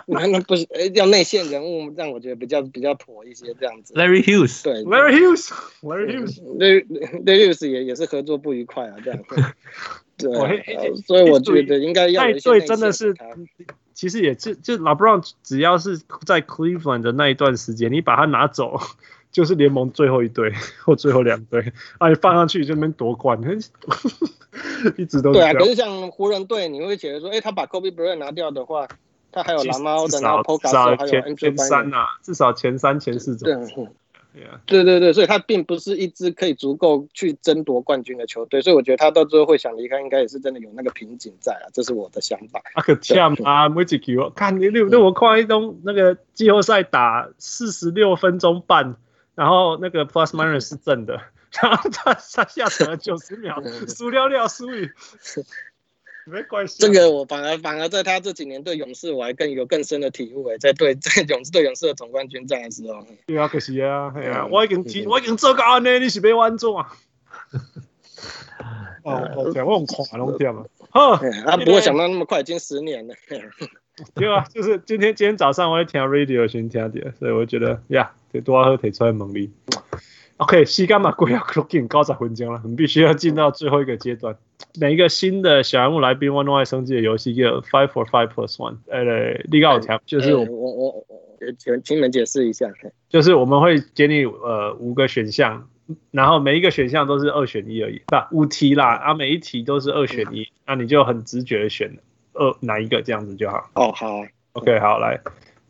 [0.06, 3.94] 那那不是要内线人物，让我觉得比较比较妥一些这样子。
[3.94, 5.50] Larry Hughes 对 Larry Hughes
[5.82, 6.84] Larry Hughes
[7.24, 9.18] Larry Hughes 也也是合作不愉快啊这样。
[10.18, 12.68] 对，所以我觉得应该要有一些内线。
[12.68, 13.14] 真的是，
[13.94, 18.78] 其实也是就 LeBron 只要是在 Cleveland 的那一段时间，你把他拿走。
[19.30, 20.50] 就是联盟最后一队
[20.86, 23.38] 或最后两队，啊，你放上去就能夺冠，
[24.96, 25.52] 一直都对啊。
[25.52, 28.88] 可是像湖人队，你会觉得说，哎、欸，他把 Kobe Bryant 拿掉的话，
[29.30, 33.92] 他还有蓝猫的，然后 Poga 还有 Andrew 前三啊，至少前三前四种。
[34.66, 42.60] 对对对，所以他并不是一支可以足够去争夺冠军的球队，所以我觉得他到最后会想离开，应该也是真的有那个瓶颈在啊，这是我的想法。
[42.74, 48.96] 啊可呛啊，每几球看你，六那我看一东那个季后赛打四十六分钟半。
[49.34, 51.14] 然后那个 plus minus 是正的，
[51.62, 54.90] 然后他他下场了九十秒，输了了输赢，
[56.30, 56.76] 没关系。
[56.78, 63.04] 这个我反而反而在他这几年对勇士，我还更有更深的体悟诶，在对 在勇士对勇士的总冠军战的时候。
[63.26, 66.68] 对啊，可惜啊，哎呀，我已经提，我已经做到呢，你是要安怎？
[66.74, 66.86] 啊？
[69.04, 71.12] 哦，我讲我用看拢点了，好，
[71.46, 73.14] 啊，不会想到那么快，已经十年了。
[74.14, 79.52] 对啊，就是今天今天早上我在听 radio 先听的，所以我觉得呀，这多好提出来猛力。
[80.36, 84.36] OK，时间嘛过了，都已经九十分钟了，我们必须要进到最后一个阶段。
[84.78, 88.76] 每一个新的小人物来宾，玩爱升级的游戏叫 Five for Five Plus One。
[88.88, 91.06] 呃，立告条就是我我我
[91.56, 92.70] 请请你们解释一下，
[93.08, 95.68] 就是我们会给你呃五个选项，
[96.10, 102.02] 然后每一个选项都是二选一而已，不五题啦，啊每一题都是二选一，那你就很直觉的选了。
[102.34, 103.70] 呃，哪一个这样子就好？
[103.74, 104.22] 哦，好
[104.52, 105.20] ，OK，好，来，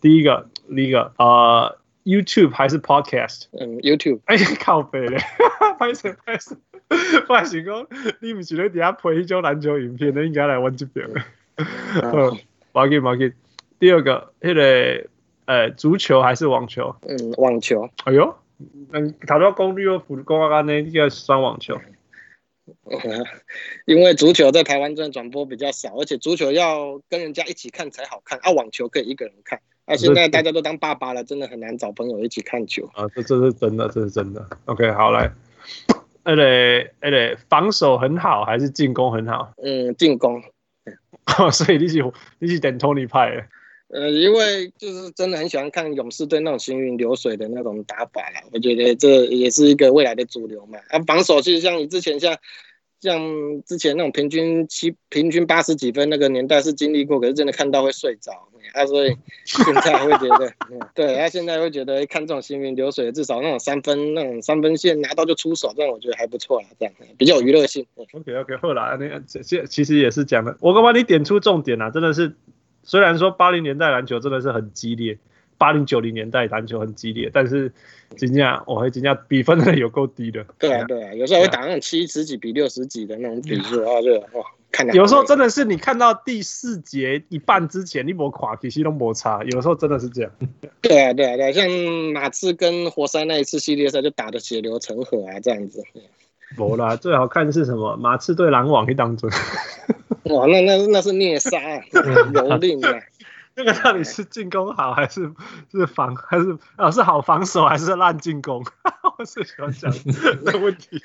[0.00, 3.44] 第一个，第一个，呃，YouTube 还是 Podcast？
[3.52, 4.20] 嗯，YouTube。
[4.26, 5.16] 哎，靠北嘞，
[5.78, 6.36] 拍什拍
[6.96, 7.86] 什，发型讲
[8.20, 11.08] 你唔是在底下拍一种篮球影片，你应该来玩这边。
[12.02, 12.38] 嗯，
[12.72, 13.32] 马吉马吉。
[13.78, 15.06] 第二个，那个
[15.44, 16.96] 呃，足球还是网球？
[17.02, 17.88] 嗯，网球。
[18.04, 18.34] 哎呦，
[18.92, 21.78] 嗯，他说公绿和普公阿那一个双网球。
[23.86, 29.60] 因为足球在台湾真的转播比较少，而且足球要跟人家一起看才好看，啊，网球可以一个人看。
[29.86, 34.46] 啊，现在大家都当爸爸了，真的很难找朋友一起看球啊，这这是真的，这是真的。
[34.66, 35.32] OK，好来，
[36.28, 39.50] 哎嘞哎嘞，防守很好还是进攻很好？
[39.62, 40.42] 嗯，进攻。
[41.50, 42.04] 所以你是
[42.38, 43.44] 你是等 Tony 派的？
[43.88, 50.78] 呃，因为就是真的很喜欢看勇士队那种行云流水的那种打法啦，我觉得这也是一个未来的主流嘛。
[50.90, 52.36] 啊，防守其实像你之前像
[53.00, 53.20] 像
[53.64, 58.32] 之前那种平均七平均八十几分那个年代是经历过，可是真的看到会睡着
[58.74, 60.52] 啊，所以 现在会觉得，
[60.94, 67.86] 对，他、啊、现在会觉得看这种行云流水，至少那种三分那种三分线拿到就出手，这样我觉得还不错啦，这样比较有娱乐性。
[68.12, 72.34] OK OK，后来那这其实也是讲的，我刚帮你点出重点啊，真的是。
[72.84, 75.18] 虽然说八零年代篮球真的是很激烈，
[75.58, 77.70] 八零九零年代篮球很激烈，但是
[78.16, 80.46] 今天我会今天比分真的有够低的。
[80.58, 84.94] 对啊，对啊，有时候会打那种七十几比六十几的那种比数啊，就哇，看到。
[84.94, 89.42] 有时候真的是你看到第四节一半之前，你没垮，其实都摩擦。
[89.44, 90.30] 有时候真的是这样。
[90.80, 91.68] 对啊，对啊，对啊，像
[92.14, 95.82] 马刺跟活塞那一次系列赛就打的血流成河啊，这样子。
[96.56, 97.96] 没啦，最好看的是什么？
[97.96, 99.28] 马刺对篮网一当中。
[100.24, 101.58] 哇，那那那是虐杀，
[101.90, 103.02] 蹂躏啊！
[103.58, 105.30] 那个到底是进攻好还是
[105.72, 108.64] 是防还是啊是好防守还是烂进攻？
[109.18, 109.92] 我是喜欢讲
[110.46, 111.02] 这问题。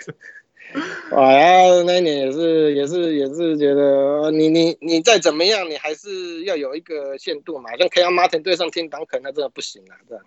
[1.12, 7.76] 哇，然后那一年也是也是也是觉得你你你再怎么样，你还是要有一个限度嘛。
[7.76, 10.18] 像 Kenyon Martin 对上 Tim Duncan，那真的不行啊，对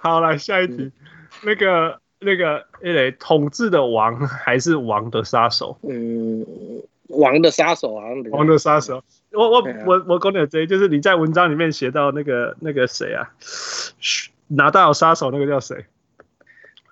[0.00, 0.92] 好，来下一题，嗯、
[1.42, 2.00] 那个。
[2.20, 5.78] 那个那个统治的王还是王的杀手？
[5.88, 6.44] 嗯，
[7.06, 9.04] 王的杀手啊，王的杀手。
[9.32, 13.30] 我我我我讲点这，就是你在文章里面写到那个那个谁啊，
[14.48, 15.84] 拿到杀手那个叫谁？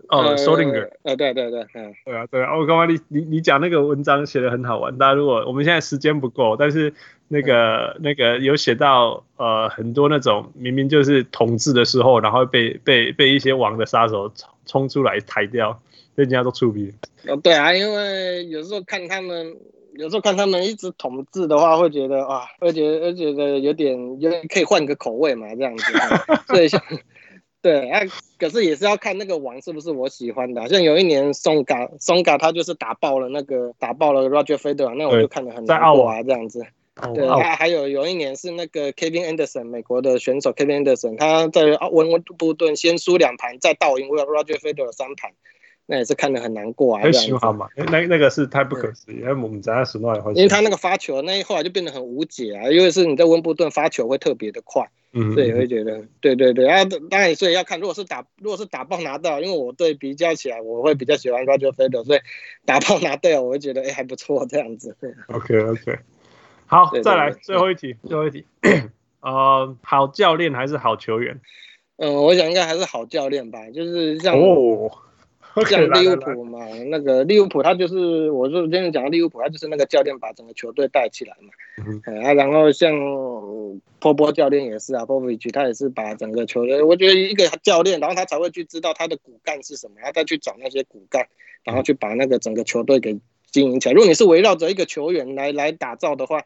[0.09, 0.91] 哦，Schrödinger。
[1.03, 2.57] 呃，对对对，嗯，对啊对啊。
[2.57, 6.93] 我刚刚你你你讲那个文章写得很好玩，大家如果我们现在时间不够，但是。
[7.29, 15.83] 那个那个有写到呃很多那种明明就是统治的时候，然后被被被一些王的杀手冲冲出来抬掉，
[16.15, 16.93] 人家都出名。
[17.27, 19.57] 哦，对啊，因为有时候看他们，
[19.99, 25.85] 有时候看他们一直统治的话，会觉得啊，会觉得会觉得有点有点可以换个口味嘛，这样子。
[26.49, 26.83] 所以像
[27.63, 28.01] 对啊，
[28.39, 30.69] 可是也是要看那个王是不是我喜欢的。
[30.69, 36.65] 像有一年松嘎松嘎他就是打爆了那个打爆了 Roger Federer，那我就看得很难过啊，这样子。
[37.15, 45.33] 对，还还有有一年是那个 Kevin Anderson 美国的选手 Kevin Anderson，他在温布顿先输两盘，再倒赢 Roger Federer 三盘，
[45.87, 47.03] 那也是看得很难过啊。
[47.03, 47.69] 很喜欢嘛？
[47.77, 52.69] 那那个是太不可思议，因为我们在什么因为他那个发球，那后来就变得很无解啊。
[52.71, 62.21] 因为是你在温布顿发球会特别的快，嗯，所以会觉得，对对对啊，当然所以要看，如果是打如果是打爆拿到，因为我对比较起来，我会比较喜欢 Roger Federer，所以
[62.65, 64.97] 打爆拿到我会觉得哎还不错这样子。
[65.29, 65.99] OK OK。
[66.69, 68.45] 好，再来最后一题，最后一题，
[69.21, 71.41] 呃，好教练还是好球员？
[71.97, 74.91] 嗯，我想应该还是好教练吧，就是像哦，
[75.69, 81.51] 像利物浦嘛，那个利物浦他就是，我就今天讲的利物浦，他就是那个教练把整个球队带起来嘛，
[82.07, 82.93] 嗯，啊，然后像
[83.99, 91.27] 波波教练也是啊，波波维奇他也是把整个球队，我觉得一个教练，然后他才会去知道他的骨干是什么，他再去找那些骨干，
[91.65, 93.19] 然后去把那个整个球队给。
[93.53, 96.43] 经营起来，如果你是围绕着一个球员来来打造的话，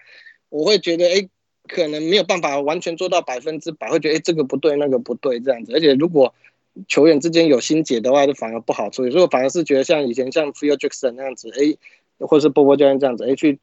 [0.48, 1.28] 我会觉得，哎，
[1.66, 5.72] 可能没有办法完全做到百分之百，会觉得，哎，这个不对，那个不对，这样子。
[5.74, 6.32] 而且如果
[6.88, 9.10] 球员之间有心结的话，就反而不好处理。
[9.10, 11.76] 所以我反而是觉得，像以前像 Phil Jackson 那样子，哎，
[12.26, 13.58] 或是波波教练这样子，哎，去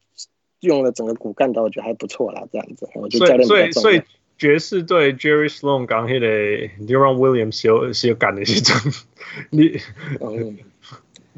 [0.60, 2.90] 用了整个骨干的，我觉得还不错啦，这样子。
[2.96, 4.02] 我觉得教练所以所以
[4.38, 8.76] 爵士队 Jerry Sloan 刚那个 Deron Williams 是有是有感的是种，
[9.50, 9.80] 你。
[10.20, 10.58] 嗯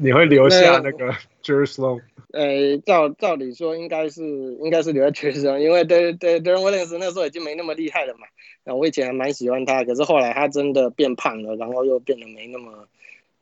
[0.02, 2.00] 你会留下那个 Jerry Sloan？
[2.32, 8.26] 呃，照照理说应该是应该是留在爵士，因为对对 Deron Williams 那时候已经没那么厉害了嘛。
[8.62, 12.86] 然后我以前还蛮喜欢他，可是后来他真的变胖了，然后又变得没那么……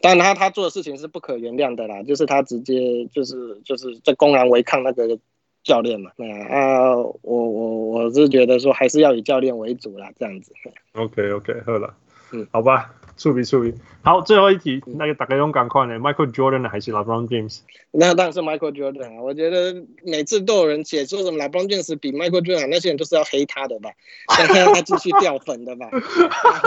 [0.01, 5.19] 当然他他做的事情是不可原谅的啦，就是他直接就是就是在公然违抗那个
[5.65, 6.13] 教练嘛。
[6.17, 10.53] 那啊，我我我是觉得说还是要以教练为主啦，这样子。
[10.93, 11.95] OK OK，好了，
[12.33, 12.95] 嗯，好吧。
[13.19, 17.59] 触笔触笔，好，最后一题，那个大概用赶快呢？Michael Jordan 还是 LeBron James？
[17.91, 19.21] 那当然是 Michael Jordan 啊！
[19.21, 23.91] 我觉得每次都有人写说什么 LeBron James 比 Michael Jordan，那些人都是要黑他的吧，
[24.55, 25.91] 让他继续掉粉的吧。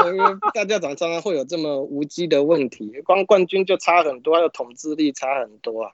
[0.07, 5.91] 因为大家常常会有这么无稽的问题，光冠军就差很多，还有统治力差很多啊。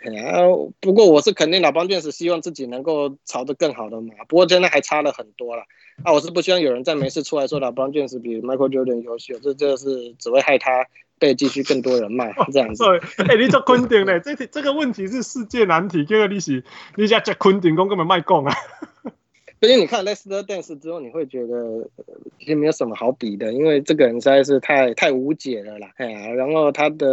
[0.00, 0.48] 啊，
[0.80, 4.14] 不过我是肯定老帮卷是希望自己能够朝着更好的嘛。
[4.28, 5.64] 不过真的还差了很多了。
[6.02, 10.86] 啊，我是不希望有人在没事出来说老帮卷是比 Michael Jordan 优秀，这这是只会害他
[11.18, 12.82] 被继续更多人骂这样子。
[13.18, 14.20] 哎、欸，你做昆顶嘞？
[14.24, 16.64] 这这个问题是世界难题，这个你是
[16.96, 18.54] 你家叫昆顶工根本卖讲啊。
[19.60, 21.86] 所以你看《Last Dance》之后，你会觉得
[22.38, 25.90] 其实没有什么好比的，因为这个人实在是太太无解了啦。
[25.96, 27.06] 哎呀，然后他的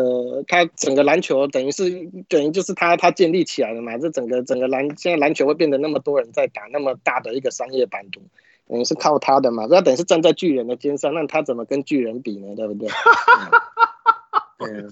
[0.48, 1.90] 他整个篮球等于是
[2.30, 8.22] 等于就是他他建立起来的嘛，这整个整个篮现在篮球会变得那么多人在打，那么大的一个商业版图，
[8.69, 9.68] 等于是靠他的嘛。
[9.69, 12.56] 那等于是站在巨人的肩上，那他怎么跟巨人比呢？
[12.56, 12.88] 对不对？
[14.60, 14.90] 嗯、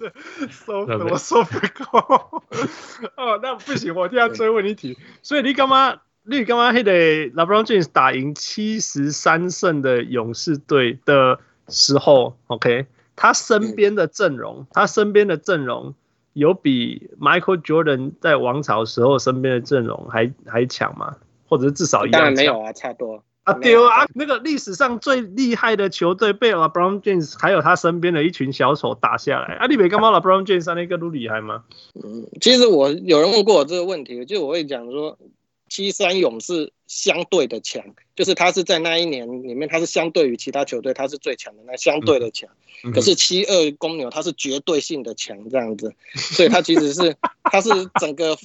[0.49, 1.97] 说怎么说不够？
[3.17, 4.97] 哦，那不行，我一定要追问一题。
[5.23, 6.01] 所以你干嘛？
[6.27, 15.93] 你刚刚那个 LeBron James 打赢七十三胜的勇士队的时候，OK，他身边的阵容，他身边的阵容
[16.33, 21.15] 有比 Michael Jordan 在王朝时候身边的阵容还还强吗？
[21.47, 22.13] 或者是至少一样？
[22.13, 24.07] 当然没有啊，差不多啊丢啊！
[24.15, 29.67] 那个历史上最厉害的球队被 LeBron James 还有他身边的一群小丑打下来啊！
[29.67, 31.65] 你没看到 LeBron James 那个都厉害吗？
[32.03, 35.19] 嗯，其实我有人问过我这个问题，就我会讲说。
[35.75, 37.83] 七三勇士相对的强，
[38.15, 42.49] 就是他是在那一年里面，他是相对于其他球队，他是最强的，那相对的强。
[42.93, 47.69] 可是七二公牛，他是绝对性的强，这样子，所以他其实是他是
[47.99, 48.37] 整个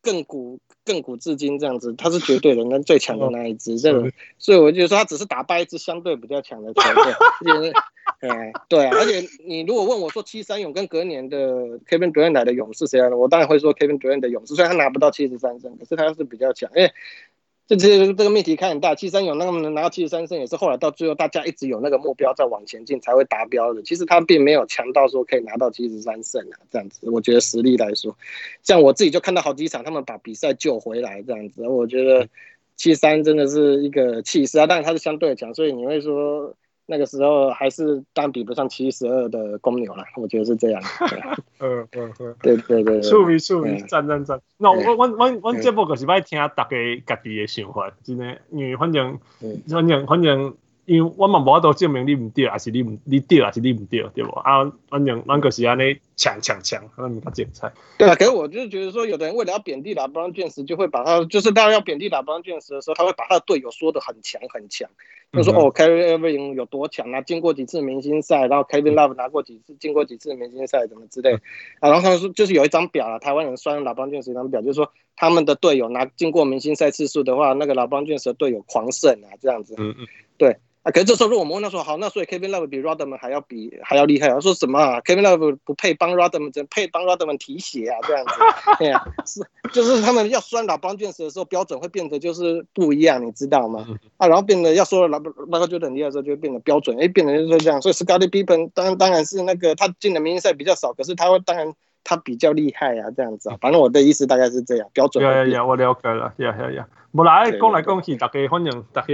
[0.00, 6.80] 亘古亘古至今这样子，他是绝对的跟最强的那一支，这个，所以我就说他只是打败一支相对比较强的球
[7.52, 7.72] 队。
[8.20, 11.36] 嗯，对啊，而且你如果问我说七三勇跟隔年的
[11.80, 16.70] Kevin Durant 来的勇士谁来的，我当然会说 Kevin Durant 的勇士，虽然他拿不到七十三胜，可是他是比较强。
[16.76, 16.92] 因为
[17.66, 23.82] 这这这个命题看很大，七三有那么能拿到七十三胜，也是后来到最后大家一直有那个目标在往前进才会达标的。
[23.82, 27.10] 其实他并没有强到说可以拿到七十三胜啊，这样子。
[27.10, 28.16] 我觉得实力来说，
[28.62, 32.28] 像我自己就看到好几场他们把比赛救回来这样子，我觉得
[32.76, 36.54] 七三真的是一个气势啊，但是他是相对强，所以你会说。
[36.86, 40.80] 那个时候还是当比不上七十二的公牛了，我觉得是这样。
[41.58, 44.40] 嗯嗯嗯，对对对，趣味趣味，赞赞赞。
[44.58, 46.76] 那我我我我节目就是爱听大家
[47.06, 49.18] 家己的想法，真的，因为反正
[49.68, 50.54] 反正反正。
[50.86, 54.30] 因为我嘛无法度证明你唔对，还是你唔你对，还是你唔对，对不？
[54.30, 57.72] 啊，反正咱个是安尼抢抢抢，那么精彩。
[57.98, 64.88] 对啊，可是我就是觉得说，有的人为了要贬低 LeBron James，就会把他，就是大家要贬低 LeBron James 的时候，他会把他的队友说的很强很强，
[65.32, 71.34] 就说、嗯、哦，Kyrie Irving 有多强啊，经过几次明星赛，然后 Kevin Love 拿过几次，经过几次明星赛，怎么之类。
[71.80, 79.74] 啊，然后他们说就是有一张表啊，台湾人酸 LeBron James 一张表，就是说他们的队友拿经过明星赛次数的话，那个 LeBron James 的队友狂胜啊，这样子。
[79.78, 80.06] 嗯嗯，
[80.38, 80.56] 对。
[80.86, 84.38] 啊，可是这时候如果我们问他说好，那所以 Kevin Love 比 Rodman 还要比还要厉害啊？
[84.38, 87.98] 说什么啊？Kevin Love 不配帮 Rodman，只配帮 Rodman 提鞋啊？
[88.06, 88.32] 这样子，
[88.78, 89.40] 对啊，是
[89.72, 93.84] 就是他们要酸老邦卷 s 的时候，标准会变得就是不一样，你知道吗？
[94.18, 97.82] 啊，然后变得要说老老高就等厉害的时候，就会变得标准，哎，变得就是这样。
[97.82, 103.56] 所以 Scottie Pippen 当然当然是那个他进的明星赛比较少，可是他会当然他比较厉害啊，这样子啊。
[103.60, 105.24] 反正我的意思大概是这样，标准。
[105.24, 109.08] 呀呀呀，我了解了，呀呀呀，无来讲来讲去，大家反正大家。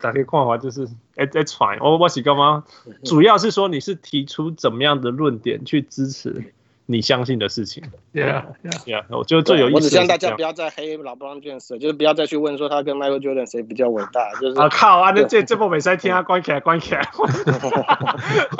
[0.00, 2.64] 大家看法就是，哎哎传，我我是干嘛？
[3.04, 6.52] 主要是说你是提出怎么样的论点去支持
[6.86, 7.82] 你相信的事情。
[8.14, 8.46] 对啊，
[8.86, 9.74] 对啊，我觉得最有意思。
[9.74, 14.32] 我只希望大家不要再黑老布朗卷士，就是不要再去问说他跟 Michael Jordan 谁比较伟大。
[14.40, 17.02] 就是啊靠啊，那这这波没赛听啊， 关起来，关起来。
[17.12, 17.26] 好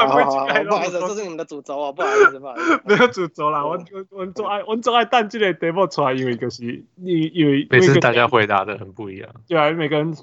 [0.08, 2.80] 好好，不好意思，这是你们的主轴啊，不好意思，不好意思。
[2.84, 9.30] 没有主轴啦， 我我我做爱我做爱弹这个题目出来，因为就是因因为每次大家回答的很不一样。
[9.46, 10.14] 对啊，每个人。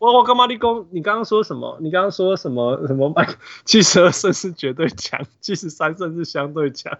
[0.00, 0.46] 我我干嘛？
[0.46, 1.78] 你讲你刚刚说什么？
[1.80, 3.08] 你刚刚说什么什么？
[3.16, 3.26] 麦
[3.64, 6.92] 七十二胜是绝对强，七十三胜是相对强，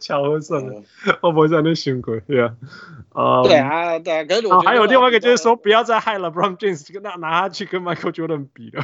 [0.00, 0.82] 巧合胜的，
[1.20, 2.54] 我不会在那想过，对啊。
[3.12, 4.24] 啊，对啊，对啊。
[4.24, 8.82] 可是我还有另外一个就是说，不要再害了 LeBron James，跟他拿他去跟 Michael Jordan 比了，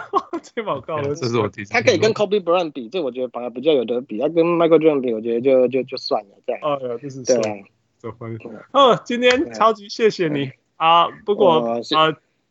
[0.55, 1.15] 这么高了。
[1.15, 1.73] 这是我第一次。
[1.73, 4.19] 他可以跟 Kobe Bryant 比，这我觉得反而比较有得比。
[4.19, 6.61] 他跟 Michael Jordan 比，我觉得就就就算了，这样。
[6.63, 7.65] 哦，这是对啊。
[7.99, 8.39] 走欢迎。
[8.73, 11.09] 哦，今天超级谢谢你啊！
[11.25, 11.81] 不过啊。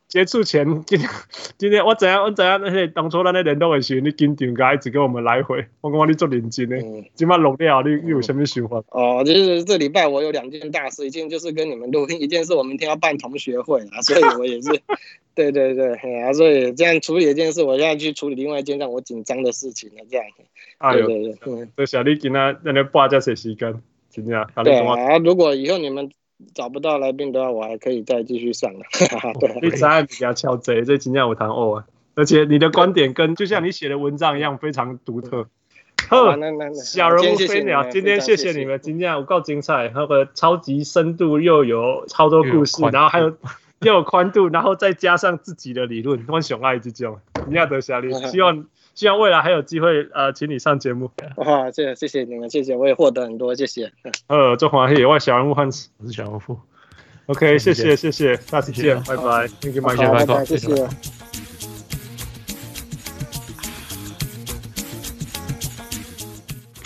[0.10, 1.08] 结束前， 今天
[1.58, 6.78] 今天我怎样我怎样那些当初那些联动的时候，你紧张个一直给我们来回，我讲你做认真的，
[7.14, 8.84] 今晚录了，你你有什么想法？
[8.90, 14.82] 哦，就是这礼拜我有两件大事，一件就是跟你们录音，一件是我明天要办同学会啊，所以 我也是，
[15.36, 20.26] 对对对，啊，所以这样处理一件事，我现在去处理另外一件让我紧张的事情了，这样。
[20.80, 23.80] 哎呦，对对对，嗯，这小丽今天在那挂这些时间，
[24.10, 24.48] 真的。
[24.64, 26.10] 对啊，如果以后你们。
[26.54, 28.80] 找不到来宾的话，我还可以再继续上了。
[29.40, 31.84] 对，你真比较敲贼，这今天我谈哦，
[32.16, 35.48] 而且你的观点跟就像你写的文章一样，非常独特。
[36.10, 36.36] 呵，
[36.74, 43.36] 小人物飞鸟，今天谢谢你们，今天我够精彩，那个超级深度又有超多故事，然后还有
[43.82, 47.20] 又有宽度，然后再加上自己的理论，我喜爱这种。
[47.48, 48.66] 尼亚德小李， 希望
[49.00, 51.10] 希望未来还有机会呃，请你上节目。
[51.38, 53.90] 哇，谢谢谢谢你们，谢谢，我也获得很多，谢谢。
[54.28, 56.60] 呃，中华野外小人物汉斯，我是小人物。
[57.28, 61.19] OK，谢谢谢谢，下次见，拜拜，Thank you，拜拜，谢谢。